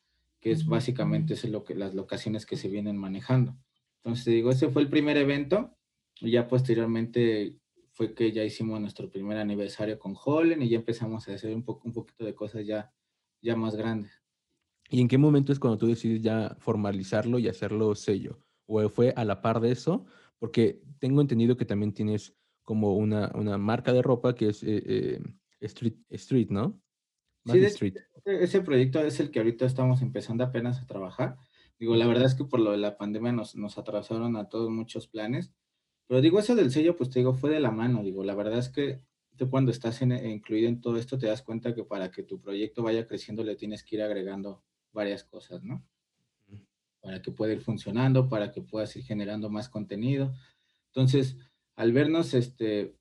Que 0.43 0.51
es 0.51 0.67
básicamente 0.67 1.33
es 1.33 1.45
lo 1.45 1.65
que, 1.65 1.75
las 1.75 1.95
locaciones 1.95 2.45
que 2.45 2.59
se 2.59 2.69
vienen 2.69 2.99
manejando. 2.99 3.57
Entonces, 4.05 4.27
digo, 4.27 4.51
ese 4.51 4.69
fue 4.69 4.83
el 4.83 4.91
primer 4.91 5.17
evento 5.17 5.75
y 6.21 6.33
ya 6.33 6.47
posteriormente 6.47 7.57
fue 7.93 8.15
que 8.15 8.33
ya 8.33 8.45
hicimos 8.45 8.81
nuestro 8.81 9.11
primer 9.11 9.39
aniversario 9.39 9.99
con 9.99 10.15
Hollen 10.23 10.61
y 10.61 10.69
ya 10.69 10.77
empezamos 10.77 11.29
a 11.29 11.35
hacer 11.35 11.55
un, 11.55 11.63
poco, 11.63 11.87
un 11.87 11.95
poquito 11.95 12.25
de 12.25 12.35
cosas 12.35 12.67
ya, 12.67 12.93
ya 13.41 13.57
más 13.57 13.77
grandes. 13.77 14.23
¿Y 14.91 15.01
en 15.01 15.09
qué 15.09 15.17
momento 15.17 15.53
es 15.53 15.59
cuando 15.59 15.79
tú 15.79 15.87
decides 15.87 16.21
ya 16.21 16.55
formalizarlo 16.59 17.39
y 17.39 17.49
hacerlo 17.49 17.95
sello? 17.95 18.39
¿O 18.67 18.87
fue 18.91 19.15
a 19.17 19.25
la 19.25 19.41
par 19.41 19.61
de 19.61 19.73
eso? 19.73 20.05
Porque 20.39 20.83
tengo 20.99 21.21
entendido 21.21 21.57
que 21.57 21.65
también 21.65 21.93
tienes 21.93 22.35
como 22.63 22.97
una, 22.97 23.31
una 23.35 23.59
marca 23.59 23.93
de 23.93 24.03
ropa 24.03 24.35
que 24.35 24.49
es 24.49 24.63
eh, 24.63 24.83
eh, 24.87 25.23
Street, 25.61 25.95
Street, 26.11 26.49
¿no? 26.51 26.81
Sí, 27.45 27.59
Street. 27.65 27.97
ese 28.25 28.61
proyecto 28.61 29.01
es 29.01 29.21
el 29.21 29.31
que 29.31 29.41
ahorita 29.41 29.67
estamos 29.67 30.03
empezando 30.03 30.45
apenas 30.45 30.81
a 30.81 30.87
trabajar. 30.87 31.37
Digo, 31.79 31.97
la 31.97 32.07
verdad 32.07 32.27
es 32.27 32.35
que 32.35 32.45
por 32.45 32.61
lo 32.61 32.71
de 32.71 32.79
la 32.79 32.97
pandemia 32.97 33.33
nos, 33.33 33.57
nos 33.57 33.79
atrasaron 33.79 34.37
a 34.37 34.49
todos 34.49 34.71
muchos 34.71 35.09
planes 35.09 35.53
pero 36.13 36.21
digo, 36.21 36.39
eso 36.39 36.55
del 36.55 36.71
sello, 36.71 36.95
pues 36.95 37.09
te 37.09 37.21
digo, 37.21 37.33
fue 37.33 37.49
de 37.49 37.59
la 37.59 37.71
mano. 37.71 38.03
Digo, 38.03 38.23
la 38.23 38.35
verdad 38.35 38.59
es 38.59 38.69
que 38.69 39.01
tú 39.37 39.49
cuando 39.49 39.71
estás 39.71 40.03
incluido 40.03 40.69
en 40.69 40.83
todo 40.83 40.99
esto, 40.99 41.19
te 41.19 41.27
das 41.27 41.41
cuenta 41.41 41.75
que 41.75 41.85
para 41.85 42.11
que 42.11 42.23
tu 42.23 42.39
proyecto 42.39 42.83
vaya 42.83 43.07
creciendo, 43.07 43.43
le 43.43 43.57
tienes 43.57 43.83
que 43.83 43.97
ir 43.97 44.03
agregando 44.03 44.63
varias 44.93 45.25
cosas, 45.25 45.63
¿no? 45.65 45.83
Para 47.01 47.23
que 47.23 47.33
pueda 47.33 47.55
ir 47.55 47.63
funcionando, 47.63 48.29
para 48.29 48.53
que 48.53 48.61
puedas 48.61 48.95
ir 48.95 49.05
generando 49.05 49.49
más 49.49 49.71
contenido. 49.71 50.35
Entonces, 50.89 51.39
al 51.77 51.93
vernos 51.93 52.35
este, 52.35 52.95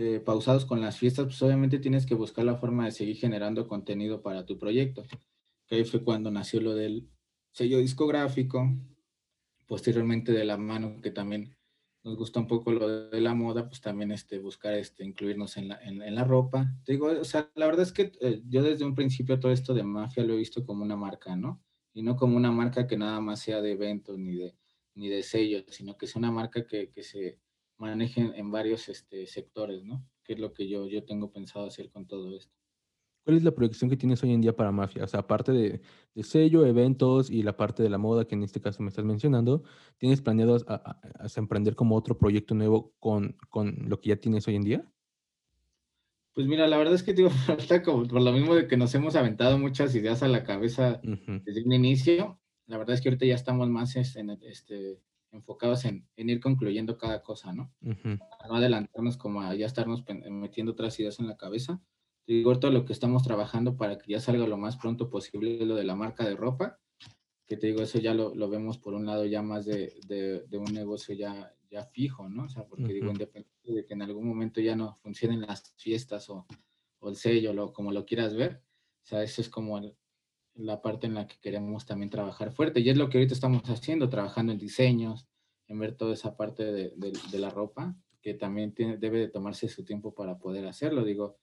eh, 0.00 0.20
pausados 0.20 0.64
con 0.64 0.80
las 0.80 0.96
fiestas, 0.96 1.24
pues 1.24 1.42
obviamente 1.42 1.80
tienes 1.80 2.06
que 2.06 2.14
buscar 2.14 2.44
la 2.44 2.54
forma 2.54 2.84
de 2.84 2.92
seguir 2.92 3.16
generando 3.16 3.66
contenido 3.66 4.22
para 4.22 4.46
tu 4.46 4.56
proyecto. 4.56 5.02
Que 5.66 5.74
ahí 5.74 5.84
fue 5.84 6.04
cuando 6.04 6.30
nació 6.30 6.60
lo 6.60 6.76
del 6.76 7.08
sello 7.50 7.78
discográfico, 7.78 8.72
posteriormente 9.66 10.30
de 10.30 10.44
la 10.44 10.56
mano 10.56 11.00
que 11.02 11.10
también 11.10 11.56
nos 12.04 12.16
gusta 12.16 12.38
un 12.38 12.46
poco 12.46 12.70
lo 12.70 13.08
de 13.10 13.20
la 13.20 13.34
moda, 13.34 13.66
pues 13.66 13.80
también 13.80 14.12
este, 14.12 14.38
buscar 14.38 14.74
este, 14.74 15.04
incluirnos 15.04 15.56
en 15.56 15.66
la, 15.66 15.80
en, 15.82 16.14
la 16.14 16.22
ropa. 16.22 16.72
Te 16.84 16.92
digo, 16.92 17.08
o 17.08 17.24
sea, 17.24 17.50
la 17.56 17.66
verdad 17.66 17.82
es 17.82 17.92
que 17.92 18.12
eh, 18.20 18.40
yo 18.46 18.62
desde 18.62 18.84
un 18.84 18.94
principio 18.94 19.40
todo 19.40 19.50
esto 19.50 19.74
de 19.74 19.82
mafia 19.82 20.22
lo 20.22 20.34
he 20.34 20.36
visto 20.36 20.64
como 20.64 20.84
una 20.84 20.94
marca, 20.94 21.34
¿no? 21.34 21.60
Y 21.92 22.02
no 22.02 22.14
como 22.14 22.36
una 22.36 22.52
marca 22.52 22.86
que 22.86 22.96
nada 22.96 23.20
más 23.20 23.40
sea 23.40 23.60
de 23.60 23.72
eventos 23.72 24.16
ni 24.16 24.36
de, 24.36 24.54
ni 24.94 25.08
de 25.08 25.24
sellos, 25.24 25.64
sino 25.70 25.98
que 25.98 26.06
sea 26.06 26.20
una 26.20 26.30
marca 26.30 26.64
que, 26.68 26.92
que 26.92 27.02
se 27.02 27.40
maneje 27.78 28.20
en, 28.34 28.50
varios 28.50 28.88
este, 28.88 29.26
sectores, 29.26 29.84
¿no? 29.84 30.04
Que 30.24 30.34
es 30.34 30.38
lo 30.38 30.52
que 30.52 30.68
yo, 30.68 30.86
yo 30.86 31.04
tengo 31.04 31.32
pensado 31.32 31.66
hacer 31.66 31.90
con 31.90 32.06
todo 32.06 32.36
esto. 32.36 32.54
¿Cuál 33.24 33.36
es 33.36 33.44
la 33.44 33.54
proyección 33.54 33.90
que 33.90 33.96
tienes 33.96 34.22
hoy 34.22 34.32
en 34.32 34.40
día 34.40 34.56
para 34.56 34.72
Mafia? 34.72 35.04
O 35.04 35.06
sea, 35.06 35.20
aparte 35.20 35.52
de, 35.52 35.82
sello, 36.22 36.64
eventos 36.64 37.30
y 37.30 37.42
la 37.42 37.56
parte 37.56 37.82
de 37.82 37.90
la 37.90 37.98
moda 37.98 38.26
que 38.26 38.34
en 38.34 38.42
este 38.42 38.60
caso 38.60 38.82
me 38.82 38.88
estás 38.88 39.04
mencionando, 39.04 39.62
¿tienes 39.98 40.22
planeado 40.22 40.56
a, 40.66 40.98
emprender 41.36 41.74
como 41.74 41.94
otro 41.94 42.16
proyecto 42.16 42.54
nuevo 42.54 42.94
con, 42.98 43.36
con, 43.50 43.86
lo 43.86 44.00
que 44.00 44.08
ya 44.08 44.16
tienes 44.16 44.48
hoy 44.48 44.56
en 44.56 44.64
día? 44.64 44.92
Pues 46.32 46.46
mira, 46.46 46.66
la 46.68 46.78
verdad 46.78 46.94
es 46.94 47.02
que 47.02 47.12
digo, 47.12 47.28
falta 47.46 47.82
como 47.82 48.08
por 48.08 48.22
lo 48.22 48.32
mismo 48.32 48.54
de 48.54 48.66
que 48.66 48.78
nos 48.78 48.94
hemos 48.94 49.14
aventado 49.14 49.58
muchas 49.58 49.94
ideas 49.94 50.22
a 50.22 50.28
la 50.28 50.42
cabeza 50.42 51.00
desde 51.02 51.64
un 51.64 51.72
inicio. 51.72 52.40
La 52.66 52.78
verdad 52.78 52.94
es 52.94 53.02
que 53.02 53.10
ahorita 53.10 53.26
ya 53.26 53.34
estamos 53.34 53.68
más 53.68 53.94
este, 53.96 54.24
este 54.42 55.02
enfocados 55.30 55.84
en, 55.84 56.08
ir 56.16 56.40
concluyendo 56.40 56.98
cada 56.98 57.22
cosa, 57.22 57.52
¿no? 57.52 57.72
No 57.80 58.54
adelantarnos 58.54 59.16
como 59.16 59.42
a 59.42 59.54
ya 59.54 59.66
estarnos 59.66 60.04
metiendo 60.30 60.72
otras 60.72 60.98
ideas 60.98 61.20
en 61.20 61.28
la 61.28 61.36
cabeza 61.36 61.80
digo, 62.28 62.58
todo 62.58 62.70
lo 62.70 62.84
que 62.84 62.92
estamos 62.92 63.22
trabajando 63.22 63.76
para 63.76 63.98
que 63.98 64.12
ya 64.12 64.20
salga 64.20 64.46
lo 64.46 64.58
más 64.58 64.76
pronto 64.76 65.08
posible 65.08 65.64
lo 65.64 65.74
de 65.74 65.84
la 65.84 65.96
marca 65.96 66.28
de 66.28 66.36
ropa, 66.36 66.78
que 67.46 67.56
te 67.56 67.68
digo, 67.68 67.80
eso 67.80 67.98
ya 67.98 68.12
lo, 68.12 68.34
lo 68.34 68.50
vemos 68.50 68.76
por 68.76 68.92
un 68.92 69.06
lado 69.06 69.24
ya 69.24 69.42
más 69.42 69.64
de, 69.64 69.94
de, 70.06 70.46
de, 70.46 70.58
un 70.58 70.72
negocio 70.74 71.14
ya, 71.14 71.54
ya 71.70 71.86
fijo, 71.86 72.28
¿no? 72.28 72.44
O 72.44 72.48
sea, 72.48 72.64
porque 72.66 72.92
digo, 72.92 73.10
independiente 73.10 73.72
de 73.72 73.86
que 73.86 73.94
en 73.94 74.02
algún 74.02 74.28
momento 74.28 74.60
ya 74.60 74.76
no 74.76 74.94
funcionen 74.96 75.40
las 75.40 75.74
fiestas 75.78 76.28
o, 76.28 76.46
o 76.98 77.08
el 77.08 77.16
sello, 77.16 77.54
lo, 77.54 77.72
como 77.72 77.92
lo 77.92 78.04
quieras 78.04 78.36
ver, 78.36 78.62
o 79.02 79.06
sea, 79.06 79.22
eso 79.22 79.40
es 79.40 79.48
como 79.48 79.80
la 80.58 80.82
parte 80.82 81.06
en 81.06 81.14
la 81.14 81.26
que 81.26 81.38
queremos 81.40 81.86
también 81.86 82.10
trabajar 82.10 82.52
fuerte, 82.52 82.80
y 82.80 82.90
es 82.90 82.96
lo 82.96 83.08
que 83.08 83.18
ahorita 83.18 83.34
estamos 83.34 83.62
haciendo, 83.70 84.08
trabajando 84.08 84.52
en 84.52 84.58
diseños, 84.58 85.26
en 85.66 85.78
ver 85.78 85.96
toda 85.96 86.14
esa 86.14 86.36
parte 86.36 86.64
de, 86.64 87.38
la 87.38 87.50
ropa, 87.50 87.96
que 88.20 88.34
también 88.34 88.72
tiene, 88.74 88.96
debe 88.96 89.18
de 89.18 89.28
tomarse 89.28 89.68
su 89.68 89.84
tiempo 89.84 90.14
para 90.14 90.38
poder 90.38 90.66
hacerlo, 90.66 91.04
digo, 91.04 91.38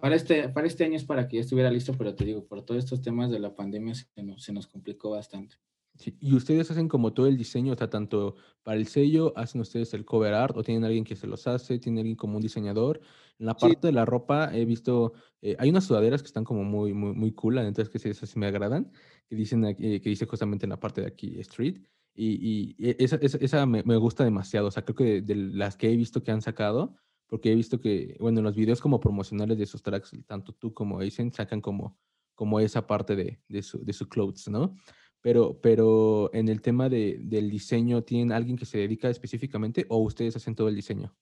para 0.00 0.16
este, 0.16 0.48
para 0.48 0.66
este 0.66 0.84
año 0.84 0.96
es 0.96 1.04
para 1.04 1.28
que 1.28 1.36
ya 1.36 1.42
estuviera 1.42 1.70
listo, 1.70 1.94
pero 1.96 2.14
te 2.14 2.24
digo, 2.24 2.46
por 2.46 2.62
todos 2.62 2.84
estos 2.84 3.00
temas 3.00 3.30
de 3.30 3.38
la 3.38 3.54
pandemia 3.54 3.94
se 3.94 4.06
se 4.36 4.52
nos 4.52 4.66
complicó 4.66 5.10
bastante. 5.10 5.56
Sí, 5.98 6.16
y 6.20 6.34
ustedes 6.34 6.70
hacen 6.70 6.86
como 6.86 7.12
todo 7.12 7.26
el 7.26 7.36
diseño, 7.36 7.72
o 7.72 7.76
sea, 7.76 7.90
tanto 7.90 8.36
para 8.62 8.78
el 8.78 8.86
sello, 8.86 9.32
hacen 9.36 9.60
ustedes 9.60 9.92
el 9.94 10.04
cover 10.04 10.32
art, 10.32 10.56
o 10.56 10.62
tienen 10.62 10.84
alguien 10.84 11.02
que 11.02 11.16
se 11.16 11.26
los 11.26 11.46
hace, 11.48 11.80
tienen 11.80 12.00
alguien 12.00 12.16
como 12.16 12.36
un 12.36 12.42
diseñador. 12.42 13.00
En 13.40 13.46
la 13.46 13.54
parte 13.54 13.88
de 13.88 13.92
la 13.92 14.04
ropa 14.04 14.54
he 14.56 14.64
visto, 14.64 15.12
eh, 15.42 15.56
hay 15.58 15.70
unas 15.70 15.84
sudaderas 15.84 16.22
que 16.22 16.28
están 16.28 16.44
como 16.44 16.62
muy, 16.62 16.94
muy, 16.94 17.12
muy 17.14 17.32
cool, 17.32 17.58
entonces 17.58 17.88
que 17.88 18.08
esas 18.08 18.30
sí 18.30 18.38
me 18.38 18.46
agradan, 18.46 18.92
que 19.28 19.34
dicen 19.34 19.74
que 19.74 20.00
dice 20.00 20.26
justamente 20.26 20.66
en 20.66 20.70
la 20.70 20.78
parte 20.78 21.00
de 21.00 21.08
aquí 21.08 21.38
Street, 21.40 21.80
y, 22.14 22.74
y 22.78 22.94
esa, 22.98 23.16
esa, 23.16 23.38
esa 23.38 23.66
me, 23.66 23.82
me, 23.84 23.96
gusta 23.96 24.24
demasiado, 24.24 24.68
o 24.68 24.70
sea, 24.70 24.84
creo 24.84 24.96
que 24.96 25.22
de 25.22 25.34
las 25.34 25.76
que 25.76 25.90
he 25.90 25.96
visto 25.96 26.22
que 26.22 26.30
han 26.32 26.42
sacado, 26.42 26.96
porque 27.28 27.52
he 27.52 27.54
visto 27.54 27.80
que, 27.80 28.16
bueno, 28.18 28.38
en 28.38 28.44
los 28.44 28.56
videos 28.56 28.80
como 28.80 29.00
promocionales 29.00 29.58
de 29.58 29.64
esos 29.64 29.82
tracks, 29.82 30.16
tanto 30.26 30.52
tú 30.52 30.74
como 30.74 30.98
Aizen 30.98 31.32
sacan 31.32 31.60
como, 31.60 31.96
como 32.34 32.58
esa 32.58 32.86
parte 32.86 33.14
de, 33.14 33.40
de, 33.48 33.62
su, 33.62 33.84
de 33.84 33.92
su 33.92 34.08
clothes, 34.08 34.48
¿no? 34.48 34.74
Pero, 35.20 35.60
pero 35.60 36.30
en 36.32 36.48
el 36.48 36.60
tema 36.62 36.88
de, 36.88 37.18
del 37.20 37.50
diseño, 37.50 38.02
¿tienen 38.02 38.32
alguien 38.32 38.56
que 38.56 38.66
se 38.66 38.78
dedica 38.78 39.10
específicamente 39.10 39.84
o 39.88 39.98
ustedes 39.98 40.36
hacen 40.36 40.54
todo 40.54 40.68
el 40.68 40.76
diseño? 40.76 41.14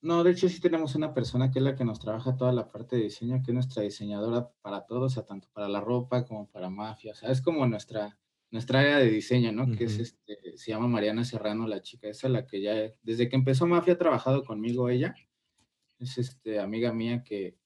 No, 0.00 0.22
de 0.22 0.30
hecho 0.30 0.48
sí 0.48 0.60
tenemos 0.60 0.94
una 0.94 1.12
persona 1.12 1.50
que 1.50 1.58
es 1.58 1.64
la 1.64 1.74
que 1.74 1.84
nos 1.84 1.98
trabaja 1.98 2.36
toda 2.36 2.52
la 2.52 2.70
parte 2.70 2.96
de 2.96 3.02
diseño, 3.02 3.42
que 3.42 3.50
es 3.50 3.54
nuestra 3.54 3.82
diseñadora 3.82 4.48
para 4.60 4.86
todos, 4.86 5.12
o 5.12 5.14
sea, 5.14 5.24
tanto 5.24 5.48
para 5.52 5.68
la 5.68 5.80
ropa 5.80 6.24
como 6.24 6.48
para 6.48 6.70
mafia, 6.70 7.12
o 7.12 7.14
sea, 7.16 7.30
es 7.32 7.42
como 7.42 7.66
nuestra, 7.66 8.16
nuestra 8.50 8.80
área 8.80 8.98
de 8.98 9.10
diseño, 9.10 9.50
¿no? 9.50 9.70
Que 9.76 9.84
es 9.84 9.98
este, 9.98 10.56
se 10.56 10.70
llama 10.70 10.86
Mariana 10.86 11.24
Serrano, 11.24 11.66
la 11.66 11.82
chica, 11.82 12.08
esa 12.08 12.28
es 12.28 12.32
la 12.32 12.46
que 12.46 12.60
ya, 12.60 12.74
desde 13.02 13.28
que 13.28 13.34
empezó 13.34 13.66
Mafia 13.66 13.94
ha 13.94 13.98
trabajado 13.98 14.44
conmigo 14.44 14.88
ella, 14.88 15.16
es 15.98 16.16
este, 16.16 16.60
amiga 16.60 16.92
mía 16.92 17.24
que, 17.24 17.58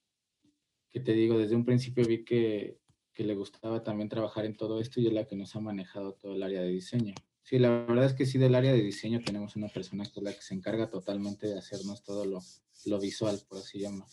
que 0.88 1.00
te 1.00 1.12
digo, 1.12 1.36
desde 1.36 1.54
un 1.54 1.66
principio 1.66 2.04
vi 2.06 2.24
que, 2.24 2.78
que, 3.12 3.24
le 3.24 3.34
gustaba 3.34 3.82
también 3.82 4.08
trabajar 4.08 4.44
en 4.44 4.56
todo 4.56 4.80
esto 4.80 5.00
y 5.00 5.06
es 5.06 5.12
la 5.12 5.26
que 5.26 5.36
nos 5.36 5.54
ha 5.56 5.60
manejado 5.60 6.14
todo 6.14 6.34
el 6.34 6.42
área 6.42 6.62
de 6.62 6.68
diseño. 6.68 7.14
Sí, 7.42 7.58
la 7.58 7.70
verdad 7.70 8.06
es 8.06 8.14
que 8.14 8.26
sí, 8.26 8.38
del 8.38 8.54
área 8.54 8.72
de 8.72 8.82
diseño 8.82 9.20
tenemos 9.24 9.56
una 9.56 9.68
persona 9.68 10.04
que 10.04 10.20
es 10.20 10.22
la 10.22 10.32
que 10.32 10.42
se 10.42 10.54
encarga 10.54 10.90
totalmente 10.90 11.46
de 11.48 11.58
hacernos 11.58 12.02
todo 12.02 12.24
lo, 12.24 12.40
lo 12.86 13.00
visual, 13.00 13.38
por 13.48 13.58
así 13.58 13.80
llamarlo. 13.80 14.06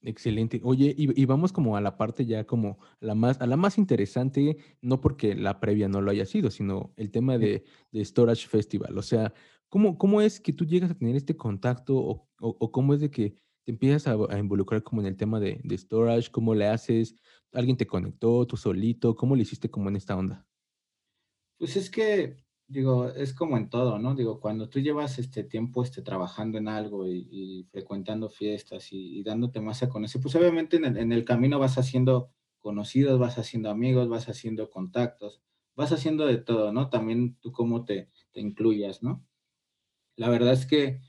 Excelente. 0.00 0.60
Oye, 0.62 0.94
y, 0.96 1.20
y, 1.20 1.24
vamos 1.24 1.52
como 1.52 1.76
a 1.76 1.80
la 1.80 1.96
parte 1.96 2.24
ya 2.24 2.44
como 2.44 2.78
la 3.00 3.16
más, 3.16 3.40
a 3.40 3.46
la 3.46 3.56
más 3.56 3.78
interesante, 3.78 4.56
no 4.80 5.00
porque 5.00 5.34
la 5.34 5.58
previa 5.58 5.88
no 5.88 6.00
lo 6.00 6.12
haya 6.12 6.24
sido, 6.24 6.50
sino 6.50 6.92
el 6.96 7.10
tema 7.10 7.36
de, 7.36 7.64
de 7.90 8.04
Storage 8.04 8.46
Festival. 8.46 8.96
O 8.96 9.02
sea, 9.02 9.34
¿Cómo, 9.68 9.98
¿Cómo 9.98 10.20
es 10.22 10.40
que 10.40 10.52
tú 10.52 10.64
llegas 10.64 10.90
a 10.90 10.94
tener 10.94 11.14
este 11.16 11.36
contacto 11.36 11.96
o, 11.96 12.28
o, 12.40 12.72
cómo 12.72 12.94
es 12.94 13.00
de 13.00 13.10
que 13.10 13.36
te 13.64 13.72
empiezas 13.72 14.06
a, 14.06 14.38
involucrar 14.38 14.82
como 14.82 15.02
en 15.02 15.06
el 15.08 15.16
tema 15.16 15.40
de, 15.40 15.60
de, 15.62 15.76
storage, 15.76 16.30
cómo 16.30 16.54
le 16.54 16.66
haces, 16.66 17.14
alguien 17.52 17.76
te 17.76 17.86
conectó, 17.86 18.46
tú 18.46 18.56
solito, 18.56 19.14
cómo 19.14 19.36
le 19.36 19.42
hiciste 19.42 19.70
como 19.70 19.88
en 19.88 19.96
esta 19.96 20.16
onda. 20.16 20.46
Pues 21.58 21.76
es 21.76 21.90
que, 21.90 22.36
digo, 22.66 23.08
es 23.08 23.34
como 23.34 23.56
en 23.56 23.68
todo, 23.68 23.98
¿no? 23.98 24.14
Digo, 24.14 24.40
cuando 24.40 24.68
tú 24.68 24.80
llevas 24.80 25.18
este 25.18 25.42
tiempo 25.44 25.82
este, 25.82 26.02
trabajando 26.02 26.58
en 26.58 26.68
algo 26.68 27.06
y, 27.08 27.66
frecuentando 27.70 28.28
fiestas 28.30 28.88
y, 28.92 29.22
dándote 29.22 29.60
más 29.60 29.82
a 29.82 29.88
conocer, 29.88 30.20
pues 30.20 30.34
obviamente 30.36 30.76
en 30.76 30.84
el, 30.84 30.96
en 30.98 31.12
el 31.12 31.24
camino 31.24 31.58
vas 31.58 31.78
haciendo 31.78 32.32
conocidos, 32.58 33.18
vas 33.18 33.38
haciendo 33.38 33.70
amigos, 33.70 34.08
vas 34.08 34.28
haciendo 34.28 34.70
contactos, 34.70 35.42
vas 35.74 35.92
haciendo 35.92 36.26
de 36.26 36.38
todo, 36.38 36.72
¿no? 36.72 36.90
También 36.90 37.36
tú 37.40 37.52
cómo 37.52 37.84
te, 37.84 38.10
te 38.32 38.40
incluyas, 38.40 39.02
¿no? 39.02 39.24
La 40.16 40.28
verdad 40.28 40.52
es 40.52 40.66
que 40.66 41.00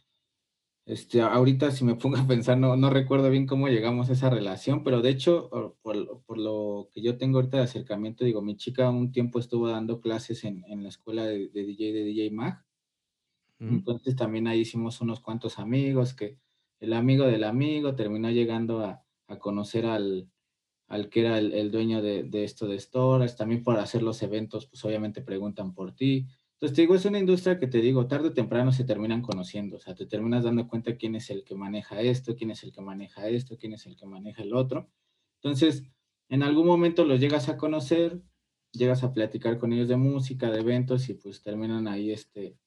este, 0.90 1.22
ahorita 1.22 1.70
si 1.70 1.86
me 1.86 1.94
pongo 1.96 2.18
a 2.18 2.26
pensar, 2.28 2.58
no, 2.58 2.76
no 2.76 2.90
recuerdo 2.90 3.30
bien 3.30 3.46
cómo 3.46 3.68
llegamos 3.68 4.10
a 4.10 4.14
esa 4.14 4.30
relación, 4.30 4.84
pero 4.84 5.02
de 5.02 5.12
hecho, 5.12 5.50
por, 5.84 6.24
por, 6.26 6.38
lo 6.40 6.90
que 6.92 7.02
yo 7.02 7.18
tengo 7.18 7.38
ahorita 7.38 7.58
de 7.58 7.64
acercamiento, 7.64 8.26
digo, 8.26 8.42
mi 8.42 8.58
chica 8.58 8.90
un 8.90 9.12
tiempo 9.12 9.38
estuvo 9.38 9.68
dando 9.68 10.02
clases 10.02 10.44
en, 10.44 10.66
en 10.68 10.82
la 10.82 10.90
escuela 10.90 11.26
de, 11.26 11.50
de, 11.50 11.64
DJ 11.64 11.94
de 11.94 12.04
DJ 12.04 12.32
Mag. 12.32 12.66
Entonces 13.60 14.16
también 14.16 14.48
ahí 14.48 14.62
hicimos 14.62 15.02
unos 15.02 15.20
cuantos 15.20 15.60
amigos, 15.60 16.14
que 16.14 16.40
el 16.80 16.94
amigo 16.94 17.26
del 17.26 17.44
amigo 17.44 17.94
terminó 17.94 18.32
llegando 18.32 18.86
a, 18.86 19.04
a 19.28 19.38
conocer 19.38 19.86
al, 19.86 20.30
al 20.90 21.10
que 21.10 21.22
era 21.22 21.38
el, 21.38 21.72
dueño 21.72 22.02
de, 22.02 22.28
esto 22.44 22.68
de 22.68 22.80
Stores, 22.80 23.36
también 23.36 23.64
por 23.64 23.78
hacer 23.78 24.02
los 24.02 24.22
eventos, 24.24 24.66
pues 24.66 24.84
obviamente 24.84 25.22
preguntan 25.22 25.74
por 25.74 25.94
ti. 25.94 26.26
Entonces 26.60 26.76
te 26.76 26.82
digo, 26.82 26.96
es 26.96 27.06
una 27.06 27.20
industria 27.20 27.58
que 27.58 27.68
te 27.68 27.80
digo, 27.80 28.08
tarde 28.08 28.28
o 28.28 28.34
temprano 28.34 28.74
se 28.74 28.84
terminan 28.84 29.22
conociendo, 29.22 29.78
o 29.78 29.80
sea, 29.80 29.96
te 29.96 30.06
terminas 30.06 30.44
dando 30.44 30.68
cuenta 30.68 30.98
quién 30.98 31.16
es 31.16 31.30
el 31.30 31.46
que 31.46 31.56
maneja 31.56 32.02
esto, 32.02 32.36
quién 32.36 32.52
es 32.52 32.64
el 32.64 32.74
que 32.74 32.82
maneja 32.82 33.30
esto, 33.30 33.58
quién 33.58 33.74
es 33.74 33.86
el 33.86 33.96
que 33.96 34.06
maneja 34.06 34.44
el 34.44 34.54
otro. 34.54 34.90
Entonces, 35.42 35.86
en 36.28 36.44
algún 36.44 36.68
momento 36.68 37.06
los 37.06 37.22
llegas 37.22 37.48
a 37.48 37.56
conocer, 37.56 38.22
llegas 38.74 39.04
a 39.04 39.14
platicar 39.14 39.58
con 39.58 39.72
ellos 39.72 39.88
de 39.88 39.96
música, 39.96 40.52
de 40.52 40.60
eventos 40.60 41.08
y 41.10 41.14
pues 41.14 41.42
terminan 41.42 41.88
ahí 41.88 42.12
este, 42.12 42.58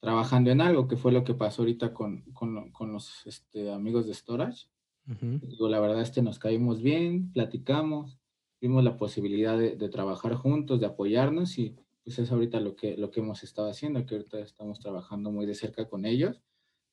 trabajando 0.00 0.50
en 0.50 0.60
algo, 0.60 0.86
que 0.86 0.96
fue 0.96 1.10
lo 1.10 1.24
que 1.24 1.34
pasó 1.34 1.62
ahorita 1.62 1.92
con, 1.92 2.22
con, 2.32 2.92
los 2.92 3.26
este, 3.26 3.72
amigos 3.72 4.06
de 4.06 4.14
Storage 4.14 4.68
Digo, 5.04 5.68
la 5.68 5.80
verdad 5.80 6.00
es 6.00 6.10
que 6.10 6.22
nos 6.22 6.38
caímos 6.38 6.80
bien, 6.80 7.32
platicamos, 7.32 8.18
vimos 8.60 8.84
la 8.84 8.96
posibilidad 8.96 9.58
de, 9.58 9.88
trabajar 9.88 10.34
juntos, 10.34 10.78
de 10.80 10.86
apoyarnos 10.86 11.58
y 11.58 11.76
pues 12.04 12.18
es 12.18 12.30
ahorita 12.30 12.60
lo 12.60 12.74
que, 12.74 12.96
lo 12.96 13.10
que 13.10 13.20
hemos 13.20 13.42
estado 13.42 13.68
haciendo, 13.68 14.04
que 14.06 14.16
ahorita 14.16 14.38
estamos 14.40 14.80
trabajando 14.80 15.30
muy 15.30 15.46
de 15.46 15.54
cerca 15.54 15.88
con 15.88 16.04
ellos 16.04 16.42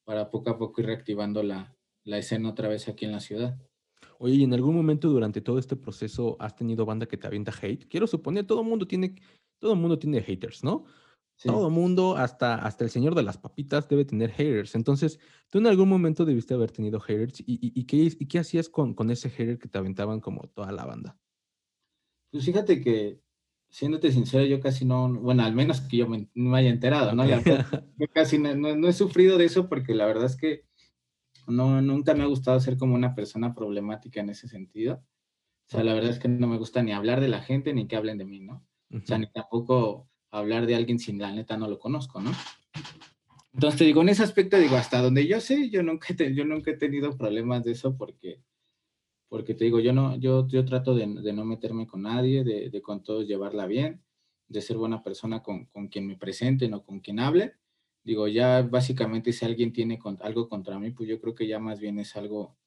para 0.05 0.29
poco 0.29 0.49
a 0.49 0.57
poco 0.57 0.81
ir 0.81 0.87
reactivando 0.87 1.43
la, 1.43 1.75
la 2.03 2.17
escena 2.17 2.49
otra 2.49 2.67
vez 2.67 2.87
aquí 2.87 3.05
en 3.05 3.11
la 3.11 3.19
ciudad. 3.19 3.57
Oye, 4.17 4.35
¿y 4.35 4.43
en 4.43 4.53
algún 4.53 4.75
momento 4.75 5.09
durante 5.09 5.41
todo 5.41 5.59
este 5.59 5.75
proceso 5.75 6.35
has 6.39 6.55
tenido 6.55 6.85
banda 6.85 7.05
que 7.05 7.17
te 7.17 7.27
avienta 7.27 7.53
hate? 7.61 7.87
Quiero 7.87 8.07
suponer, 8.07 8.45
todo 8.45 8.63
mundo 8.63 8.87
tiene, 8.87 9.15
todo 9.59 9.75
mundo 9.75 9.97
tiene 9.97 10.21
haters, 10.21 10.63
¿no? 10.63 10.85
Todo 11.41 11.69
mundo, 11.69 12.17
hasta, 12.17 12.55
hasta 12.55 12.83
el 12.83 12.89
señor 12.89 13.15
de 13.15 13.23
las 13.23 13.37
papitas, 13.37 13.87
debe 13.87 14.03
tener 14.03 14.29
haters. 14.29 14.75
Entonces, 14.75 15.19
tú 15.49 15.59
en 15.59 15.67
algún 15.67 15.87
momento 15.87 16.25
debiste 16.25 16.53
haber 16.53 16.71
tenido 16.71 16.99
haters. 16.99 17.39
¿Y, 17.39 17.71
y, 17.73 17.85
qué, 17.85 17.97
y 17.97 18.25
qué, 18.27 18.39
hacías 18.39 18.67
con, 18.67 18.93
con, 18.93 19.09
ese 19.09 19.29
hater 19.29 19.57
que 19.57 19.69
te 19.69 19.77
aventaban 19.77 20.19
como 20.19 20.49
toda 20.49 20.73
la 20.73 20.85
banda? 20.85 21.17
Pues 22.29 22.43
fíjate 22.43 22.81
que, 22.81 23.21
siéndote 23.69 24.11
sincero, 24.11 24.45
yo 24.45 24.59
casi 24.59 24.85
no, 24.85 25.11
bueno, 25.13 25.43
al 25.43 25.53
menos 25.53 25.81
que 25.81 25.97
yo 25.97 26.07
me, 26.07 26.27
me 26.33 26.57
haya 26.57 26.69
enterado, 26.69 27.13
¿no? 27.13 27.25
yo 27.97 28.07
casi 28.13 28.39
no, 28.39 28.55
no, 28.55 28.87
he 28.87 28.93
sufrido 28.93 29.37
de 29.37 29.45
eso 29.45 29.69
porque 29.69 29.93
la 29.93 30.05
verdad 30.05 30.25
es 30.25 30.35
que 30.35 30.65
no, 31.47 31.81
nunca 31.81 32.13
me 32.13 32.23
ha 32.23 32.27
gustado 32.27 32.59
ser 32.59 32.77
como 32.77 32.95
una 32.95 33.15
persona 33.15 33.53
problemática 33.53 34.19
en 34.21 34.29
ese 34.29 34.47
sentido. 34.47 35.03
O 35.67 35.71
sea, 35.71 35.83
la 35.83 35.93
verdad 35.93 36.11
es 36.11 36.19
que 36.19 36.27
no 36.27 36.47
me 36.47 36.57
gusta 36.57 36.81
ni 36.81 36.93
hablar 36.93 37.21
de 37.21 37.27
la 37.27 37.41
gente 37.41 37.73
ni 37.73 37.87
que 37.87 37.95
hablen 37.95 38.17
de 38.17 38.25
mí, 38.25 38.39
¿no? 38.39 38.65
O 38.91 39.05
sea, 39.05 39.19
ni 39.19 39.31
tampoco 39.31 40.09
hablar 40.31 40.65
de 40.65 40.75
alguien 40.75 40.97
sin 40.97 41.19
la 41.19 41.31
neta 41.31 41.57
no 41.57 41.67
lo 41.67 41.77
conozco, 41.77 42.21
¿no? 42.21 42.31
Entonces 43.53 43.77
te 43.77 43.85
digo, 43.85 44.01
en 44.01 44.09
ese 44.09 44.23
aspecto 44.23 44.57
digo, 44.57 44.77
hasta 44.77 45.01
donde 45.01 45.27
yo 45.27 45.39
sé, 45.41 45.69
yo 45.69 45.83
nunca 45.83 46.07
he, 46.17 46.33
yo 46.33 46.45
nunca 46.45 46.71
he 46.71 46.77
tenido 46.77 47.17
problemas 47.17 47.63
de 47.63 47.71
eso 47.73 47.95
porque, 47.97 48.41
porque 49.29 49.53
te 49.53 49.63
digo, 49.63 49.79
yo 49.79 49.93
no, 49.93 50.17
yo, 50.17 50.47
yo 50.47 50.65
trato 50.65 50.95
de, 50.95 51.05
no 51.07 51.45
meterme 51.45 51.87
con 51.87 52.01
nadie, 52.01 52.43
de, 52.43 52.81
con 52.81 53.03
todos 53.03 53.27
llevarla 53.27 53.67
bien, 53.67 54.03
de 54.47 54.61
ser 54.61 54.77
buena 54.77 55.03
persona 55.03 55.43
con, 55.43 55.67
quien 55.89 56.07
me 56.07 56.17
presente, 56.17 56.67
no 56.67 56.83
con 56.83 56.99
quien 56.99 57.19
hable. 57.19 57.53
Digo, 58.03 58.27
ya 58.27 58.63
básicamente 58.63 59.31
si 59.31 59.45
alguien 59.45 59.71
tiene 59.71 59.99
algo 60.21 60.49
contra 60.49 60.79
mí, 60.79 60.89
pues 60.89 61.07
yo 61.07 61.21
creo 61.21 61.35
que 61.35 61.47
ya 61.47 61.59
más 61.59 61.79
bien 61.79 61.99
es 61.99 62.15
algo, 62.15 62.57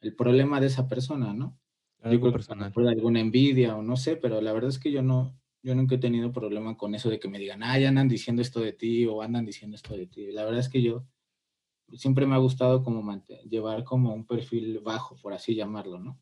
el 0.00 0.14
problema 0.14 0.60
de 0.60 0.68
esa 0.68 0.86
persona, 0.86 1.34
¿no? 1.34 1.58
Algo 2.00 2.32
personal. 2.32 2.72
alguna 2.88 3.20
envidia 3.20 3.76
o 3.76 3.82
no 3.82 3.96
sé, 3.96 4.16
pero 4.16 4.40
la 4.40 4.52
verdad 4.52 4.70
es 4.70 4.78
que 4.78 4.92
yo 4.92 5.02
no, 5.02 5.36
yo 5.62 5.74
nunca 5.74 5.96
he 5.96 5.98
tenido 5.98 6.32
problema 6.32 6.76
con 6.76 6.94
eso 6.94 7.10
de 7.10 7.18
que 7.18 7.28
me 7.28 7.38
digan, 7.38 7.64
ah, 7.64 7.78
ya 7.78 7.88
andan 7.88 8.08
diciendo 8.08 8.42
esto 8.42 8.60
de 8.60 8.72
ti 8.72 9.06
o 9.06 9.22
andan 9.22 9.44
diciendo 9.44 9.74
esto 9.76 9.96
de 9.96 10.06
ti. 10.06 10.30
La 10.30 10.44
verdad 10.44 10.60
es 10.60 10.68
que 10.68 10.82
yo 10.82 11.04
siempre 11.94 12.26
me 12.26 12.34
ha 12.34 12.38
gustado 12.38 12.82
como 12.82 13.02
llevar 13.48 13.84
como 13.84 14.14
un 14.14 14.26
perfil 14.26 14.80
bajo, 14.80 15.16
por 15.16 15.32
así 15.32 15.54
llamarlo, 15.54 15.98
¿no? 15.98 16.20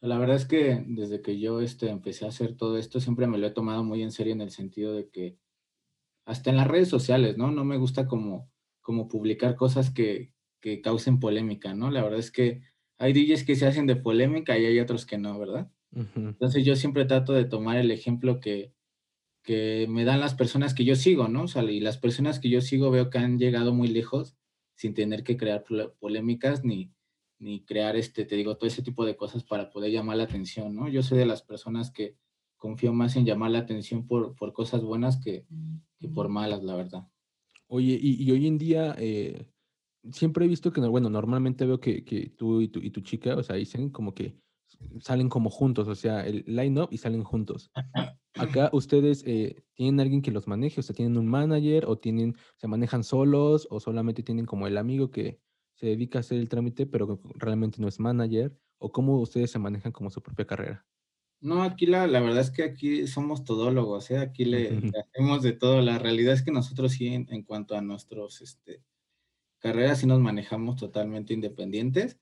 La 0.00 0.18
verdad 0.18 0.36
es 0.36 0.46
que 0.46 0.82
desde 0.86 1.20
que 1.20 1.38
yo 1.38 1.60
este, 1.60 1.90
empecé 1.90 2.24
a 2.24 2.28
hacer 2.28 2.56
todo 2.56 2.78
esto, 2.78 3.00
siempre 3.00 3.26
me 3.26 3.38
lo 3.38 3.46
he 3.46 3.50
tomado 3.50 3.84
muy 3.84 4.02
en 4.02 4.12
serio 4.12 4.32
en 4.32 4.40
el 4.40 4.50
sentido 4.50 4.94
de 4.94 5.10
que 5.10 5.38
hasta 6.24 6.50
en 6.50 6.56
las 6.56 6.68
redes 6.68 6.88
sociales, 6.88 7.36
¿no? 7.36 7.50
No 7.50 7.64
me 7.64 7.76
gusta 7.76 8.06
como, 8.06 8.50
como 8.80 9.08
publicar 9.08 9.56
cosas 9.56 9.90
que, 9.90 10.32
que 10.60 10.80
causen 10.80 11.20
polémica, 11.20 11.74
¿no? 11.74 11.90
La 11.90 12.02
verdad 12.02 12.18
es 12.18 12.30
que 12.30 12.62
hay 12.98 13.12
DJs 13.12 13.44
que 13.44 13.56
se 13.56 13.66
hacen 13.66 13.86
de 13.86 13.96
polémica 13.96 14.58
y 14.58 14.66
hay 14.66 14.78
otros 14.78 15.06
que 15.06 15.18
no, 15.18 15.38
¿verdad? 15.38 15.70
Entonces 15.92 16.64
yo 16.64 16.76
siempre 16.76 17.04
trato 17.04 17.32
de 17.32 17.44
tomar 17.44 17.76
el 17.76 17.90
ejemplo 17.90 18.38
que, 18.38 18.72
que 19.42 19.86
me 19.88 20.04
dan 20.04 20.20
las 20.20 20.34
personas 20.34 20.74
que 20.74 20.84
yo 20.84 20.94
sigo, 20.96 21.28
¿no? 21.28 21.44
O 21.44 21.48
sea, 21.48 21.62
y 21.64 21.80
las 21.80 21.98
personas 21.98 22.38
que 22.38 22.50
yo 22.50 22.60
sigo 22.60 22.90
veo 22.90 23.10
que 23.10 23.18
han 23.18 23.38
llegado 23.38 23.72
muy 23.72 23.88
lejos 23.88 24.36
sin 24.74 24.94
tener 24.94 25.24
que 25.24 25.36
crear 25.36 25.64
polémicas 25.98 26.64
ni, 26.64 26.92
ni 27.38 27.64
crear, 27.64 27.96
este, 27.96 28.24
te 28.24 28.36
digo, 28.36 28.56
todo 28.56 28.68
ese 28.68 28.82
tipo 28.82 29.04
de 29.04 29.16
cosas 29.16 29.44
para 29.44 29.70
poder 29.70 29.90
llamar 29.90 30.18
la 30.18 30.24
atención, 30.24 30.74
¿no? 30.74 30.88
Yo 30.88 31.02
soy 31.02 31.18
de 31.18 31.26
las 31.26 31.42
personas 31.42 31.90
que 31.90 32.16
confío 32.56 32.92
más 32.92 33.16
en 33.16 33.24
llamar 33.24 33.50
la 33.50 33.60
atención 33.60 34.06
por, 34.06 34.36
por 34.36 34.52
cosas 34.52 34.82
buenas 34.82 35.18
que, 35.18 35.46
que 35.98 36.08
por 36.08 36.28
malas, 36.28 36.62
la 36.62 36.76
verdad. 36.76 37.08
Oye, 37.66 37.98
y, 38.00 38.22
y 38.22 38.30
hoy 38.30 38.46
en 38.46 38.58
día, 38.58 38.94
eh, 38.98 39.46
siempre 40.12 40.44
he 40.44 40.48
visto 40.48 40.72
que, 40.72 40.80
bueno, 40.80 41.08
normalmente 41.08 41.64
veo 41.64 41.80
que, 41.80 42.04
que 42.04 42.28
tú, 42.30 42.60
y 42.60 42.68
tu 42.68 42.80
y 42.80 42.90
tu 42.90 43.00
chica, 43.00 43.36
o 43.36 43.42
sea, 43.42 43.56
dicen 43.56 43.90
como 43.90 44.14
que 44.14 44.38
salen 45.00 45.28
como 45.28 45.50
juntos, 45.50 45.88
o 45.88 45.94
sea, 45.94 46.26
el 46.26 46.44
line-up 46.46 46.88
y 46.90 46.98
salen 46.98 47.24
juntos. 47.24 47.70
Acá 48.40 48.70
ustedes 48.72 49.22
eh, 49.26 49.62
tienen 49.74 50.00
alguien 50.00 50.22
que 50.22 50.30
los 50.30 50.46
maneje, 50.46 50.80
o 50.80 50.82
sea, 50.82 50.94
tienen 50.94 51.16
un 51.16 51.26
manager 51.26 51.86
o 51.86 51.98
tienen, 51.98 52.36
se 52.56 52.66
manejan 52.66 53.04
solos 53.04 53.66
o 53.70 53.80
solamente 53.80 54.22
tienen 54.22 54.46
como 54.46 54.66
el 54.66 54.78
amigo 54.78 55.10
que 55.10 55.40
se 55.74 55.86
dedica 55.86 56.18
a 56.18 56.20
hacer 56.20 56.38
el 56.38 56.48
trámite, 56.48 56.86
pero 56.86 57.20
realmente 57.34 57.80
no 57.80 57.88
es 57.88 58.00
manager, 58.00 58.56
o 58.78 58.92
cómo 58.92 59.18
ustedes 59.18 59.50
se 59.50 59.58
manejan 59.58 59.92
como 59.92 60.10
su 60.10 60.22
propia 60.22 60.46
carrera. 60.46 60.86
No, 61.40 61.62
aquí 61.62 61.86
la, 61.86 62.06
la 62.06 62.20
verdad 62.20 62.40
es 62.40 62.50
que 62.50 62.62
aquí 62.62 63.06
somos 63.06 63.44
todólogos, 63.44 64.10
¿eh? 64.10 64.18
aquí 64.18 64.44
le, 64.44 64.68
hacemos 65.04 65.42
de 65.42 65.52
todo. 65.52 65.80
La 65.80 65.98
realidad 65.98 66.34
es 66.34 66.42
que 66.42 66.50
nosotros 66.50 66.92
sí, 66.92 67.08
en, 67.08 67.26
en 67.30 67.42
cuanto 67.42 67.76
a 67.76 67.80
nuestros 67.80 68.42
este, 68.42 68.82
carreras, 69.58 70.00
sí 70.00 70.06
nos 70.06 70.20
manejamos 70.20 70.76
totalmente 70.76 71.32
independientes 71.32 72.18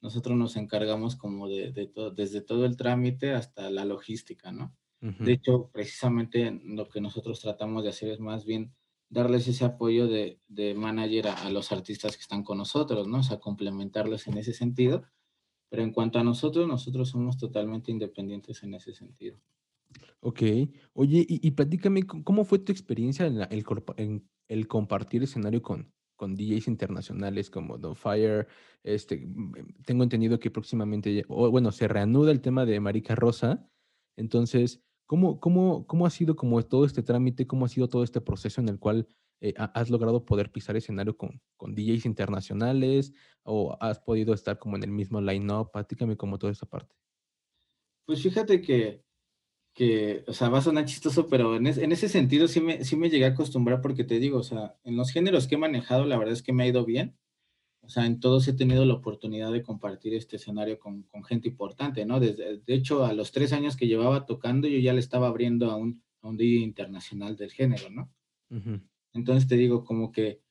nosotros 0.00 0.36
nos 0.36 0.56
encargamos 0.56 1.16
como 1.16 1.48
de, 1.48 1.72
de 1.72 1.86
todo, 1.86 2.10
desde 2.10 2.40
todo 2.40 2.64
el 2.66 2.76
trámite 2.76 3.32
hasta 3.32 3.70
la 3.70 3.84
logística, 3.84 4.52
¿no? 4.52 4.76
De 5.00 5.32
hecho, 5.32 5.70
precisamente 5.72 6.60
lo 6.64 6.88
que 6.88 7.00
nosotros 7.00 7.40
tratamos 7.40 7.84
de 7.84 7.90
hacer 7.90 8.10
es 8.10 8.18
más 8.18 8.44
bien 8.44 8.74
darles 9.08 9.46
ese 9.46 9.64
apoyo 9.64 10.08
de, 10.08 10.40
de 10.48 10.74
manager 10.74 11.28
a, 11.28 11.50
los 11.50 11.70
artistas 11.70 12.16
que 12.16 12.22
están 12.22 12.42
con 12.42 12.58
nosotros, 12.58 13.06
¿no? 13.06 13.18
O 13.18 13.22
sea, 13.22 13.38
complementarlos 13.38 14.26
en 14.26 14.38
ese 14.38 14.52
sentido. 14.52 15.04
Pero 15.70 15.82
en 15.82 15.92
cuanto 15.92 16.18
a 16.18 16.24
nosotros, 16.24 16.66
nosotros 16.66 17.10
somos 17.10 17.38
totalmente 17.38 17.92
independientes 17.92 18.62
en 18.64 18.74
ese 18.74 18.92
sentido. 18.92 19.38
Ok. 20.20 20.42
Oye, 20.94 21.24
y, 21.28 21.46
y 21.46 21.50
platícame, 21.52 22.04
¿cómo 22.04 22.44
fue 22.44 22.58
tu 22.58 22.72
experiencia 22.72 23.26
en, 23.26 23.40
el, 23.40 23.64
en 23.96 24.28
el 24.48 24.66
compartir 24.66 25.22
escenario 25.22 25.62
con, 25.62 25.92
con 26.18 26.34
DJs 26.34 26.68
internacionales 26.68 27.48
como 27.48 27.80
The 27.80 27.94
Fire. 27.94 28.48
Este, 28.82 29.24
mm, 29.26 29.84
tengo 29.86 30.02
entendido 30.02 30.38
que 30.38 30.50
próximamente, 30.50 31.24
o 31.28 31.50
bueno, 31.50 31.72
se 31.72 31.88
reanuda 31.88 32.30
el 32.32 32.42
tema 32.42 32.66
de 32.66 32.80
Marica 32.80 33.14
Rosa. 33.14 33.66
Entonces, 34.16 34.82
¿cómo, 35.08 35.40
cómo, 35.40 35.86
cómo 35.88 36.06
ha 36.06 36.10
sido 36.10 36.36
como 36.36 36.62
todo 36.62 36.84
este 36.84 37.02
trámite? 37.02 37.48
¿Cómo 37.48 37.64
ha 37.64 37.68
sido 37.68 37.88
todo 37.88 38.04
este 38.04 38.20
proceso 38.20 38.60
en 38.60 38.68
el 38.68 38.78
cual 38.78 39.08
eh, 39.40 39.54
has 39.56 39.90
logrado 39.90 40.24
poder 40.24 40.52
pisar 40.52 40.76
escenario 40.76 41.16
con, 41.16 41.40
con 41.56 41.74
DJs 41.74 42.06
internacionales 42.06 43.12
o 43.42 43.76
has 43.80 43.98
podido 43.98 44.34
estar 44.34 44.58
como 44.58 44.76
en 44.76 44.84
el 44.84 44.92
mismo 44.92 45.20
line-up? 45.20 45.72
Platícame 45.72 46.16
como 46.16 46.38
toda 46.38 46.52
esa 46.52 46.66
parte. 46.66 46.94
Pues 48.06 48.22
fíjate 48.22 48.60
que 48.62 49.02
que, 49.78 50.24
o 50.26 50.32
sea, 50.32 50.48
va 50.48 50.58
a 50.58 50.62
sonar 50.62 50.86
chistoso, 50.86 51.28
pero 51.28 51.54
en, 51.54 51.68
ese 51.68 52.08
sentido 52.08 52.48
sí 52.48 52.60
me, 52.60 52.84
sí 52.84 52.96
me 52.96 53.10
llegué 53.10 53.26
a 53.26 53.28
acostumbrar 53.28 53.80
porque 53.80 54.02
te 54.02 54.18
digo, 54.18 54.38
o 54.38 54.42
sea, 54.42 54.76
en 54.82 54.96
los 54.96 55.12
géneros 55.12 55.46
que 55.46 55.54
he 55.54 55.58
manejado, 55.58 56.04
la 56.04 56.18
verdad 56.18 56.34
es 56.34 56.42
que 56.42 56.52
me 56.52 56.64
ha 56.64 56.66
ido 56.66 56.84
bien. 56.84 57.16
O 57.88 57.90
sea, 57.90 58.04
en 58.04 58.20
todos 58.20 58.46
he 58.48 58.52
tenido 58.52 58.84
la 58.84 58.92
oportunidad 58.92 59.50
de 59.50 59.62
compartir 59.62 60.12
este 60.12 60.36
escenario 60.36 60.78
con, 60.78 61.04
con 61.04 61.24
gente 61.24 61.48
importante, 61.48 62.04
¿no? 62.04 62.20
Desde, 62.20 62.58
de 62.58 62.74
hecho, 62.74 63.06
a 63.06 63.14
los 63.14 63.32
tres 63.32 63.54
años 63.54 63.78
que 63.78 63.86
llevaba 63.86 64.26
tocando, 64.26 64.68
yo 64.68 64.78
ya 64.78 64.92
le 64.92 65.00
estaba 65.00 65.28
abriendo 65.28 65.70
a 65.70 65.76
un, 65.76 66.02
a 66.20 66.28
un 66.28 66.36
día 66.36 66.60
internacional 66.60 67.34
del 67.36 67.50
género, 67.50 67.88
¿no? 67.88 68.12
Entonces 69.14 69.48
te 69.48 69.56
digo, 69.56 69.84
como 69.84 70.12
que 70.12 70.42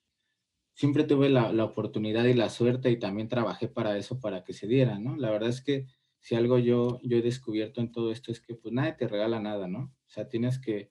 siempre 0.74 1.04
tuve 1.04 1.28
la, 1.28 1.52
la, 1.52 1.62
oportunidad 1.62 2.24
y 2.24 2.34
la 2.34 2.48
suerte 2.48 2.90
y 2.90 2.98
también 2.98 3.28
trabajé 3.28 3.68
para 3.68 3.96
eso, 3.96 4.18
para 4.18 4.42
que 4.42 4.52
se 4.52 4.66
diera, 4.66 4.98
¿no? 4.98 5.16
La 5.16 5.30
verdad 5.30 5.50
es 5.50 5.60
que 5.60 5.86
si 6.18 6.34
algo 6.34 6.58
yo, 6.58 6.98
yo 7.04 7.18
he 7.18 7.22
descubierto 7.22 7.80
en 7.80 7.92
todo 7.92 8.10
esto 8.10 8.32
es 8.32 8.40
que 8.40 8.54
pues 8.56 8.74
nadie 8.74 8.94
te 8.94 9.06
regala 9.06 9.38
nada, 9.38 9.68
¿no? 9.68 9.94
O 10.08 10.10
sea, 10.10 10.28
tienes 10.28 10.58
que, 10.58 10.90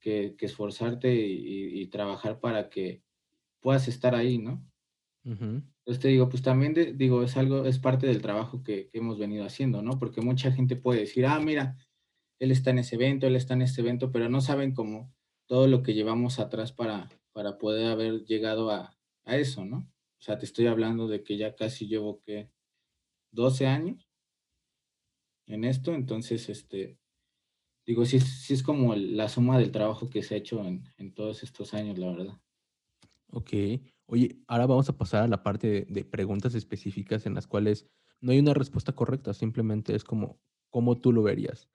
que, 0.00 0.34
que 0.38 0.46
esforzarte 0.46 1.14
y, 1.14 1.82
y, 1.82 1.86
trabajar 1.88 2.40
para 2.40 2.70
que 2.70 3.02
puedas 3.60 3.86
estar 3.86 4.14
ahí, 4.14 4.38
¿no? 4.38 4.66
Entonces 5.84 6.00
te 6.00 6.08
digo, 6.08 6.30
pues 6.30 6.42
también 6.42 6.74
digo, 6.96 7.22
es 7.22 7.36
algo, 7.36 7.66
es 7.66 7.78
parte 7.78 8.06
del 8.06 8.22
trabajo 8.22 8.62
que, 8.62 8.88
hemos 8.94 9.18
venido 9.18 9.44
haciendo, 9.44 9.82
¿no? 9.82 9.98
Porque 9.98 10.22
mucha 10.22 10.50
gente 10.50 10.76
puede 10.76 11.00
decir, 11.00 11.26
ah, 11.26 11.38
mira, 11.40 11.76
él 12.38 12.50
está 12.50 12.70
en 12.70 12.78
ese 12.78 12.94
evento, 12.94 13.26
él 13.26 13.36
está 13.36 13.52
en 13.52 13.60
este 13.60 13.82
evento, 13.82 14.10
pero 14.10 14.30
no 14.30 14.40
saben 14.40 14.72
cómo 14.72 15.12
todo 15.46 15.66
lo 15.66 15.82
que 15.82 15.92
llevamos 15.92 16.38
atrás 16.38 16.72
para, 16.72 17.10
para 17.32 17.58
poder 17.58 17.88
haber 17.88 18.24
llegado 18.24 18.70
a, 18.70 18.96
a 19.24 19.36
eso, 19.36 19.66
¿no? 19.66 19.78
O 20.18 20.22
sea, 20.22 20.38
te 20.38 20.46
estoy 20.46 20.68
hablando 20.68 21.06
de 21.06 21.22
que 21.22 21.36
ya 21.36 21.54
casi 21.54 21.86
llevo 21.86 22.22
que 22.22 22.48
12 23.32 23.66
años 23.66 24.08
en 25.46 25.64
esto, 25.64 25.92
entonces, 25.92 26.48
este, 26.48 26.98
digo, 27.84 28.06
sí, 28.06 28.20
sí 28.20 28.54
es 28.54 28.62
como 28.62 28.94
la 28.94 29.28
suma 29.28 29.58
del 29.58 29.70
trabajo 29.70 30.08
que 30.08 30.22
se 30.22 30.34
ha 30.34 30.38
hecho 30.38 30.64
en, 30.64 30.84
en 30.96 31.12
todos 31.12 31.42
estos 31.42 31.74
años, 31.74 31.98
la 31.98 32.10
verdad. 32.10 32.40
Ok. 33.32 33.52
Oye, 34.06 34.38
ahora 34.46 34.66
vamos 34.66 34.88
a 34.88 34.96
pasar 34.96 35.22
a 35.22 35.28
la 35.28 35.42
parte 35.42 35.86
de, 35.88 36.04
preguntas 36.04 36.54
específicas 36.54 37.26
en 37.26 37.34
las 37.34 37.46
cuales 37.46 37.86
no 38.20 38.32
hay 38.32 38.38
una 38.38 38.54
respuesta 38.54 38.92
correcta, 38.92 39.34
simplemente 39.34 39.94
es 39.94 40.04
como 40.04 40.40
cómo 40.70 40.98
tú 40.98 41.12
lo 41.12 41.22
verías. 41.22 41.68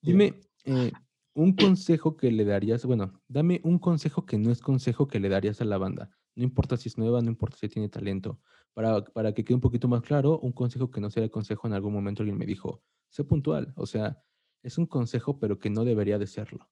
Dime 0.00 0.40
eh, 0.64 0.92
un 1.34 1.54
consejo 1.54 2.16
que 2.16 2.32
le 2.32 2.44
darías, 2.44 2.84
bueno, 2.84 3.20
dame 3.28 3.60
un 3.64 3.78
consejo 3.78 4.26
que 4.26 4.38
no 4.38 4.50
es 4.50 4.60
consejo 4.60 5.06
que 5.06 5.20
le 5.20 5.28
darías 5.28 5.60
a 5.60 5.64
la 5.64 5.78
banda. 5.78 6.10
No 6.34 6.44
importa 6.44 6.76
si 6.76 6.88
es 6.88 6.98
nueva, 6.98 7.20
no 7.20 7.28
importa 7.28 7.56
si 7.56 7.68
tiene 7.68 7.88
talento. 7.88 8.40
Para, 8.74 9.04
para 9.04 9.32
que 9.34 9.44
quede 9.44 9.54
un 9.54 9.60
poquito 9.60 9.88
más 9.88 10.02
claro, 10.02 10.38
un 10.40 10.52
consejo 10.52 10.90
que 10.90 11.00
no 11.00 11.10
sea 11.10 11.24
el 11.24 11.30
consejo 11.30 11.66
en 11.66 11.74
algún 11.74 11.92
momento 11.92 12.22
alguien 12.22 12.38
me 12.38 12.46
dijo, 12.46 12.82
sé 13.08 13.24
puntual. 13.24 13.72
O 13.76 13.86
sea, 13.86 14.22
es 14.62 14.78
un 14.78 14.86
consejo, 14.86 15.38
pero 15.38 15.58
que 15.58 15.70
no 15.70 15.84
debería 15.84 16.18
de 16.18 16.26
serlo. 16.26 16.68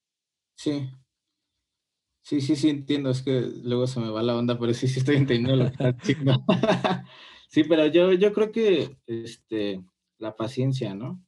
Sí, 0.56 0.88
Sí, 2.26 2.40
sí, 2.40 2.56
sí, 2.56 2.70
entiendo, 2.70 3.10
es 3.10 3.22
que 3.22 3.40
luego 3.62 3.86
se 3.86 4.00
me 4.00 4.10
va 4.10 4.20
la 4.20 4.36
onda, 4.36 4.58
pero 4.58 4.74
sí, 4.74 4.88
sí 4.88 4.98
estoy 4.98 5.14
entendiendo 5.14 5.54
lo 5.54 5.70
que 5.70 5.92
diciendo. 5.92 6.44
sí, 7.48 7.62
pero 7.62 7.86
yo, 7.86 8.12
yo 8.14 8.32
creo 8.32 8.50
que 8.50 8.96
este, 9.06 9.80
la 10.18 10.34
paciencia, 10.34 10.92
¿no? 10.92 11.24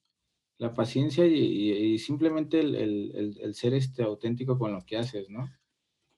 La 0.58 0.74
paciencia 0.74 1.24
y, 1.24 2.00
simplemente 2.00 2.58
el, 2.58 3.54
ser 3.54 3.74
este, 3.74 4.02
auténtico 4.02 4.58
con 4.58 4.72
lo 4.72 4.84
que 4.84 4.96
haces, 4.96 5.30
¿no? 5.30 5.48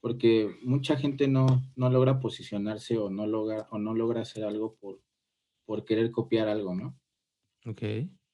Porque 0.00 0.56
mucha 0.62 0.96
gente 0.96 1.28
no, 1.28 1.62
no 1.76 1.90
logra 1.90 2.18
posicionarse 2.18 2.96
o 2.96 3.10
no 3.10 3.26
logra, 3.26 3.68
o 3.70 3.78
no 3.78 3.92
logra 3.92 4.22
hacer 4.22 4.44
algo 4.44 4.76
por, 4.76 5.02
por 5.66 5.84
querer 5.84 6.10
copiar 6.10 6.48
algo, 6.48 6.74
¿no? 6.74 6.98
Ok. 7.66 7.82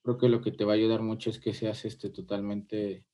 Creo 0.05 0.16
que 0.16 0.28
lo 0.28 0.40
que 0.42 0.53
te 0.53 0.64
va 0.64 0.74
a 0.74 0.76
ayudar 0.76 1.03
mucho 1.03 1.28
es 1.28 1.40
que 1.40 1.55
seas 1.55 1.84
este, 1.84 2.09
totalmente 2.09 3.05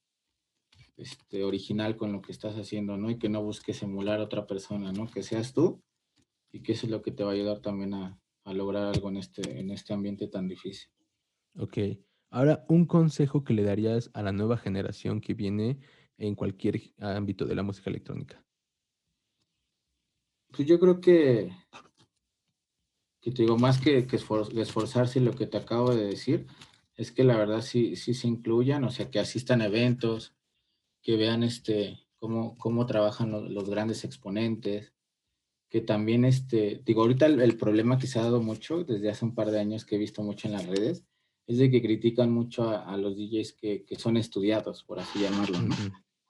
este, 0.96 1.44
original 1.44 1.96
con 1.96 2.12
lo 2.12 2.22
que 2.22 2.32
estás 2.32 2.56
haciendo, 2.56 2.96
¿no? 2.96 3.10
Y 3.10 3.18
que 3.18 3.28
no 3.28 3.42
busques 3.42 3.82
emular 3.82 4.20
a 4.20 4.24
otra 4.24 4.46
persona, 4.46 4.92
¿no? 4.92 5.06
Que 5.06 5.22
seas 5.22 5.52
tú 5.52 5.82
y 6.52 6.62
que 6.62 6.72
eso 6.72 6.86
es 6.86 6.92
lo 6.92 7.02
que 7.02 7.12
te 7.12 7.24
va 7.24 7.30
a 7.30 7.34
ayudar 7.34 7.60
también 7.60 7.94
a, 7.94 8.18
a 8.44 8.52
lograr 8.52 8.84
algo 8.86 9.08
en 9.08 9.16
este, 9.16 9.58
en 9.58 9.70
este 9.70 9.94
ambiente 9.94 10.28
tan 10.28 10.48
difícil. 10.48 10.90
Ok. 11.58 11.78
Ahora, 12.30 12.64
un 12.68 12.86
consejo 12.86 13.44
que 13.44 13.52
le 13.52 13.62
darías 13.62 14.10
a 14.14 14.22
la 14.22 14.32
nueva 14.32 14.56
generación 14.56 15.20
que 15.20 15.34
viene 15.34 15.78
en 16.16 16.34
cualquier 16.34 16.80
ámbito 16.98 17.44
de 17.44 17.54
la 17.54 17.62
música 17.62 17.90
electrónica. 17.90 18.44
Pues 20.50 20.68
yo 20.68 20.78
creo 20.78 21.00
que, 21.00 21.50
que 23.20 23.30
te 23.32 23.42
digo, 23.42 23.58
más 23.58 23.80
que, 23.80 24.06
que 24.06 24.16
esforzarse 24.16 25.20
lo 25.20 25.32
que 25.32 25.46
te 25.46 25.56
acabo 25.56 25.94
de 25.94 26.06
decir, 26.06 26.46
es 26.96 27.10
que 27.12 27.24
la 27.24 27.36
verdad 27.36 27.62
sí, 27.62 27.96
sí 27.96 28.14
se 28.14 28.28
incluyan, 28.28 28.84
o 28.84 28.90
sea, 28.90 29.10
que 29.10 29.18
asistan 29.18 29.62
a 29.62 29.66
eventos, 29.66 30.34
que 31.02 31.16
vean 31.16 31.42
este, 31.42 31.98
cómo, 32.18 32.56
cómo 32.58 32.86
trabajan 32.86 33.30
los, 33.30 33.68
grandes 33.68 34.04
exponentes, 34.04 34.92
que 35.68 35.80
también, 35.80 36.24
este, 36.24 36.82
digo, 36.84 37.02
ahorita 37.02 37.26
el, 37.26 37.56
problema 37.56 37.98
que 37.98 38.06
se 38.06 38.18
ha 38.18 38.22
dado 38.22 38.42
mucho 38.42 38.84
desde 38.84 39.10
hace 39.10 39.24
un 39.24 39.34
par 39.34 39.50
de 39.50 39.60
años 39.60 39.84
que 39.84 39.96
he 39.96 39.98
visto 39.98 40.22
mucho 40.22 40.48
en 40.48 40.54
las 40.54 40.66
redes, 40.66 41.04
es 41.46 41.58
de 41.58 41.70
que 41.70 41.82
critican 41.82 42.30
mucho 42.30 42.68
a, 42.70 42.96
los 42.96 43.16
DJs 43.16 43.54
que, 43.54 43.84
que, 43.84 43.96
son 43.96 44.16
estudiados, 44.16 44.84
por 44.84 45.00
así 45.00 45.20
llamarlo, 45.20 45.58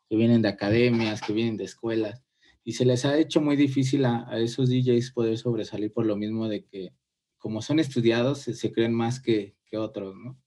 que 0.08 0.16
vienen 0.16 0.42
de 0.42 0.48
academias, 0.48 1.20
que 1.20 1.32
vienen 1.32 1.56
de 1.56 1.64
escuelas, 1.64 2.22
y 2.64 2.72
se 2.72 2.84
les 2.84 3.04
ha 3.04 3.18
hecho 3.18 3.40
muy 3.40 3.56
difícil 3.56 4.04
a, 4.04 4.28
a 4.28 4.38
esos 4.38 4.70
DJs 4.70 5.10
poder 5.10 5.36
sobresalir 5.36 5.92
por 5.92 6.06
lo 6.06 6.16
mismo 6.16 6.48
de 6.48 6.64
que 6.64 6.94
como 7.42 7.60
son 7.60 7.80
estudiados, 7.80 8.38
se, 8.42 8.72
creen 8.72 8.94
más 8.94 9.20
que, 9.20 9.56
que 9.66 9.76
otros, 9.76 10.14
¿no? 10.14 10.40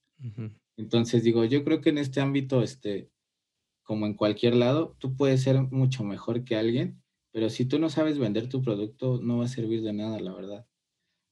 Entonces 0.78 1.22
digo, 1.22 1.44
yo 1.44 1.62
creo 1.62 1.82
que 1.82 1.90
en 1.90 1.98
este 1.98 2.22
ámbito, 2.22 2.62
este, 2.62 3.10
como 3.86 4.06
en 4.06 4.14
cualquier 4.14 4.56
lado, 4.56 4.96
tú 4.98 5.16
puedes 5.16 5.42
ser 5.42 5.62
mucho 5.62 6.04
mejor 6.04 6.44
que 6.44 6.56
alguien, 6.56 7.02
pero 7.32 7.48
si 7.48 7.64
tú 7.66 7.78
no 7.78 7.88
sabes 7.88 8.18
vender 8.18 8.48
tu 8.48 8.60
producto, 8.62 9.20
no 9.22 9.38
va 9.38 9.46
a 9.46 9.48
servir 9.48 9.82
de 9.82 9.94
nada, 9.94 10.20
la 10.20 10.34
verdad. 10.34 10.66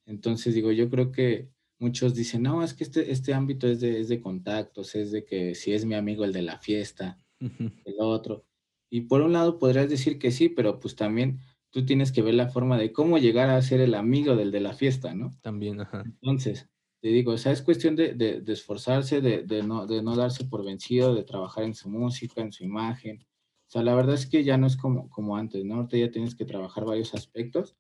Entonces, 0.07 0.55
digo, 0.55 0.73
yo 0.73 0.89
creo 0.91 1.13
que 1.13 1.51
muchos 1.79 2.15
dicen, 2.15 2.43
no, 2.43 2.63
es 2.63 2.75
que 2.75 2.85
este, 2.85 3.11
este 3.11 3.35
ámbito 3.35 3.67
es 3.69 3.81
de, 3.81 4.01
es 4.01 4.09
de 4.09 4.21
contactos, 4.21 4.95
es 4.95 5.11
de 5.11 5.25
que 5.25 5.55
si 5.55 5.73
es 5.73 5.85
mi 5.85 5.95
amigo 5.95 6.25
el 6.25 6.33
de 6.33 6.43
la 6.43 6.59
fiesta, 6.59 7.21
el 7.41 7.97
otro. 7.99 8.47
Y 8.91 9.03
por 9.03 9.23
un 9.23 9.33
lado 9.33 9.59
podrías 9.59 9.91
decir 9.91 10.19
que 10.19 10.31
sí, 10.31 10.49
pero 10.49 10.79
pues 10.79 10.95
también 10.95 11.41
tú 11.71 11.85
tienes 11.85 12.13
que 12.13 12.23
ver 12.23 12.35
la 12.35 12.49
forma 12.49 12.79
de 12.79 12.93
cómo 12.93 13.19
llegar 13.19 13.51
a 13.51 13.61
ser 13.63 13.81
el 13.81 13.95
amigo 13.95 14.37
del 14.37 14.53
de 14.53 14.61
la 14.61 14.75
fiesta, 14.75 15.15
¿no? 15.15 15.31
También, 15.43 15.81
ajá. 15.81 16.03
Entonces, 16.05 16.71
te 17.05 17.11
digo, 17.11 17.33
o 17.33 17.37
sea, 17.37 17.53
es 17.53 17.61
cuestión 17.61 17.97
de, 17.97 18.15
de, 18.15 18.51
esforzarse, 18.51 19.21
de, 19.21 19.43
de, 19.43 19.63
no, 19.63 19.87
de 19.87 20.03
no 20.03 20.17
darse 20.17 20.47
por 20.47 20.65
vencido, 20.65 21.15
de 21.15 21.23
trabajar 21.23 21.65
en 21.65 21.75
su 21.75 21.91
música, 21.91 22.41
en 22.41 22.51
su 22.51 22.65
imagen. 22.65 23.19
O 23.19 23.71
sea, 23.71 23.83
la 23.83 23.95
verdad 23.95 24.15
es 24.15 24.27
que 24.27 24.43
ya 24.43 24.57
no 24.57 24.67
es 24.67 24.79
como, 24.79 25.11
como 25.11 25.37
antes, 25.37 25.67
¿no? 25.67 25.75
Ahorita 25.75 25.99
ya 25.99 26.11
tienes 26.11 26.35
que 26.35 26.47
trabajar 26.47 26.87
varios 26.87 27.13
aspectos 27.13 27.77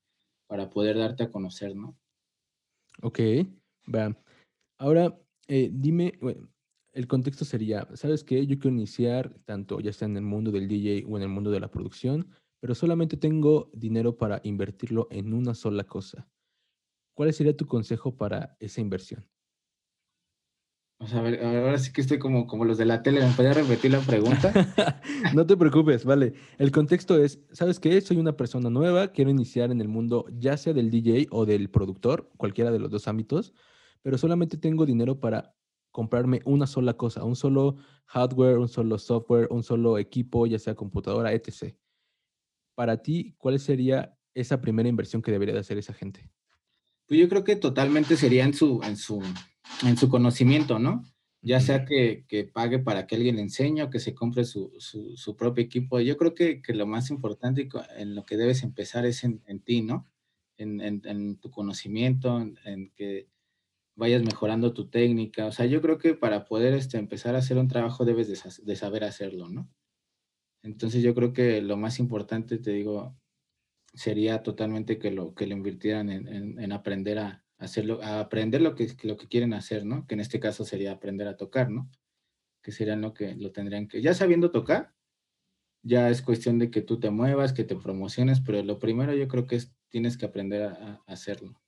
para 0.46 0.68
poder 0.68 0.98
darte 0.98 1.22
a 1.22 1.30
conocer, 1.30 1.74
¿no? 1.74 1.96
Ok, 3.00 3.18
va. 3.88 4.14
Ahora, 4.76 5.18
eh, 5.48 5.70
dime, 5.72 6.18
el 6.92 7.06
contexto 7.06 7.46
sería, 7.46 7.88
¿sabes 7.94 8.24
qué? 8.24 8.46
Yo 8.46 8.58
quiero 8.58 8.76
iniciar 8.76 9.34
tanto 9.46 9.80
ya 9.80 9.94
sea 9.94 10.04
en 10.04 10.18
el 10.18 10.24
mundo 10.24 10.50
del 10.50 10.68
DJ 10.68 11.06
o 11.08 11.16
en 11.16 11.22
el 11.22 11.30
mundo 11.30 11.50
de 11.50 11.60
la 11.60 11.70
producción, 11.70 12.28
pero 12.60 12.74
solamente 12.74 13.16
tengo 13.16 13.70
dinero 13.72 14.18
para 14.18 14.42
invertirlo 14.44 15.08
en 15.10 15.32
una 15.32 15.54
sola 15.54 15.84
cosa. 15.84 16.28
¿Cuál 17.14 17.32
sería 17.32 17.56
tu 17.56 17.66
consejo 17.66 18.16
para 18.16 18.56
esa 18.60 18.80
inversión? 18.80 19.26
a 21.12 21.20
ver, 21.20 21.44
ahora 21.44 21.78
sí 21.78 21.92
que 21.92 22.00
estoy 22.00 22.18
como, 22.18 22.46
como 22.46 22.64
los 22.64 22.78
de 22.78 22.86
la 22.86 23.02
tele. 23.02 23.20
¿Me 23.20 23.32
podrías 23.32 23.56
repetir 23.56 23.90
la 23.90 24.00
pregunta? 24.00 24.52
no 25.34 25.46
te 25.46 25.56
preocupes, 25.56 26.04
vale. 26.04 26.32
El 26.58 26.70
contexto 26.70 27.22
es, 27.22 27.40
¿sabes 27.52 27.78
qué? 27.78 28.00
Soy 28.00 28.16
una 28.16 28.36
persona 28.36 28.70
nueva, 28.70 29.08
quiero 29.08 29.30
iniciar 29.30 29.70
en 29.70 29.80
el 29.80 29.88
mundo 29.88 30.26
ya 30.32 30.56
sea 30.56 30.72
del 30.72 30.90
DJ 30.90 31.26
o 31.30 31.44
del 31.44 31.68
productor, 31.68 32.30
cualquiera 32.36 32.70
de 32.70 32.78
los 32.78 32.90
dos 32.90 33.06
ámbitos, 33.06 33.52
pero 34.02 34.16
solamente 34.16 34.56
tengo 34.56 34.86
dinero 34.86 35.20
para 35.20 35.54
comprarme 35.90 36.40
una 36.44 36.66
sola 36.66 36.94
cosa, 36.94 37.22
un 37.24 37.36
solo 37.36 37.76
hardware, 38.06 38.58
un 38.58 38.68
solo 38.68 38.98
software, 38.98 39.48
un 39.50 39.62
solo 39.62 39.98
equipo, 39.98 40.46
ya 40.46 40.58
sea 40.58 40.74
computadora, 40.74 41.32
etc. 41.32 41.76
Para 42.74 43.02
ti, 43.02 43.34
¿cuál 43.38 43.60
sería 43.60 44.18
esa 44.32 44.60
primera 44.60 44.88
inversión 44.88 45.22
que 45.22 45.30
debería 45.30 45.54
de 45.54 45.60
hacer 45.60 45.78
esa 45.78 45.92
gente? 45.92 46.30
Pues 47.06 47.20
yo 47.20 47.28
creo 47.28 47.44
que 47.44 47.56
totalmente 47.56 48.16
sería 48.16 48.44
en 48.44 48.54
su, 48.54 48.80
en 48.82 48.96
su, 48.96 49.22
en 49.82 49.96
su 49.96 50.08
conocimiento, 50.08 50.78
¿no? 50.78 51.04
Ya 51.42 51.60
sea 51.60 51.84
que, 51.84 52.24
que, 52.26 52.44
pague 52.44 52.78
para 52.78 53.06
que 53.06 53.16
alguien 53.16 53.36
le 53.36 53.42
enseñe 53.42 53.82
o 53.82 53.90
que 53.90 54.00
se 54.00 54.14
compre 54.14 54.44
su, 54.44 54.72
su, 54.78 55.14
su 55.14 55.36
propio 55.36 55.62
equipo. 55.62 56.00
Yo 56.00 56.16
creo 56.16 56.34
que, 56.34 56.62
que, 56.62 56.72
lo 56.72 56.86
más 56.86 57.10
importante 57.10 57.68
en 57.98 58.14
lo 58.14 58.24
que 58.24 58.38
debes 58.38 58.62
empezar 58.62 59.04
es 59.04 59.24
en, 59.24 59.42
en 59.46 59.60
ti, 59.60 59.82
¿no? 59.82 60.08
En, 60.56 60.80
en, 60.80 61.02
en, 61.04 61.36
tu 61.36 61.50
conocimiento, 61.50 62.40
en, 62.40 62.90
que 62.94 63.28
vayas 63.94 64.22
mejorando 64.22 64.72
tu 64.72 64.88
técnica. 64.88 65.44
O 65.44 65.52
sea, 65.52 65.66
yo 65.66 65.82
creo 65.82 65.98
que 65.98 66.14
para 66.14 66.46
poder 66.46 66.72
este, 66.72 66.96
empezar 66.96 67.34
a 67.34 67.38
hacer 67.38 67.58
un 67.58 67.68
trabajo 67.68 68.06
debes 68.06 68.28
de, 68.28 68.38
de 68.64 68.76
saber 68.76 69.04
hacerlo, 69.04 69.48
¿no? 69.50 69.68
Entonces 70.62 71.02
yo 71.02 71.14
creo 71.14 71.34
que 71.34 71.60
lo 71.60 71.76
más 71.76 71.98
importante, 71.98 72.56
te 72.56 72.70
digo, 72.70 73.14
sería 73.94 74.42
totalmente 74.42 74.98
que 74.98 75.10
lo, 75.10 75.34
que 75.34 75.46
lo 75.46 75.54
invirtieran 75.54 76.10
en, 76.10 76.58
en, 76.58 76.72
aprender 76.72 77.18
a 77.18 77.44
hacerlo, 77.58 78.02
a 78.02 78.20
aprender 78.20 78.60
lo 78.60 78.74
que, 78.74 78.94
lo 79.02 79.16
que 79.16 79.28
quieren 79.28 79.54
hacer, 79.54 79.86
¿no? 79.86 80.06
Que 80.06 80.14
en 80.14 80.20
este 80.20 80.40
caso 80.40 80.64
sería 80.64 80.92
aprender 80.92 81.28
a 81.28 81.36
tocar, 81.36 81.70
¿no? 81.70 81.90
Que 82.62 82.72
serían 82.72 83.00
lo 83.00 83.14
que 83.14 83.34
lo 83.34 83.52
tendrían 83.52 83.88
que, 83.88 84.02
ya 84.02 84.14
sabiendo 84.14 84.50
tocar, 84.50 84.94
ya 85.82 86.10
es 86.10 86.22
cuestión 86.22 86.58
de 86.58 86.70
que 86.70 86.82
tú 86.82 86.98
te 86.98 87.10
muevas, 87.10 87.52
que 87.52 87.64
te 87.64 87.76
promociones, 87.76 88.40
pero 88.40 88.62
lo 88.62 88.78
primero 88.78 89.14
yo 89.14 89.28
creo 89.28 89.46
que 89.46 89.56
es 89.56 89.74
tienes 89.94 90.18
que 90.18 90.26
aprender 90.26 90.62
a, 90.64 91.00
hacerlo. 91.06 91.62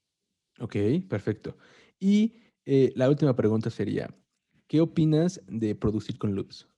Ok, 0.59 0.75
perfecto. 1.09 1.57
Y 2.01 2.35
eh, 2.65 2.93
la 2.97 3.09
última 3.09 3.37
pregunta 3.37 3.71
sería, 3.71 4.13
¿qué 4.67 4.81
opinas 4.81 5.41
de 5.47 5.77
producir 5.77 6.19
con 6.19 6.35
loops? 6.35 6.69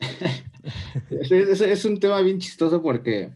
es, 1.10 1.84
un 1.84 2.00
tema 2.00 2.22
bien 2.22 2.38
chistoso 2.38 2.80
porque 2.80 3.30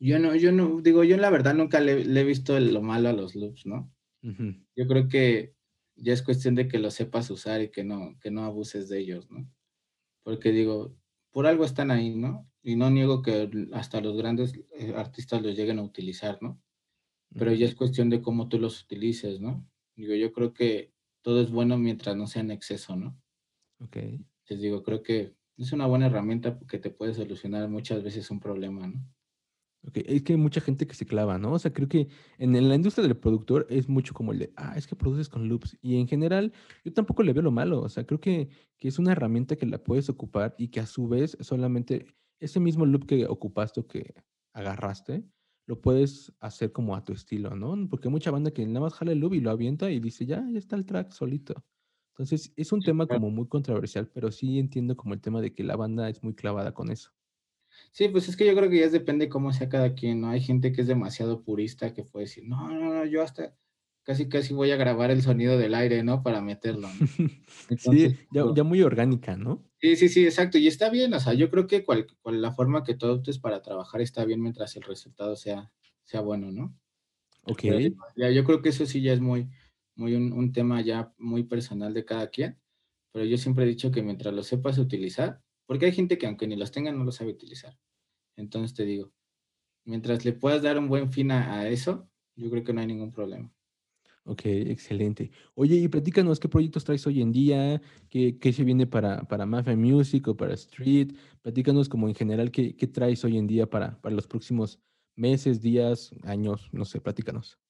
yo 0.00 0.18
no, 0.18 0.34
yo 0.34 0.50
no, 0.50 0.80
digo, 0.80 1.04
yo 1.04 1.14
en 1.14 1.20
la 1.20 1.30
verdad 1.30 1.54
nunca 1.54 1.78
le, 1.80 2.00
he 2.00 2.24
visto 2.24 2.58
lo 2.58 2.80
malo 2.80 3.10
a 3.10 3.12
los 3.12 3.34
loops, 3.34 3.66
¿no? 3.66 3.92
Yo 4.22 4.86
creo 4.86 5.08
que 5.08 5.54
ya 5.94 6.12
es 6.12 6.22
cuestión 6.22 6.54
de 6.54 6.68
que 6.68 6.78
lo 6.78 6.90
sepas 6.90 7.30
usar 7.30 7.60
y 7.60 7.70
que 7.70 7.84
no, 7.84 8.18
que 8.20 8.30
no 8.30 8.44
abuses 8.44 8.88
de 8.88 8.98
ellos, 8.98 9.30
¿no? 9.30 9.46
Porque 10.22 10.52
digo, 10.52 10.96
por 11.30 11.46
algo 11.46 11.64
están 11.64 11.90
ahí, 11.90 12.16
¿no? 12.16 12.50
Y 12.62 12.76
no 12.76 12.90
niego 12.90 13.22
que 13.22 13.50
hasta 13.72 14.00
los 14.00 14.16
grandes 14.16 14.54
eh, 14.72 14.94
artistas 14.96 15.42
los 15.42 15.54
lleguen 15.54 15.78
a 15.78 15.82
utilizar, 15.82 16.38
¿no? 16.40 16.60
Pero 17.38 17.52
ya 17.52 17.66
es 17.66 17.74
cuestión 17.74 18.10
de 18.10 18.22
cómo 18.22 18.48
tú 18.48 18.58
los 18.58 18.82
utilices, 18.82 19.40
¿no? 19.40 19.66
Digo, 19.96 20.14
yo 20.14 20.32
creo 20.32 20.52
que 20.52 20.92
todo 21.22 21.42
es 21.42 21.50
bueno 21.50 21.78
mientras 21.78 22.16
no 22.16 22.26
sea 22.26 22.42
en 22.42 22.50
exceso, 22.50 22.96
¿no? 22.96 23.20
Ok. 23.80 23.96
Les 24.48 24.60
digo, 24.60 24.82
creo 24.82 25.02
que 25.02 25.34
es 25.56 25.72
una 25.72 25.86
buena 25.86 26.06
herramienta 26.06 26.58
porque 26.58 26.78
te 26.78 26.90
puede 26.90 27.14
solucionar 27.14 27.68
muchas 27.68 28.02
veces 28.02 28.30
un 28.30 28.40
problema, 28.40 28.86
¿no? 28.88 29.04
Okay. 29.86 30.04
Es 30.06 30.22
que 30.22 30.34
hay 30.34 30.38
mucha 30.38 30.60
gente 30.60 30.86
que 30.86 30.94
se 30.94 31.06
clava, 31.06 31.38
¿no? 31.38 31.52
O 31.52 31.58
sea, 31.58 31.72
creo 31.72 31.88
que 31.88 32.08
en 32.38 32.68
la 32.68 32.74
industria 32.74 33.02
del 33.06 33.16
productor 33.16 33.66
es 33.70 33.88
mucho 33.88 34.12
como 34.12 34.32
el 34.32 34.38
de, 34.40 34.52
ah, 34.56 34.74
es 34.76 34.86
que 34.86 34.94
produces 34.94 35.28
con 35.28 35.48
loops. 35.48 35.78
Y 35.80 35.96
en 35.98 36.06
general, 36.06 36.52
yo 36.84 36.92
tampoco 36.92 37.22
le 37.22 37.32
veo 37.32 37.42
lo 37.42 37.50
malo. 37.50 37.80
O 37.80 37.88
sea, 37.88 38.04
creo 38.06 38.20
que, 38.20 38.50
que 38.78 38.88
es 38.88 38.98
una 38.98 39.12
herramienta 39.12 39.56
que 39.56 39.66
la 39.66 39.82
puedes 39.82 40.10
ocupar 40.10 40.54
y 40.58 40.68
que 40.68 40.80
a 40.80 40.86
su 40.86 41.08
vez 41.08 41.36
solamente 41.40 42.06
ese 42.40 42.60
mismo 42.60 42.84
loop 42.84 43.06
que 43.06 43.26
ocupaste 43.26 43.80
o 43.80 43.86
que 43.86 44.14
agarraste, 44.52 45.24
lo 45.66 45.80
puedes 45.80 46.32
hacer 46.40 46.72
como 46.72 46.94
a 46.96 47.04
tu 47.04 47.12
estilo, 47.12 47.54
¿no? 47.56 47.88
Porque 47.88 48.08
hay 48.08 48.12
mucha 48.12 48.30
banda 48.30 48.50
que 48.50 48.66
nada 48.66 48.80
más 48.80 48.94
jala 48.94 49.12
el 49.12 49.20
loop 49.20 49.34
y 49.34 49.40
lo 49.40 49.50
avienta 49.50 49.90
y 49.90 50.00
dice, 50.00 50.26
ya, 50.26 50.44
ya 50.50 50.58
está 50.58 50.76
el 50.76 50.84
track 50.84 51.12
solito. 51.12 51.64
Entonces, 52.14 52.52
es 52.56 52.72
un 52.72 52.82
tema 52.82 53.06
como 53.06 53.30
muy 53.30 53.48
controversial, 53.48 54.08
pero 54.12 54.30
sí 54.30 54.58
entiendo 54.58 54.96
como 54.96 55.14
el 55.14 55.20
tema 55.22 55.40
de 55.40 55.54
que 55.54 55.64
la 55.64 55.76
banda 55.76 56.08
es 56.10 56.22
muy 56.22 56.34
clavada 56.34 56.74
con 56.74 56.90
eso. 56.90 57.12
Sí, 57.92 58.08
pues 58.08 58.28
es 58.28 58.36
que 58.36 58.46
yo 58.46 58.54
creo 58.54 58.70
que 58.70 58.78
ya 58.78 58.88
depende 58.88 59.28
cómo 59.28 59.52
sea 59.52 59.68
cada 59.68 59.94
quien, 59.94 60.20
¿no? 60.20 60.30
Hay 60.30 60.40
gente 60.40 60.72
que 60.72 60.80
es 60.80 60.86
demasiado 60.86 61.42
purista 61.42 61.92
que 61.92 62.04
puede 62.04 62.26
decir, 62.26 62.44
no, 62.46 62.68
no, 62.68 62.94
no, 62.94 63.04
yo 63.04 63.22
hasta 63.22 63.54
casi 64.02 64.28
casi 64.28 64.54
voy 64.54 64.70
a 64.70 64.76
grabar 64.76 65.10
el 65.10 65.22
sonido 65.22 65.58
del 65.58 65.74
aire, 65.74 66.02
¿no? 66.02 66.22
Para 66.22 66.40
meterlo. 66.40 66.88
¿no? 66.88 66.94
sí, 67.78 68.16
ya, 68.32 68.44
ya, 68.54 68.64
muy 68.64 68.82
orgánica, 68.82 69.36
¿no? 69.36 69.64
Sí, 69.80 69.96
sí, 69.96 70.08
sí, 70.08 70.24
exacto. 70.24 70.58
Y 70.58 70.66
está 70.66 70.90
bien, 70.90 71.12
o 71.14 71.20
sea, 71.20 71.34
yo 71.34 71.50
creo 71.50 71.66
que 71.66 71.84
cual, 71.84 72.06
la 72.24 72.52
forma 72.52 72.84
que 72.84 72.94
tú 72.94 73.06
adoptes 73.06 73.38
para 73.38 73.62
trabajar 73.62 74.00
está 74.00 74.24
bien 74.24 74.40
mientras 74.40 74.76
el 74.76 74.82
resultado 74.82 75.36
sea, 75.36 75.70
sea 76.04 76.20
bueno, 76.20 76.50
¿no? 76.50 76.76
Ok. 77.44 77.62
ya, 78.16 78.30
yo 78.30 78.44
creo 78.44 78.62
que 78.62 78.68
eso 78.68 78.84
sí 78.86 79.00
ya 79.00 79.12
es 79.12 79.20
muy, 79.20 79.48
muy 79.94 80.14
un, 80.14 80.32
un 80.32 80.52
tema 80.52 80.80
ya 80.82 81.12
muy 81.18 81.44
personal 81.44 81.94
de 81.94 82.04
cada 82.04 82.28
quien, 82.28 82.58
pero 83.12 83.24
yo 83.24 83.38
siempre 83.38 83.64
he 83.64 83.68
dicho 83.68 83.90
que 83.90 84.02
mientras 84.02 84.34
lo 84.34 84.42
sepas 84.42 84.78
utilizar, 84.78 85.40
porque 85.70 85.86
hay 85.86 85.92
gente 85.92 86.18
que 86.18 86.26
aunque 86.26 86.48
ni 86.48 86.56
los 86.56 86.72
tenga 86.72 86.90
no 86.90 87.04
lo 87.04 87.12
sabe 87.12 87.30
utilizar. 87.30 87.78
Entonces 88.34 88.74
te 88.74 88.84
digo, 88.84 89.12
mientras 89.84 90.24
le 90.24 90.32
puedas 90.32 90.62
dar 90.62 90.76
un 90.76 90.88
buen 90.88 91.12
fin 91.12 91.30
a, 91.30 91.68
eso, 91.68 92.10
yo 92.34 92.50
creo 92.50 92.64
que 92.64 92.72
no 92.72 92.80
hay 92.80 92.88
ningún 92.88 93.12
problema. 93.12 93.54
Ok, 94.24 94.46
excelente. 94.46 95.30
Oye, 95.54 95.76
y 95.76 95.86
platícanos 95.86 96.40
qué 96.40 96.48
proyectos 96.48 96.82
traes 96.82 97.06
hoy 97.06 97.22
en 97.22 97.30
día, 97.30 97.80
qué, 98.08 98.36
qué 98.36 98.52
se 98.52 98.64
viene 98.64 98.88
para, 98.88 99.22
para 99.28 99.46
Mafia 99.46 99.76
Music 99.76 100.26
o 100.26 100.36
para 100.36 100.54
Street. 100.54 101.12
Platícanos 101.40 101.88
como 101.88 102.08
en 102.08 102.16
general 102.16 102.50
qué, 102.50 102.74
qué 102.74 102.88
traes 102.88 103.24
hoy 103.24 103.38
en 103.38 103.46
día 103.46 103.70
para, 103.70 104.00
para 104.00 104.16
los 104.16 104.26
próximos 104.26 104.80
meses, 105.14 105.60
días, 105.60 106.12
años, 106.24 106.68
no 106.72 106.84
sé, 106.84 107.00
platícanos. 107.00 107.60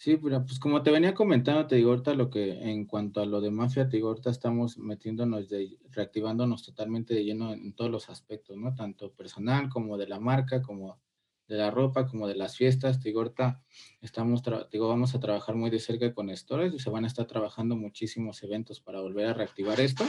Sí, 0.00 0.16
pues 0.16 0.60
como 0.60 0.80
te 0.84 0.92
venía 0.92 1.12
comentando, 1.12 1.66
te 1.66 1.74
digo 1.74 1.90
ahorita 1.90 2.14
lo 2.14 2.30
que 2.30 2.52
en 2.52 2.86
cuanto 2.86 3.20
a 3.20 3.26
lo 3.26 3.40
de 3.40 3.50
mafia, 3.50 3.88
te 3.88 3.96
digo 3.96 4.10
ahorita 4.10 4.30
estamos 4.30 4.78
metiéndonos, 4.78 5.48
de, 5.48 5.76
reactivándonos 5.90 6.62
totalmente 6.62 7.14
de 7.14 7.24
lleno 7.24 7.52
en, 7.52 7.72
todos 7.72 7.90
los 7.90 8.08
aspectos, 8.08 8.56
¿no? 8.56 8.76
Tanto 8.76 9.12
personal 9.12 9.68
como 9.68 9.98
de 9.98 10.06
la 10.06 10.20
marca, 10.20 10.62
como 10.62 11.00
de 11.48 11.56
la 11.56 11.72
ropa, 11.72 12.06
como 12.06 12.28
de 12.28 12.36
las 12.36 12.56
fiestas. 12.56 13.00
Te 13.00 13.08
digo 13.08 13.22
ahorita 13.22 13.60
estamos, 14.00 14.44
digo, 14.70 14.86
vamos 14.86 15.16
a 15.16 15.20
trabajar 15.20 15.56
muy 15.56 15.68
de 15.68 15.80
cerca 15.80 16.14
con 16.14 16.30
Stores 16.30 16.72
y 16.72 16.78
se 16.78 16.90
van 16.90 17.02
a 17.02 17.08
estar 17.08 17.26
trabajando 17.26 17.74
muchísimos 17.74 18.40
eventos 18.44 18.80
para 18.80 19.00
volver 19.00 19.26
a 19.26 19.34
reactivar 19.34 19.80
esto. 19.80 20.04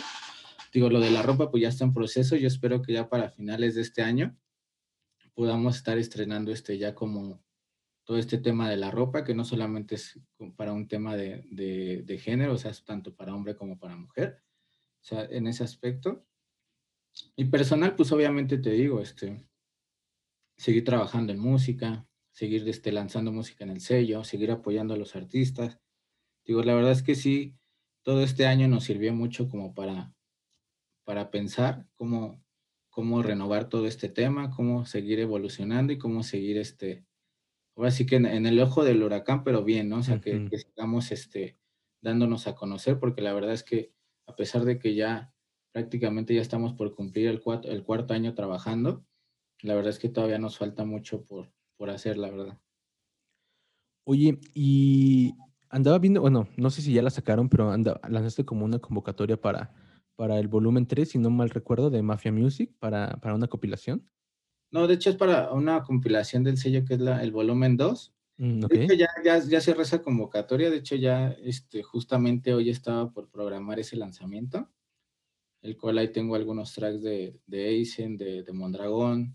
Digo, 0.71 0.91
lo 0.91 0.99
de 0.99 1.09
la 1.09 1.23
ropa 1.23 1.49
pues 1.49 1.63
ya 1.63 1.69
está 1.69 1.83
en 1.83 1.93
proceso. 1.93 2.35
Yo 2.35 2.47
espero 2.47 2.83
que 2.83 2.93
ya 2.93 3.09
para 3.09 3.31
finales 3.31 3.73
de 3.73 3.81
este 3.81 4.03
año 4.03 4.37
podamos 5.33 5.77
estar 5.77 5.97
estrenando 5.97 6.51
este 6.51 6.77
ya 6.77 6.93
como 6.93 7.41
todo 8.09 8.17
este 8.17 8.39
tema 8.39 8.67
de 8.67 8.75
la 8.75 8.89
ropa, 8.89 9.23
que 9.23 9.35
no 9.35 9.45
solamente 9.45 9.93
es 9.93 10.19
para 10.55 10.73
un 10.73 10.87
tema 10.87 11.15
de, 11.15 11.45
de, 11.51 12.17
género, 12.17 12.53
o 12.53 12.57
sea, 12.57 12.71
es 12.71 12.83
tanto 12.83 13.13
para 13.13 13.35
hombre 13.35 13.55
como 13.55 13.77
para 13.77 13.95
mujer, 13.95 14.41
o 14.99 15.03
sea, 15.03 15.25
en 15.25 15.45
ese 15.45 15.63
aspecto. 15.63 16.25
Y 17.35 17.45
personal, 17.45 17.95
pues 17.95 18.11
obviamente 18.11 18.57
te 18.57 18.71
digo, 18.71 18.99
este, 18.99 19.47
seguir 20.57 20.83
trabajando 20.85 21.33
en 21.33 21.39
música, 21.39 22.07
seguir 22.31 22.67
este, 22.67 22.91
lanzando 22.91 23.31
música 23.31 23.63
en 23.63 23.69
el 23.69 23.79
sello, 23.79 24.23
seguir 24.23 24.49
apoyando 24.49 24.95
a 24.95 24.97
los 24.97 25.15
artistas. 25.15 25.79
Digo, 26.43 26.63
la 26.63 26.73
verdad 26.73 26.93
es 26.93 27.03
que 27.03 27.13
sí, 27.13 27.59
todo 28.01 28.23
este 28.23 28.47
año 28.47 28.67
nos 28.67 28.85
sirvió 28.85 29.13
mucho 29.13 29.49
como 29.49 29.75
para, 29.75 30.15
para 31.03 31.29
pensar 31.29 31.85
cómo, 31.93 32.43
cómo 32.89 33.21
renovar 33.21 33.69
todo 33.69 33.85
este 33.85 34.09
tema, 34.09 34.49
cómo 34.49 34.87
seguir 34.87 35.19
evolucionando 35.19 35.93
y 35.93 35.99
cómo 35.99 36.23
seguir 36.23 36.57
este, 36.57 37.05
ahora 37.79 37.91
sí 37.91 38.05
que 38.05 38.17
en, 38.17 38.45
el 38.45 38.59
ojo 38.59 38.83
del 38.83 39.01
huracán, 39.01 39.45
pero 39.45 39.63
bien, 39.63 39.87
¿no? 39.87 39.99
O 39.99 40.03
sea, 40.03 40.19
que, 40.19 40.49
sigamos 40.51 41.13
este, 41.13 41.57
dándonos 42.01 42.45
a 42.45 42.53
conocer, 42.53 42.99
porque 42.99 43.21
la 43.21 43.33
verdad 43.33 43.53
es 43.53 43.63
que 43.63 43.93
a 44.27 44.35
pesar 44.35 44.65
de 44.65 44.79
que 44.79 44.95
ya 44.95 45.33
prácticamente 45.71 46.35
ya 46.35 46.41
estamos 46.41 46.73
por 46.73 46.93
cumplir 46.93 47.27
el, 47.27 47.39
cuarto, 47.39 47.69
el 47.69 47.83
cuarto 47.83 48.13
año 48.13 48.33
trabajando, 48.33 49.05
la 49.61 49.75
verdad 49.75 49.91
es 49.91 49.99
que 49.99 50.09
todavía 50.09 50.39
nos 50.39 50.57
falta 50.57 50.83
mucho 50.83 51.23
por, 51.23 51.53
por 51.77 51.89
hacer, 51.89 52.17
la 52.17 52.29
verdad. 52.29 52.59
Oye, 54.03 54.39
y 54.53 55.33
andaba 55.69 55.99
viendo, 55.99 56.19
bueno, 56.19 56.49
no 56.57 56.69
sé 56.71 56.81
si 56.81 56.91
ya 56.91 57.01
la 57.01 57.11
sacaron, 57.11 57.47
pero 57.47 57.71
anda, 57.71 58.01
lanzaste 58.09 58.43
como 58.43 58.65
una 58.65 58.79
convocatoria 58.79 59.39
para, 59.39 59.73
para 60.17 60.37
el 60.37 60.49
volumen 60.49 60.85
3, 60.85 61.11
si 61.11 61.17
no 61.17 61.29
mal 61.29 61.49
recuerdo, 61.49 61.89
de 61.89 62.01
Mafia 62.01 62.33
Music, 62.33 62.73
para, 62.77 63.21
para 63.21 63.35
una 63.35 63.47
compilación. 63.47 64.05
No, 64.71 64.87
de 64.87 64.93
hecho 64.95 65.09
es 65.09 65.15
para 65.15 65.51
una 65.51 65.83
compilación 65.83 66.43
del 66.43 66.57
sello 66.57 66.85
que 66.85 66.95
es 66.95 66.99
la, 66.99 67.23
el 67.23 67.31
volumen 67.31 67.75
2. 67.75 68.13
Mm, 68.37 68.59
de 68.61 68.83
hecho, 68.83 68.93
ya, 68.93 69.07
ya, 69.23 69.39
ya 69.39 69.61
se 69.61 69.71
esa 69.71 70.01
convocatoria. 70.01 70.69
De 70.69 70.77
hecho, 70.77 70.95
ya 70.95 71.31
este, 71.43 71.83
justamente 71.83 72.53
hoy 72.53 72.69
estaba 72.69 73.11
por 73.11 73.29
programar 73.29 73.79
ese 73.79 73.95
lanzamiento, 73.97 74.69
el 75.61 75.75
cual 75.77 75.97
ahí 75.97 76.11
tengo 76.11 76.35
algunos 76.35 76.73
tracks 76.73 77.01
de, 77.01 77.39
de 77.47 77.67
Aizen, 77.67 78.15
de, 78.15 78.43
de 78.43 78.53
Mondragón, 78.53 79.33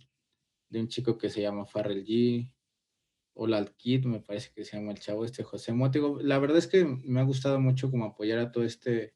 de 0.69 0.81
un 0.81 0.89
chico 0.89 1.19
que 1.19 1.31
se 1.31 1.43
llama 1.43 1.67
Farrell 1.67 2.05
G, 2.05 2.51
Old 3.35 3.71
Kid, 3.77 4.05
me 4.05 4.21
parece 4.21 4.53
que 4.55 4.65
se 4.65 4.77
llama 4.77 4.93
el 4.93 5.01
chavo 5.01 5.25
este 5.25 5.43
José 5.43 5.73
Mótigo. 5.73 6.21
La 6.23 6.39
verdad 6.39 6.59
es 6.59 6.69
que 6.69 6.85
me 6.85 7.21
ha 7.21 7.25
gustado 7.25 7.61
mucho 7.61 7.91
como 7.91 8.05
apoyar 8.05 8.39
a 8.39 8.53
todo 8.53 8.65
este, 8.65 9.15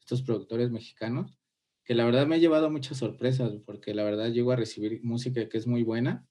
estos 0.00 0.22
productores 0.22 0.70
mexicanos 0.70 1.38
que 1.84 1.94
la 1.94 2.04
verdad 2.04 2.26
me 2.26 2.36
ha 2.36 2.38
llevado 2.38 2.70
muchas 2.70 2.98
sorpresas, 2.98 3.52
porque 3.64 3.94
la 3.94 4.04
verdad 4.04 4.30
llego 4.30 4.52
a 4.52 4.56
recibir 4.56 5.02
música 5.02 5.48
que 5.48 5.58
es 5.58 5.66
muy 5.66 5.82
buena, 5.82 6.26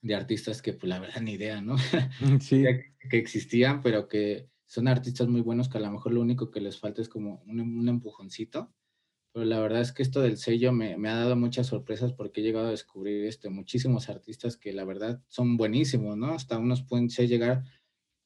de 0.00 0.14
artistas 0.14 0.62
que 0.62 0.72
pues 0.72 0.88
la 0.88 1.00
verdad 1.00 1.20
ni 1.20 1.32
idea, 1.32 1.60
¿no? 1.60 1.76
Mm, 2.20 2.38
sí. 2.40 2.64
que, 3.10 3.18
existían, 3.18 3.82
pero 3.82 4.08
que 4.08 4.48
son 4.64 4.88
artistas 4.88 5.28
muy 5.28 5.42
buenos 5.42 5.68
que 5.68 5.78
a 5.78 5.80
lo 5.82 5.90
mejor 5.90 6.12
lo 6.14 6.20
único 6.20 6.50
que 6.50 6.60
les 6.60 6.78
falta 6.78 7.02
es 7.02 7.08
como 7.08 7.42
un, 7.46 7.88
empujoncito. 7.88 8.72
Pero 9.32 9.44
la 9.44 9.60
verdad 9.60 9.82
es 9.82 9.92
que 9.92 10.02
esto 10.02 10.22
del 10.22 10.38
sello 10.38 10.72
me, 10.72 10.96
me, 10.96 11.10
ha 11.10 11.14
dado 11.14 11.36
muchas 11.36 11.66
sorpresas 11.66 12.14
porque 12.14 12.40
he 12.40 12.44
llegado 12.44 12.68
a 12.68 12.70
descubrir 12.70 13.26
este, 13.26 13.50
muchísimos 13.50 14.08
artistas 14.08 14.56
que 14.56 14.72
la 14.72 14.84
verdad 14.84 15.22
son 15.28 15.58
buenísimos, 15.58 16.16
¿no? 16.16 16.28
Hasta 16.32 16.58
unos 16.58 16.82
pueden 16.82 17.08
llegar 17.08 17.64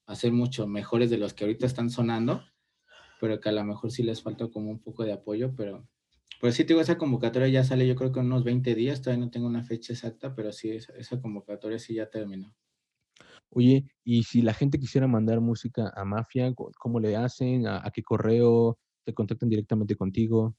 a 0.07 0.15
ser 0.15 0.33
mucho 0.33 0.69
mejores 0.69 1.11
de 1.11 1.19
los 1.19 1.35
que 1.35 1.45
ahorita 1.45 1.67
están 1.67 1.91
sonando, 1.91 2.45
pero 3.21 3.41
que 3.41 3.49
a 3.49 3.53
lo 3.53 3.65
mejor 3.65 3.91
sí 3.91 4.05
les 4.05 4.23
falta 4.23 4.49
como 4.49 4.71
un 4.71 4.81
poco 4.81 5.05
de 5.05 5.13
apoyo, 5.13 5.55
pero 5.57 5.89
pues 6.43 6.57
sí, 6.57 6.65
digo, 6.65 6.81
esa 6.81 6.99
convocatoria 6.99 7.47
ya 7.47 7.63
sale 7.63 7.87
yo 7.87 7.95
creo 7.95 8.11
que 8.11 8.19
en 8.19 8.27
unos 8.27 8.43
20 8.43 8.75
días, 8.75 9.01
todavía 9.01 9.25
no 9.25 9.31
tengo 9.31 9.47
una 9.47 9.63
fecha 9.63 9.93
exacta, 9.93 10.35
pero 10.35 10.51
sí, 10.51 10.71
esa, 10.71 11.21
convocatoria 11.21 11.79
sí 11.79 11.95
ya 11.95 12.11
terminó. 12.11 12.53
Oye, 13.51 13.87
y 14.03 14.25
si 14.25 14.43
la 14.43 14.53
gente 14.53 14.81
quisiera 14.81 15.07
mandar 15.07 15.41
música 15.41 15.93
a 15.95 16.05
Mafia, 16.05 16.53
¿cómo 16.53 16.99
le 16.99 17.15
hacen? 17.15 17.69
¿A, 17.69 17.89
qué 17.95 18.03
correo? 18.03 18.77
¿Te 19.05 19.15
contactan 19.15 19.51
directamente 19.51 19.95
contigo? 19.95 20.57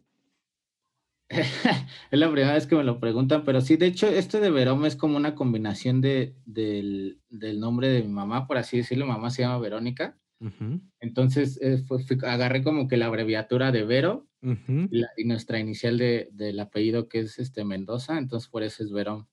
es 2.11 2.18
la 2.18 2.30
primera 2.30 2.55
vez 2.55 2.66
que 2.66 2.76
me 2.76 2.84
lo 2.84 3.00
preguntan, 3.00 3.44
pero 3.44 3.61
sí, 3.61 3.76
de 3.76 3.86
hecho, 3.86 4.07
este 4.07 4.40
de 4.40 4.50
Verón 4.50 4.84
es 4.84 4.96
como 4.96 5.16
una 5.16 5.34
combinación 5.34 6.00
de, 6.00 6.36
del, 6.44 7.20
nombre 7.59 7.88
de 7.88 8.02
mi 8.02 8.09
mamá, 8.09 8.46
por 8.46 8.59
así 8.59 8.76
decirlo. 8.76 9.07
mamá 9.07 9.30
se 9.30 9.42
llama 9.42 9.59
Verónica. 9.59 10.18
Entonces, 11.01 11.59
eh, 11.62 11.82
agarré 12.22 12.62
como 12.62 12.88
que 12.88 12.97
la 12.97 13.07
abreviatura 13.07 13.72
de 13.72 13.84
Vero 13.84 14.28
y, 14.42 15.24
nuestra 15.24 15.59
inicial 15.59 15.99
de, 15.99 16.28
del 16.32 16.61
apellido 16.61 17.09
que 17.09 17.20
es 17.20 17.38
este 17.38 17.64
Mendoza, 17.64 18.18
entonces 18.18 18.49
por 18.49 18.62
eso 18.62 18.82
es 18.82 18.92
Verón. 18.92 19.26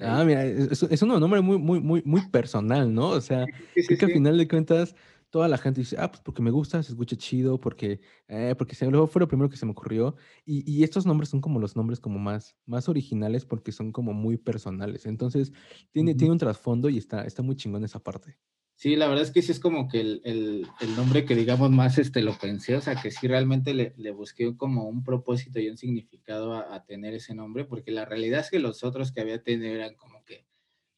ah, 0.00 0.24
mira, 0.24 0.44
es, 0.44 0.82
es, 0.82 1.02
un 1.02 1.08
nombre 1.08 1.40
muy, 1.40 1.58
muy, 1.58 1.80
muy, 1.80 2.02
muy 2.04 2.28
personal, 2.30 2.92
¿no? 2.92 3.10
O 3.10 3.20
sea, 3.20 3.46
sí, 3.74 3.96
que 3.96 4.04
al 4.04 4.12
final 4.12 4.36
de 4.36 4.48
cuentas 4.48 4.94
toda 5.30 5.48
la 5.48 5.58
gente 5.58 5.80
dice, 5.80 5.96
ah, 5.98 6.10
pues 6.10 6.22
porque 6.22 6.42
me 6.42 6.50
gusta, 6.50 6.82
se 6.82 6.92
escucha 6.92 7.16
chido, 7.16 7.60
porque, 7.60 8.00
eh, 8.28 8.54
porque 8.56 8.74
se, 8.74 8.86
luego 8.86 9.06
fue 9.06 9.20
lo 9.20 9.28
primero 9.28 9.50
que 9.50 9.56
se 9.56 9.66
me 9.66 9.72
ocurrió. 9.72 10.16
Y, 10.44 10.70
y, 10.70 10.84
estos 10.84 11.06
nombres 11.06 11.28
son 11.28 11.40
como 11.40 11.60
los 11.60 11.76
nombres 11.76 12.00
como 12.00 12.18
más, 12.18 12.56
más 12.66 12.88
originales 12.88 13.44
porque 13.44 13.72
son 13.72 13.92
como 13.92 14.12
muy 14.12 14.36
personales. 14.36 15.06
Entonces, 15.06 15.52
tiene, 15.92 16.14
tiene 16.14 16.32
un 16.32 16.38
trasfondo 16.38 16.88
y 16.88 16.98
está, 16.98 17.22
está 17.24 17.42
muy 17.42 17.56
chingón 17.56 17.84
esa 17.84 17.98
parte. 17.98 18.38
Sí, 18.78 18.94
la 18.94 19.08
verdad 19.08 19.24
es 19.24 19.32
que 19.32 19.42
sí 19.42 19.50
es 19.50 19.58
como 19.58 19.88
que 19.88 20.00
el, 20.00 20.22
el, 20.24 20.64
el, 20.80 20.96
nombre 20.96 21.24
que 21.24 21.34
digamos 21.34 21.68
más 21.70 21.98
este, 21.98 22.22
lo 22.22 22.38
pensé, 22.38 22.76
o 22.76 22.80
sea, 22.80 22.94
que 22.94 23.10
sí 23.10 23.26
realmente 23.26 23.74
le, 23.74 23.92
le 23.96 24.12
busqué 24.12 24.56
como 24.56 24.88
un 24.88 25.02
propósito 25.02 25.58
y 25.58 25.68
un 25.68 25.76
significado 25.76 26.54
a, 26.54 26.72
a, 26.72 26.84
tener 26.84 27.12
ese 27.12 27.34
nombre, 27.34 27.64
porque 27.64 27.90
la 27.90 28.04
realidad 28.04 28.38
es 28.38 28.50
que 28.50 28.60
los 28.60 28.84
otros 28.84 29.10
que 29.10 29.20
había 29.20 29.42
tenido 29.42 29.74
eran 29.74 29.96
como 29.96 30.24
que 30.24 30.46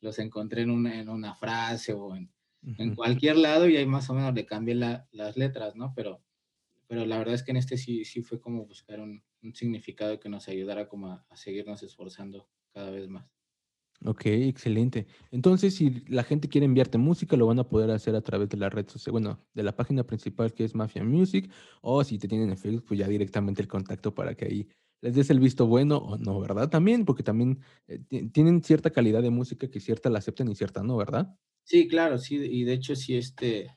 los 0.02 0.18
encontré 0.18 0.60
en 0.60 0.70
una, 0.70 1.00
en 1.00 1.08
una 1.08 1.34
frase 1.34 1.94
o 1.94 2.14
en, 2.14 2.30
en 2.62 2.94
cualquier 2.94 3.36
lado 3.36 3.66
y 3.66 3.76
ahí 3.76 3.86
más 3.86 4.10
o 4.10 4.14
menos 4.14 4.34
le 4.34 4.44
cambié 4.44 4.74
las 4.74 5.36
letras, 5.38 5.74
¿no? 5.74 5.94
Pero, 5.94 6.22
pero 6.86 7.06
la 7.06 7.16
verdad 7.16 7.34
es 7.34 7.42
que 7.42 7.52
en 7.52 7.56
este 7.56 7.78
sí, 7.78 8.04
sí 8.04 8.22
fue 8.22 8.40
como 8.40 8.66
buscar 8.66 9.00
un, 9.00 9.22
significado 9.54 10.20
que 10.20 10.28
nos 10.28 10.48
ayudara 10.48 10.86
como 10.86 11.12
a, 11.12 11.24
seguirnos 11.34 11.82
esforzando 11.82 12.46
cada 12.74 12.90
vez 12.90 13.08
más. 13.08 13.26
Ok, 14.06 14.26
excelente. 14.26 15.06
Entonces, 15.30 15.74
si 15.74 16.02
la 16.08 16.24
gente 16.24 16.48
quiere 16.48 16.64
enviarte 16.64 16.96
música, 16.96 17.36
lo 17.36 17.46
van 17.46 17.58
a 17.58 17.68
poder 17.68 17.90
hacer 17.90 18.14
a 18.14 18.22
través 18.22 18.48
de 18.48 18.56
la 18.56 18.70
red 18.70 18.88
social, 18.88 19.12
bueno, 19.12 19.38
de 19.52 19.62
la 19.62 19.76
página 19.76 20.04
principal 20.04 20.54
que 20.54 20.64
es 20.64 20.74
Mafia 20.74 21.04
Music, 21.04 21.50
o 21.82 22.02
si 22.02 22.18
te 22.18 22.26
tienen 22.26 22.48
en 22.48 22.56
Facebook, 22.56 22.84
pues 22.88 22.98
ya 22.98 23.08
directamente 23.08 23.60
el 23.60 23.68
contacto 23.68 24.14
para 24.14 24.34
que 24.34 24.46
ahí 24.46 24.68
les 25.02 25.14
des 25.14 25.28
el 25.30 25.40
visto 25.40 25.66
bueno 25.66 25.98
o 25.98 26.16
no, 26.16 26.40
¿verdad? 26.40 26.70
También, 26.70 27.04
porque 27.04 27.22
también 27.22 27.60
eh, 27.88 27.98
tienen 28.32 28.62
cierta 28.62 28.90
calidad 28.90 29.22
de 29.22 29.30
música 29.30 29.68
que 29.70 29.80
cierta 29.80 30.08
la 30.08 30.18
aceptan 30.18 30.48
y 30.48 30.54
cierta 30.54 30.82
no, 30.82 30.96
¿verdad? 30.96 31.36
Sí, 31.64 31.86
claro, 31.86 32.18
sí, 32.18 32.36
y 32.36 32.64
de 32.64 32.72
hecho 32.72 32.96
sí, 32.96 33.16
este, 33.16 33.70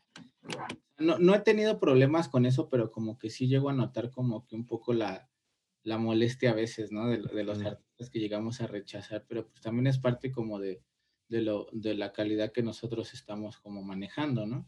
no, 0.97 1.19
no 1.19 1.35
he 1.35 1.39
tenido 1.39 1.79
problemas 1.79 2.29
con 2.29 2.45
eso, 2.45 2.69
pero 2.69 2.91
como 2.91 3.17
que 3.17 3.29
sí 3.29 3.47
llego 3.47 3.69
a 3.69 3.73
notar 3.73 4.09
como 4.09 4.45
que 4.45 4.55
un 4.55 4.65
poco 4.65 4.93
la, 4.93 5.29
la 5.83 5.97
molestia 5.97 6.51
a 6.51 6.55
veces, 6.55 6.91
¿no? 6.91 7.09
De, 7.09 7.43
los 7.43 7.61
artistas 7.61 8.09
que 8.09 8.19
llegamos 8.19 8.61
a 8.61 8.67
rechazar, 8.67 9.25
pero 9.27 9.47
pues 9.47 9.61
también 9.61 9.87
es 9.87 9.99
parte 9.99 10.31
como 10.31 10.59
de, 10.59 10.81
de, 11.27 11.41
lo, 11.41 11.67
de 11.71 11.93
la 11.93 12.13
calidad 12.13 12.51
que 12.51 12.63
nosotros 12.63 13.13
estamos 13.13 13.57
como 13.59 13.83
manejando, 13.83 14.45
¿no? 14.45 14.65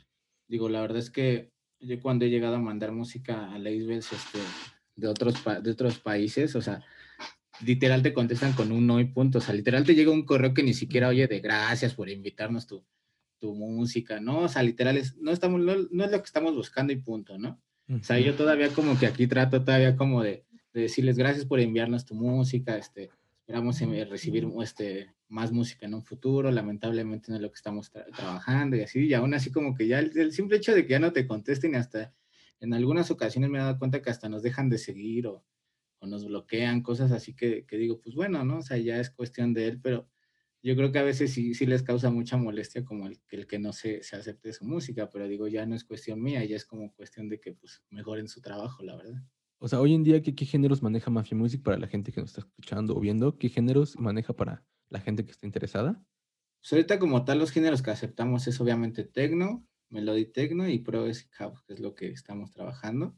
Digo, 0.47 0.69
la 0.69 0.81
verdad 0.81 0.97
es 0.97 1.09
que 1.09 1.51
yo 1.79 1.99
cuando 1.99 2.25
he 2.25 2.29
llegado 2.29 2.55
a 2.55 2.59
mandar 2.59 2.91
música 2.91 3.53
a 3.53 3.57
labels 3.59 4.11
este, 4.11 4.39
de, 4.95 5.07
otros 5.07 5.35
de 5.61 5.71
otros 5.71 5.99
países, 5.99 6.55
o 6.55 6.61
sea, 6.61 6.83
literal 7.63 8.01
te 8.01 8.13
contestan 8.13 8.53
con 8.53 8.71
un 8.71 8.85
no 8.85 8.99
y 8.99 9.05
punto, 9.05 9.37
o 9.37 9.41
sea, 9.41 9.55
literal 9.55 9.85
te 9.85 9.95
llega 9.95 10.11
un 10.11 10.25
correo 10.25 10.53
que 10.53 10.63
ni 10.63 10.73
siquiera 10.73 11.07
oye 11.07 11.27
de 11.27 11.39
gracias 11.39 11.95
por 11.95 12.09
invitarnos 12.09 12.67
tú 12.67 12.85
tu 13.39 13.53
música, 13.53 14.19
¿no? 14.19 14.39
O 14.39 14.47
sea, 14.47 14.63
literal, 14.63 15.01
no, 15.19 15.31
estamos, 15.31 15.61
no, 15.61 15.73
es 15.73 16.11
lo 16.11 16.19
que 16.19 16.25
estamos 16.25 16.55
buscando 16.55 16.93
y 16.93 16.97
punto, 16.97 17.37
¿no? 17.37 17.61
O 17.89 18.03
sea, 18.03 18.19
yo 18.19 18.33
todavía 18.35 18.69
como 18.69 18.97
que 18.97 19.05
aquí 19.05 19.27
trato 19.27 19.63
todavía 19.63 19.95
como 19.95 20.23
de, 20.23 20.45
decirles 20.81 21.17
gracias 21.17 21.45
por 21.45 21.59
enviarnos 21.59 22.05
tu 22.05 22.15
música, 22.15 22.77
este, 22.77 23.09
esperamos 23.39 23.79
recibir 24.09 24.47
este, 24.61 25.13
más 25.27 25.51
música 25.51 25.85
en 25.85 25.93
un 25.93 26.01
futuro, 26.01 26.51
lamentablemente 26.51 27.29
no 27.29 27.35
es 27.35 27.41
lo 27.41 27.49
que 27.49 27.55
estamos 27.55 27.91
trabajando 27.91 28.75
y 28.75 28.81
así, 28.81 29.05
y 29.05 29.13
aún 29.13 29.33
así 29.33 29.51
como 29.51 29.75
que 29.75 29.87
ya 29.87 29.99
el, 29.99 30.31
simple 30.31 30.57
hecho 30.57 30.73
de 30.73 30.83
que 30.85 30.91
ya 30.91 30.99
no 30.99 31.13
te 31.13 31.27
contesten 31.27 31.75
hasta 31.75 32.13
en 32.59 32.73
algunas 32.73 33.11
ocasiones 33.11 33.49
me 33.49 33.57
he 33.57 33.61
dado 33.61 33.77
cuenta 33.77 34.01
que 34.01 34.09
hasta 34.09 34.29
nos 34.29 34.41
dejan 34.41 34.69
de 34.69 34.77
seguir 34.77 35.27
o, 35.27 35.45
o 35.99 36.07
nos 36.07 36.25
bloquean, 36.25 36.81
cosas 36.81 37.11
así 37.11 37.35
que, 37.35 37.65
que, 37.65 37.77
digo, 37.77 37.99
pues 38.01 38.15
bueno, 38.15 38.43
¿no? 38.43 38.57
O 38.57 38.61
sea, 38.61 38.77
ya 38.77 38.99
es 38.99 39.11
cuestión 39.11 39.53
de 39.53 39.67
él, 39.67 39.79
pero 39.81 40.09
yo 40.63 40.75
creo 40.75 40.91
que 40.91 40.99
a 40.99 41.03
veces 41.03 41.31
sí, 41.31 41.53
sí 41.53 41.67
les 41.67 41.83
causa 41.83 42.09
mucha 42.09 42.37
molestia 42.37 42.83
como 42.83 43.05
el, 43.05 43.19
el 43.29 43.45
que 43.45 43.59
no 43.59 43.71
se, 43.73 44.01
se, 44.01 44.15
acepte 44.15 44.51
su 44.51 44.65
música, 44.65 45.09
pero 45.11 45.27
digo, 45.27 45.47
ya 45.47 45.65
no 45.65 45.75
es 45.75 45.83
cuestión 45.83 46.23
mía, 46.23 46.43
ya 46.43 46.55
es 46.55 46.65
como 46.65 46.91
cuestión 46.93 47.29
de 47.29 47.39
que 47.39 47.53
pues 47.53 47.83
mejoren 47.91 48.27
su 48.27 48.41
trabajo, 48.41 48.81
la 48.81 48.95
verdad. 48.95 49.21
O 49.65 49.67
sea, 49.67 49.81
hoy 49.81 49.95
en 49.95 50.03
día, 50.03 50.21
¿qué, 50.21 50.35
qué 50.35 50.45
géneros 50.45 50.83
maneja 50.83 51.09
Mafia 51.09 51.35
Music 51.35 51.63
para 51.63 51.79
la 51.79 51.87
gente 51.87 52.11
que 52.11 52.21
nos 52.21 52.29
está 52.29 52.41
escuchando 52.41 52.95
o 52.95 52.99
viendo? 52.99 53.39
¿Qué 53.39 53.49
géneros 53.49 53.97
maneja 53.97 54.31
para 54.35 54.63
la 54.89 54.99
gente 54.99 55.25
que 55.25 55.31
está 55.31 55.47
interesada? 55.47 56.05
Pues 56.61 56.71
ahorita 56.71 56.99
como 56.99 57.25
tal 57.25 57.39
los 57.39 57.49
géneros 57.49 57.81
que 57.81 57.89
aceptamos 57.89 58.45
es 58.45 58.61
obviamente 58.61 59.05
techno, 59.05 59.67
melody 59.89 60.25
techno 60.27 60.69
y 60.69 60.77
progressive 60.77 61.31
house, 61.31 61.63
que 61.63 61.73
es 61.73 61.79
lo 61.79 61.95
que 61.95 62.09
estamos 62.09 62.51
trabajando. 62.51 63.17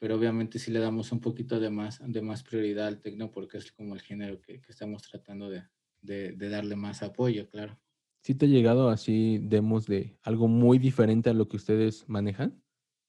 Pero 0.00 0.16
obviamente 0.16 0.58
sí 0.58 0.72
le 0.72 0.80
damos 0.80 1.12
un 1.12 1.20
poquito 1.20 1.60
de 1.60 1.70
más, 1.70 2.00
de 2.04 2.22
más 2.22 2.42
prioridad 2.42 2.88
al 2.88 2.98
techno 2.98 3.30
porque 3.30 3.58
es 3.58 3.70
como 3.70 3.94
el 3.94 4.00
género 4.00 4.40
que, 4.40 4.60
que 4.60 4.72
estamos 4.72 5.02
tratando 5.02 5.48
de, 5.48 5.62
de, 6.00 6.48
darle 6.48 6.74
más 6.74 7.04
apoyo, 7.04 7.48
claro. 7.48 7.78
¿Sí 8.24 8.34
te 8.34 8.46
ha 8.46 8.48
llegado 8.48 8.88
así 8.88 9.38
demos 9.40 9.86
de 9.86 10.18
algo 10.22 10.48
muy 10.48 10.80
diferente 10.80 11.30
a 11.30 11.34
lo 11.34 11.46
que 11.46 11.56
ustedes 11.56 12.08
manejan? 12.08 12.60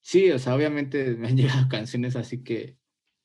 Sí, 0.04 0.30
o 0.30 0.38
sea, 0.38 0.54
obviamente 0.54 1.16
me 1.16 1.28
han 1.28 1.36
llegado 1.36 1.68
canciones 1.68 2.14
así 2.16 2.42
que, 2.42 2.76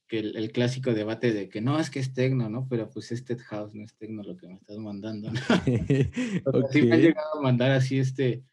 que 0.08 0.20
el, 0.20 0.52
clásico 0.52 0.94
debate 0.94 1.34
de 1.34 1.50
que 1.50 1.62
no, 1.62 1.80
es 1.80 1.90
que 1.90 2.00
es 2.00 2.14
tecno, 2.14 2.50
¿no? 2.50 2.68
Pero 2.70 2.90
pues 2.90 3.12
es 3.12 3.26
Ted 3.26 3.40
House, 3.48 3.76
no 3.76 3.84
es 3.84 3.96
tecno 3.96 4.24
lo 4.24 4.38
que 4.38 4.48
me 4.48 4.56
estás 4.56 4.78
mandando, 4.78 5.32
¿no? 5.32 5.40
Sí 6.72 6.82
me 6.84 6.96
han 6.96 7.02
llegado 7.02 7.38
a 7.38 7.42
mandar 7.42 7.72
así 7.72 8.00
este, 8.00 8.44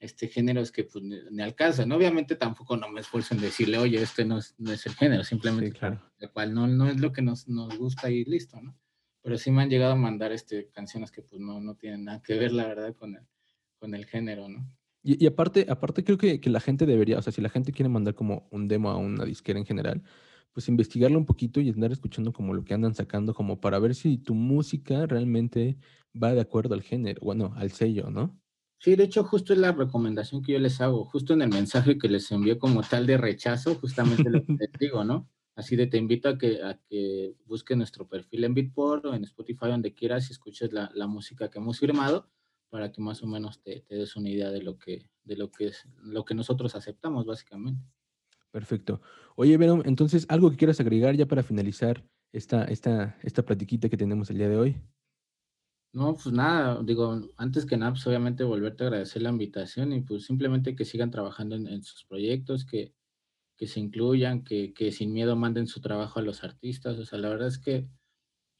este 0.00 0.28
géneros 0.28 0.72
que 0.72 0.84
pues 0.84 1.04
ni, 1.04 1.42
alcanzan. 1.42 1.92
Obviamente 1.92 2.36
tampoco 2.36 2.76
no 2.76 2.88
me 2.88 3.00
esfuerzo 3.00 3.34
en 3.34 3.40
decirle, 3.40 3.78
oye, 3.78 4.02
este 4.02 4.24
no 4.24 4.38
es, 4.38 4.54
no 4.58 4.72
es 4.72 4.86
el 4.86 4.94
género, 4.94 5.22
simplemente 5.22 5.72
claro. 5.72 6.00
el 6.18 6.30
cual 6.30 6.54
no, 6.54 6.66
no 6.66 6.88
es 6.88 6.98
lo 6.98 7.12
que 7.12 7.22
nos, 7.22 7.46
nos 7.48 7.76
gusta 7.76 8.10
y 8.10 8.24
listo, 8.24 8.60
¿no? 8.60 8.76
pero 9.24 9.38
sí 9.38 9.50
me 9.50 9.62
han 9.62 9.70
llegado 9.70 9.92
a 9.92 9.96
mandar 9.96 10.32
este, 10.32 10.68
canciones 10.68 11.10
que 11.10 11.22
pues 11.22 11.40
no, 11.40 11.58
no 11.58 11.76
tienen 11.76 12.04
nada 12.04 12.20
que 12.20 12.34
ver, 12.34 12.52
la 12.52 12.66
verdad, 12.66 12.94
con 12.94 13.16
el, 13.16 13.26
con 13.78 13.94
el 13.94 14.04
género, 14.04 14.50
¿no? 14.50 14.70
Y, 15.06 15.26
aparte, 15.26 15.66
aparte 15.68 16.02
creo 16.02 16.16
que, 16.16 16.40
que, 16.40 16.48
la 16.48 16.60
gente 16.60 16.86
debería, 16.86 17.18
o 17.18 17.22
sea, 17.22 17.30
si 17.30 17.42
la 17.42 17.50
gente 17.50 17.72
quiere 17.72 17.90
mandar 17.90 18.14
como 18.14 18.48
un 18.50 18.68
demo 18.68 18.88
a 18.88 18.96
una 18.96 19.26
disquera 19.26 19.58
en 19.58 19.66
general, 19.66 20.02
pues 20.54 20.66
investigarlo 20.68 21.18
un 21.18 21.26
poquito 21.26 21.60
y 21.60 21.68
andar 21.68 21.92
escuchando 21.92 22.32
como 22.32 22.54
lo 22.54 22.64
que 22.64 22.72
andan 22.72 22.94
sacando, 22.94 23.34
como 23.34 23.60
para 23.60 23.78
ver 23.78 23.94
si 23.94 24.16
tu 24.16 24.34
música 24.34 25.04
realmente 25.04 25.76
va 26.20 26.32
de 26.32 26.40
acuerdo 26.40 26.72
al 26.74 26.80
género, 26.80 27.20
bueno, 27.22 27.52
al 27.56 27.70
sello, 27.72 28.08
¿no? 28.08 28.40
Sí, 28.78 28.96
de 28.96 29.04
hecho, 29.04 29.24
justo 29.24 29.52
es 29.52 29.58
la 29.58 29.72
recomendación 29.72 30.42
que 30.42 30.52
yo 30.52 30.58
les 30.58 30.80
hago, 30.80 31.04
justo 31.04 31.34
en 31.34 31.42
el 31.42 31.50
mensaje 31.50 31.98
que 31.98 32.08
les 32.08 32.30
envió 32.32 32.58
como 32.58 32.82
tal 32.82 33.06
de 33.06 33.18
rechazo, 33.18 33.74
justamente 33.74 34.30
lo 34.30 34.42
que 34.42 34.52
les 34.58 34.72
digo, 34.78 35.04
¿no? 35.04 35.28
Así 35.54 35.76
de 35.76 35.86
te 35.86 35.98
invito 35.98 36.30
a 36.30 36.38
que, 36.38 36.62
a 36.62 36.80
que 36.88 37.34
busques 37.44 37.76
nuestro 37.76 38.08
perfil 38.08 38.44
en 38.44 38.54
Beatport 38.54 39.04
o 39.04 39.14
en 39.14 39.24
Spotify, 39.24 39.66
donde 39.68 39.92
quieras, 39.92 40.30
y 40.30 40.32
escuches 40.32 40.72
la, 40.72 40.90
la 40.94 41.06
música 41.06 41.50
que 41.50 41.58
hemos 41.58 41.78
firmado 41.78 42.30
para 42.74 42.90
que 42.90 43.00
más 43.00 43.22
o 43.22 43.28
menos 43.28 43.62
te, 43.62 43.82
te, 43.82 43.94
des 43.94 44.16
una 44.16 44.28
idea 44.28 44.50
de 44.50 44.60
lo 44.60 44.76
que, 44.76 45.08
de 45.22 45.36
lo 45.36 45.48
que 45.48 45.66
es 45.68 45.86
lo 46.02 46.24
que 46.24 46.34
nosotros 46.34 46.74
aceptamos, 46.74 47.24
básicamente. 47.24 47.80
Perfecto. 48.50 49.00
Oye, 49.36 49.56
Verón, 49.56 49.82
entonces, 49.84 50.26
¿algo 50.28 50.50
que 50.50 50.56
quieras 50.56 50.80
agregar 50.80 51.14
ya 51.14 51.26
para 51.26 51.44
finalizar 51.44 52.04
esta, 52.32 52.64
esta, 52.64 53.16
esta 53.22 53.44
platiquita 53.44 53.88
que 53.88 53.96
tenemos 53.96 54.28
el 54.28 54.38
día 54.38 54.48
de 54.48 54.56
hoy? 54.56 54.76
No, 55.92 56.14
pues 56.14 56.34
nada, 56.34 56.82
digo, 56.82 57.20
antes 57.36 57.64
que 57.64 57.76
nada, 57.76 57.92
pues 57.92 58.04
obviamente 58.08 58.42
volverte 58.42 58.82
a 58.82 58.86
agradecer 58.88 59.22
la 59.22 59.30
invitación 59.30 59.92
y 59.92 60.00
pues 60.00 60.24
simplemente 60.24 60.74
que 60.74 60.84
sigan 60.84 61.12
trabajando 61.12 61.54
en, 61.54 61.68
en 61.68 61.84
sus 61.84 62.04
proyectos, 62.04 62.64
que, 62.64 62.92
que 63.56 63.68
se 63.68 63.78
incluyan, 63.78 64.42
que, 64.42 64.74
que, 64.74 64.90
sin 64.90 65.12
miedo 65.12 65.36
manden 65.36 65.68
su 65.68 65.80
trabajo 65.80 66.18
a 66.18 66.22
los 66.22 66.42
artistas. 66.42 66.98
O 66.98 67.04
sea, 67.04 67.20
la 67.20 67.28
verdad 67.28 67.46
es 67.46 67.60
que 67.60 67.88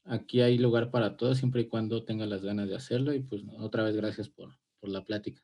aquí 0.05 0.41
hay 0.41 0.57
lugar 0.57 0.91
para 0.91 1.17
todos 1.17 1.37
siempre 1.37 1.61
y 1.61 1.67
cuando 1.67 2.05
tengan 2.05 2.29
las 2.29 2.43
ganas 2.43 2.69
de 2.69 2.75
hacerlo. 2.75 3.13
Y 3.13 3.19
pues 3.19 3.43
otra 3.59 3.83
vez 3.83 3.95
gracias 3.95 4.29
por, 4.29 4.49
por 4.79 4.89
la 4.89 5.03
plática. 5.03 5.41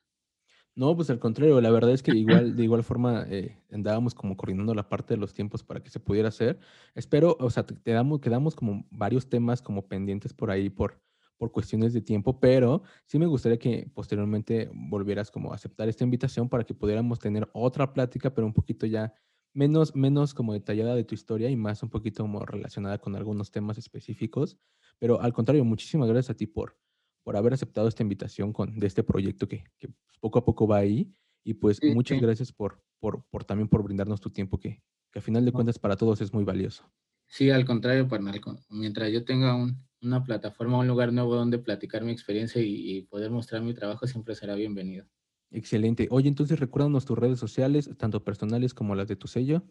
No, 0.74 0.96
pues 0.96 1.10
al 1.10 1.20
contrario, 1.20 1.60
la 1.60 1.70
verdad 1.70 1.92
es 1.92 2.02
que 2.02 2.12
igual, 2.12 2.56
de 2.56 2.64
igual 2.64 2.84
forma 2.84 3.26
eh, 3.30 3.58
andábamos 3.72 4.16
como 4.16 4.38
coordinando 4.38 4.74
la 4.74 4.88
parte 4.88 5.16
de 5.16 5.20
los 5.20 5.34
tiempos 5.34 5.64
para 5.64 5.84
que 5.84 5.90
se 5.90 6.00
pudiera 6.00 6.30
hacer. 6.30 6.60
Espero, 6.96 7.36
o 7.42 7.50
sea, 7.50 7.66
te, 7.66 7.92
damos, 7.92 8.22
quedamos 8.22 8.56
como 8.56 8.88
varios 8.90 9.28
temas 9.28 9.62
como 9.62 9.88
pendientes 9.90 10.34
por 10.34 10.50
ahí 10.50 10.70
por, 10.70 11.02
por 11.36 11.52
cuestiones 11.52 11.92
de 11.92 12.02
tiempo, 12.02 12.40
pero 12.40 12.84
sí 13.06 13.20
me 13.20 13.26
gustaría 13.26 13.60
que 13.60 13.92
posteriormente 13.94 14.70
volvieras 14.74 15.30
como 15.30 15.52
a 15.52 15.56
aceptar 15.56 15.90
esta 15.90 16.06
invitación 16.06 16.48
para 16.48 16.64
que 16.64 16.74
pudiéramos 16.74 17.20
tener 17.20 17.50
otra 17.52 17.92
plática, 17.92 18.34
pero 18.34 18.48
un 18.48 18.54
poquito 18.54 18.86
ya 18.86 19.14
menos, 19.54 19.96
menos 19.96 20.34
como 20.34 20.54
detallada 20.54 20.96
de 20.96 21.04
tu 21.04 21.16
historia 21.16 21.50
y 21.50 21.56
más 21.56 21.84
un 21.84 21.90
poquito 21.90 22.24
como 22.24 22.46
relacionada 22.46 22.98
con 22.98 23.16
algunos 23.16 23.52
temas 23.52 23.78
específicos. 23.78 24.58
Pero 25.00 25.22
al 25.22 25.34
contrario, 25.34 25.66
muchísimas 25.66 26.10
gracias 26.10 26.32
a 26.32 26.38
ti 26.38 26.48
por, 26.48 26.78
por 27.24 27.36
haber 27.38 27.54
aceptado 27.54 27.88
esta 27.88 28.04
invitación 28.04 28.54
con, 28.54 28.80
de 28.80 28.88
este 28.88 29.04
proyecto 29.04 29.48
que, 29.48 29.64
que 29.78 29.90
poco 30.20 30.40
a 30.40 30.46
poco 30.46 30.68
va 30.68 30.78
ahí. 30.78 31.14
Y 31.44 31.56
pues 31.56 31.80
muchas 31.84 32.22
gracias 32.22 32.52
por, 32.52 32.84
por, 33.00 33.26
por, 33.30 33.44
también 33.44 33.68
por 33.68 33.84
brindarnos 33.84 34.22
tu 34.22 34.30
tiempo, 34.30 34.60
que, 34.60 34.84
que 35.12 35.20
a 35.20 35.22
final 35.22 35.44
de 35.44 35.52
cuentas 35.52 35.80
para 35.80 35.96
todos 35.96 36.22
es 36.22 36.34
muy 36.34 36.44
valioso. 36.44 36.84
Sí, 37.28 37.50
al 37.50 37.66
contrario, 37.66 38.08
Parnal, 38.08 38.42
mientras 38.70 39.12
yo 39.12 39.24
tenga 39.24 39.56
una 40.02 40.24
plataforma, 40.24 40.80
un 40.80 40.88
lugar 40.88 41.14
nuevo 41.14 41.36
donde 41.36 41.60
platicar 41.60 42.04
mi 42.04 42.12
experiencia 42.12 42.62
y, 42.62 43.04
poder 43.04 43.32
mostrar 43.32 43.62
mi 43.62 43.74
trabajo, 43.74 44.06
siempre 44.06 44.36
será 44.36 44.54
bienvenido. 44.56 45.08
Excelente. 45.52 46.08
Oye, 46.12 46.30
entonces 46.30 46.60
recuérdanos 46.60 47.06
tus 47.06 47.18
redes 47.18 47.40
sociales, 47.40 47.90
tanto 47.98 48.24
personales 48.24 48.74
como 48.74 48.96
las 48.96 49.08
de 49.08 49.18
tu 49.18 49.28
sello. 49.28 49.64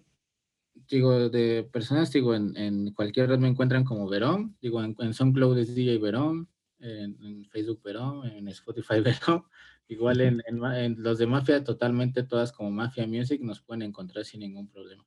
Digo, 0.89 1.31
de 1.31 1.65
personas, 1.65 2.13
digo, 2.13 2.35
en, 2.35 2.93
cualquier 2.93 3.29
red 3.29 3.39
me 3.39 3.49
encuentran 3.49 3.85
como 3.85 4.09
Verón, 4.09 4.57
digo, 4.61 4.83
en, 4.83 4.95
en 4.99 5.15
SoundCloud 5.15 5.59
es 5.59 5.75
DJ 5.75 5.99
Verón, 5.99 6.49
en, 6.81 7.47
Facebook 7.47 7.81
Verón, 7.83 8.27
en 8.27 8.49
Spotify 8.49 9.01
Verón, 9.05 9.45
igual 9.89 10.21
en, 10.21 10.43
en, 10.47 11.03
los 11.03 11.19
de 11.19 11.27
Mafia, 11.27 11.65
totalmente 11.65 12.23
todas 12.25 12.53
como 12.53 12.71
Mafia 12.71 13.07
Music, 13.07 13.41
nos 13.41 13.61
pueden 13.61 13.83
encontrar 13.83 14.25
sin 14.25 14.41
ningún 14.41 14.69
problema. 14.69 15.07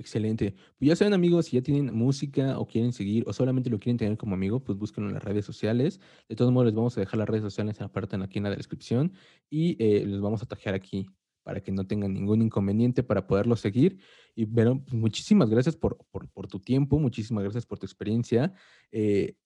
Excelente. 0.00 0.54
Pues 0.78 0.88
ya 0.88 0.96
saben 0.96 1.12
amigos, 1.12 1.46
si 1.46 1.56
ya 1.56 1.62
tienen 1.62 1.94
música 1.94 2.58
o 2.58 2.66
quieren 2.66 2.94
seguir 2.94 3.22
o 3.26 3.34
solamente 3.34 3.68
lo 3.68 3.78
quieren 3.78 3.98
tener 3.98 4.16
como 4.16 4.34
amigo, 4.34 4.64
pues 4.64 4.78
búsquenlo 4.78 5.10
en 5.10 5.14
las 5.14 5.22
redes 5.22 5.44
sociales. 5.44 6.00
De 6.26 6.36
todos 6.36 6.50
modos, 6.50 6.68
les 6.68 6.74
vamos 6.74 6.96
a 6.96 7.00
dejar 7.00 7.18
las 7.18 7.28
redes 7.28 7.42
sociales 7.42 7.82
aparte 7.82 8.16
aquí 8.16 8.38
en 8.38 8.44
la 8.44 8.56
descripción 8.56 9.12
y 9.50 9.76
eh, 9.78 10.06
les 10.06 10.18
vamos 10.22 10.42
a 10.42 10.46
tajear 10.46 10.74
aquí 10.74 11.06
para 11.42 11.60
que 11.60 11.70
no 11.70 11.86
tengan 11.86 12.14
ningún 12.14 12.40
inconveniente 12.40 13.02
para 13.02 13.26
poderlo 13.26 13.56
seguir. 13.56 13.98
Y 14.34 14.46
pero 14.46 14.82
pues, 14.82 14.94
muchísimas 14.94 15.50
gracias 15.50 15.76
por, 15.76 15.98
por, 16.10 16.48
tu 16.48 16.60
tiempo, 16.60 16.98
muchísimas 16.98 17.44
gracias 17.44 17.66
por 17.66 17.78
tu 17.78 17.84
experiencia. 17.84 18.54
Eh, 18.92 19.36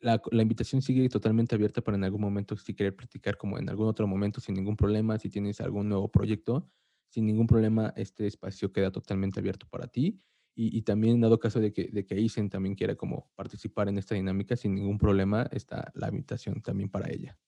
la, 0.00 0.20
la, 0.30 0.42
invitación 0.42 0.82
sigue 0.82 1.08
totalmente 1.08 1.54
abierta 1.54 1.80
para 1.80 1.96
en 1.96 2.04
algún 2.04 2.20
momento, 2.20 2.58
si 2.58 2.74
querer 2.74 2.94
practicar 2.94 3.38
como 3.38 3.56
en 3.58 3.70
algún 3.70 3.88
otro 3.88 4.06
momento, 4.06 4.38
sin 4.38 4.54
ningún 4.54 4.76
problema, 4.76 5.18
si 5.18 5.30
tienes 5.30 5.62
algún 5.62 5.88
nuevo 5.88 6.08
proyecto, 6.08 6.70
sin 7.08 7.26
ningún 7.26 7.46
problema, 7.46 7.92
este 7.96 8.26
espacio 8.26 8.72
queda 8.72 8.90
totalmente 8.90 9.40
abierto 9.40 9.66
para 9.68 9.86
ti. 9.88 10.20
Y, 10.54 10.76
y 10.76 10.82
también, 10.82 11.20
dado 11.20 11.38
caso 11.38 11.60
de 11.60 11.72
que, 11.72 11.88
de 11.92 12.04
que 12.04 12.20
Isen 12.20 12.50
también 12.50 12.74
quiera 12.74 12.96
como 12.96 13.30
participar 13.36 13.88
en 13.88 13.98
esta 13.98 14.14
dinámica, 14.14 14.56
sin 14.56 14.74
ningún 14.74 14.98
problema, 14.98 15.48
está 15.52 15.92
la 15.94 16.08
invitación 16.08 16.60
también 16.62 16.90
para 16.90 17.10
ella. 17.10 17.38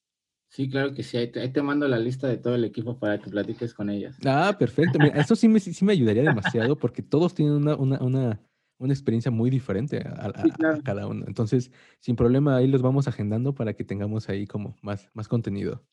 Sí, 0.48 0.68
claro 0.68 0.92
que 0.92 1.02
sí. 1.02 1.16
Ahí 1.16 1.30
te, 1.30 1.62
mando 1.62 1.86
la 1.86 1.98
lista 1.98 2.26
de 2.26 2.36
todo 2.36 2.56
el 2.56 2.64
equipo 2.64 2.98
para 2.98 3.20
que 3.20 3.30
platiques 3.30 3.72
con 3.72 3.88
ellas. 3.88 4.18
Ah, 4.24 4.54
perfecto. 4.58 4.98
eso 5.14 5.36
sí 5.36 5.48
me, 5.48 5.60
sí 5.60 5.84
me 5.84 5.92
ayudaría 5.92 6.22
demasiado 6.24 6.76
porque 6.76 7.02
todos 7.02 7.34
tienen 7.34 7.54
una, 7.54 7.76
una, 7.76 7.98
una, 8.00 8.40
una 8.78 8.92
experiencia 8.92 9.30
muy 9.30 9.48
diferente 9.48 9.98
a, 9.98 10.32
cada 10.82 11.06
uno. 11.06 11.24
Entonces, 11.28 11.70
sin 12.00 12.16
problema, 12.16 12.56
ahí 12.56 12.66
los 12.66 12.82
vamos 12.82 13.06
agendando 13.06 13.54
para 13.54 13.74
que 13.74 13.84
tengamos 13.84 14.28
ahí 14.28 14.46
como 14.46 14.74
más, 14.82 15.08
más 15.14 15.28
contenido. 15.28 15.84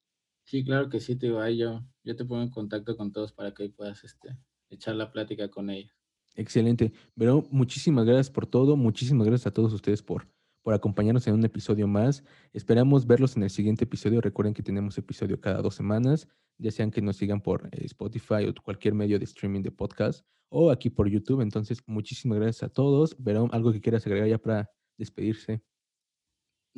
Sí, 0.47 0.63
claro 0.63 0.87
que 0.87 1.01
sí, 1.01 1.17
te 1.17 1.25
digo, 1.25 1.41
ahí 1.41 1.57
yo, 1.57 1.83
yo 2.05 2.15
te 2.15 2.23
pongo 2.23 2.41
en 2.41 2.49
contacto 2.49 2.95
con 2.95 3.11
todos 3.11 3.33
para 3.33 3.53
que 3.53 3.69
puedas 3.69 4.05
este, 4.05 4.29
echar 4.69 4.95
la 4.95 5.11
plática 5.11 5.49
con 5.49 5.69
ellos. 5.69 5.91
Excelente. 6.35 6.93
Pero 7.17 7.45
muchísimas 7.51 8.05
gracias 8.05 8.29
por 8.29 8.47
todo. 8.47 8.77
Muchísimas 8.77 9.27
gracias 9.27 9.47
a 9.47 9.53
todos 9.53 9.73
ustedes 9.73 10.01
por, 10.01 10.25
por 10.61 10.73
acompañarnos 10.73 11.27
en 11.27 11.33
un 11.33 11.43
episodio 11.43 11.85
más. 11.85 12.23
Esperamos 12.53 13.05
verlos 13.05 13.35
en 13.35 13.43
el 13.43 13.49
siguiente 13.49 13.83
episodio. 13.83 14.21
Recuerden 14.21 14.53
que 14.53 14.63
tenemos 14.63 14.97
episodio 14.97 15.41
cada 15.41 15.61
dos 15.61 15.75
semanas, 15.75 16.29
ya 16.57 16.71
sean 16.71 16.91
que 16.91 17.01
nos 17.01 17.17
sigan 17.17 17.41
por 17.41 17.67
eh, 17.73 17.83
Spotify 17.83 18.45
o 18.47 18.53
cualquier 18.63 18.93
medio 18.93 19.19
de 19.19 19.25
streaming 19.25 19.63
de 19.63 19.71
podcast 19.71 20.25
o 20.47 20.71
aquí 20.71 20.89
por 20.89 21.09
YouTube. 21.09 21.41
Entonces, 21.41 21.83
muchísimas 21.87 22.39
gracias 22.39 22.63
a 22.63 22.69
todos. 22.69 23.21
Verón, 23.21 23.49
algo 23.51 23.73
que 23.73 23.81
quieras 23.81 24.07
agregar 24.07 24.29
ya 24.29 24.37
para 24.37 24.71
despedirse. 24.97 25.61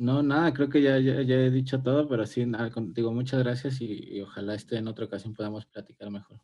No, 0.00 0.22
nada, 0.22 0.54
creo 0.54 0.70
que 0.70 0.80
ya, 0.80 0.98
ya, 0.98 1.34
he 1.36 1.50
dicho 1.50 1.82
todo, 1.82 2.08
pero 2.08 2.24
sí, 2.24 2.46
nada, 2.46 2.72
digo 2.94 3.12
muchas 3.12 3.42
gracias 3.42 3.82
y, 3.82 4.22
ojalá 4.22 4.54
este 4.54 4.78
en 4.78 4.88
otra 4.88 5.04
ocasión 5.04 5.34
podamos 5.34 5.66
platicar 5.66 6.10
mejor. 6.10 6.40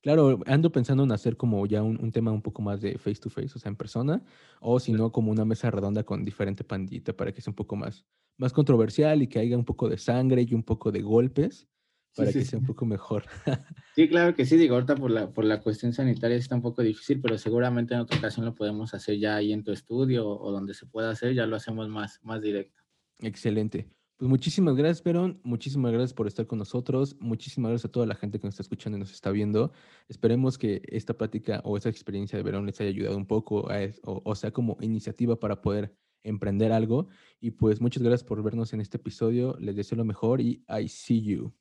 Claro, 0.00 0.40
ando 0.46 0.72
pensando 0.72 1.04
en 1.04 1.12
hacer 1.12 1.36
como 1.36 1.66
ya 1.66 1.82
un, 1.82 2.10
tema 2.12 2.32
un 2.32 2.40
poco 2.40 2.62
más 2.62 2.80
de 2.80 2.96
face 2.96 3.16
to 3.16 3.28
face, 3.28 3.52
o 3.56 3.58
sea, 3.58 3.68
en 3.68 3.76
persona, 3.76 4.24
o 4.58 4.80
si 4.80 4.94
no, 4.94 5.12
como 5.12 5.30
una 5.30 5.44
mesa 5.44 5.70
redonda 5.70 6.02
con 6.02 6.24
diferente 6.24 6.64
pandita 6.64 7.14
para 7.14 7.30
que 7.30 7.42
sea 7.42 7.50
un 7.50 7.56
poco 7.56 7.76
más, 7.76 8.06
más 8.38 8.54
controversial 8.54 9.20
y 9.20 9.26
que 9.26 9.38
haya 9.38 9.58
un 9.58 9.66
poco 9.66 9.90
de 9.90 9.98
sangre 9.98 10.46
y 10.48 10.54
un 10.54 10.62
poco 10.62 10.90
de 10.90 11.02
golpes 11.02 11.68
para 12.16 12.32
que 12.32 12.42
sea 12.42 12.58
un 12.58 12.64
poco 12.64 12.86
mejor. 12.86 13.24
sí, 13.96 14.08
claro 14.08 14.34
que 14.34 14.46
sí, 14.46 14.56
digo, 14.56 14.76
ahorita 14.76 14.94
por 14.94 15.10
la, 15.10 15.30
por 15.30 15.44
la 15.44 15.60
cuestión 15.60 15.92
sanitaria 15.92 16.38
está 16.38 16.54
un 16.54 16.62
poco 16.62 16.80
difícil, 16.80 17.20
pero 17.20 17.36
seguramente 17.36 17.92
en 17.92 18.00
otra 18.00 18.16
ocasión 18.16 18.46
lo 18.46 18.54
podemos 18.54 18.94
hacer 18.94 19.18
ya 19.18 19.36
ahí 19.36 19.52
en 19.52 19.62
tu 19.62 19.72
estudio 19.72 20.26
o 20.26 20.50
donde 20.50 20.72
se 20.72 20.86
pueda 20.86 21.10
hacer, 21.10 21.34
ya 21.34 21.44
lo 21.44 21.56
hacemos 21.56 21.90
más, 21.90 22.18
más 22.22 22.40
directo. 22.40 22.83
Excelente. 23.20 23.88
Pues 24.16 24.28
muchísimas 24.28 24.76
gracias, 24.76 25.02
Perón. 25.02 25.40
Muchísimas 25.42 25.92
gracias 25.92 26.14
por 26.14 26.28
estar 26.28 26.46
con 26.46 26.58
nosotros. 26.58 27.16
Muchísimas 27.18 27.70
gracias 27.70 27.88
a 27.88 27.92
toda 27.92 28.06
la 28.06 28.14
gente 28.14 28.38
que 28.38 28.46
nos 28.46 28.54
está 28.54 28.62
escuchando 28.62 28.96
y 28.96 29.00
nos 29.00 29.12
está 29.12 29.30
viendo. 29.30 29.72
Esperemos 30.08 30.56
que 30.56 30.82
esta 30.86 31.14
plática 31.14 31.60
o 31.64 31.76
esta 31.76 31.88
experiencia 31.88 32.36
de 32.36 32.44
Verón 32.44 32.64
les 32.64 32.80
haya 32.80 32.90
ayudado 32.90 33.16
un 33.16 33.26
poco, 33.26 33.66
o, 34.04 34.22
o 34.24 34.34
sea, 34.36 34.52
como 34.52 34.76
iniciativa 34.80 35.38
para 35.40 35.60
poder 35.60 35.96
emprender 36.22 36.72
algo. 36.72 37.08
Y 37.40 37.52
pues 37.52 37.80
muchas 37.80 38.02
gracias 38.02 38.24
por 38.24 38.42
vernos 38.42 38.72
en 38.72 38.80
este 38.80 38.98
episodio. 38.98 39.56
Les 39.58 39.74
deseo 39.74 39.98
lo 39.98 40.04
mejor 40.04 40.40
y 40.40 40.64
I 40.68 40.88
see 40.88 41.20
you. 41.20 41.52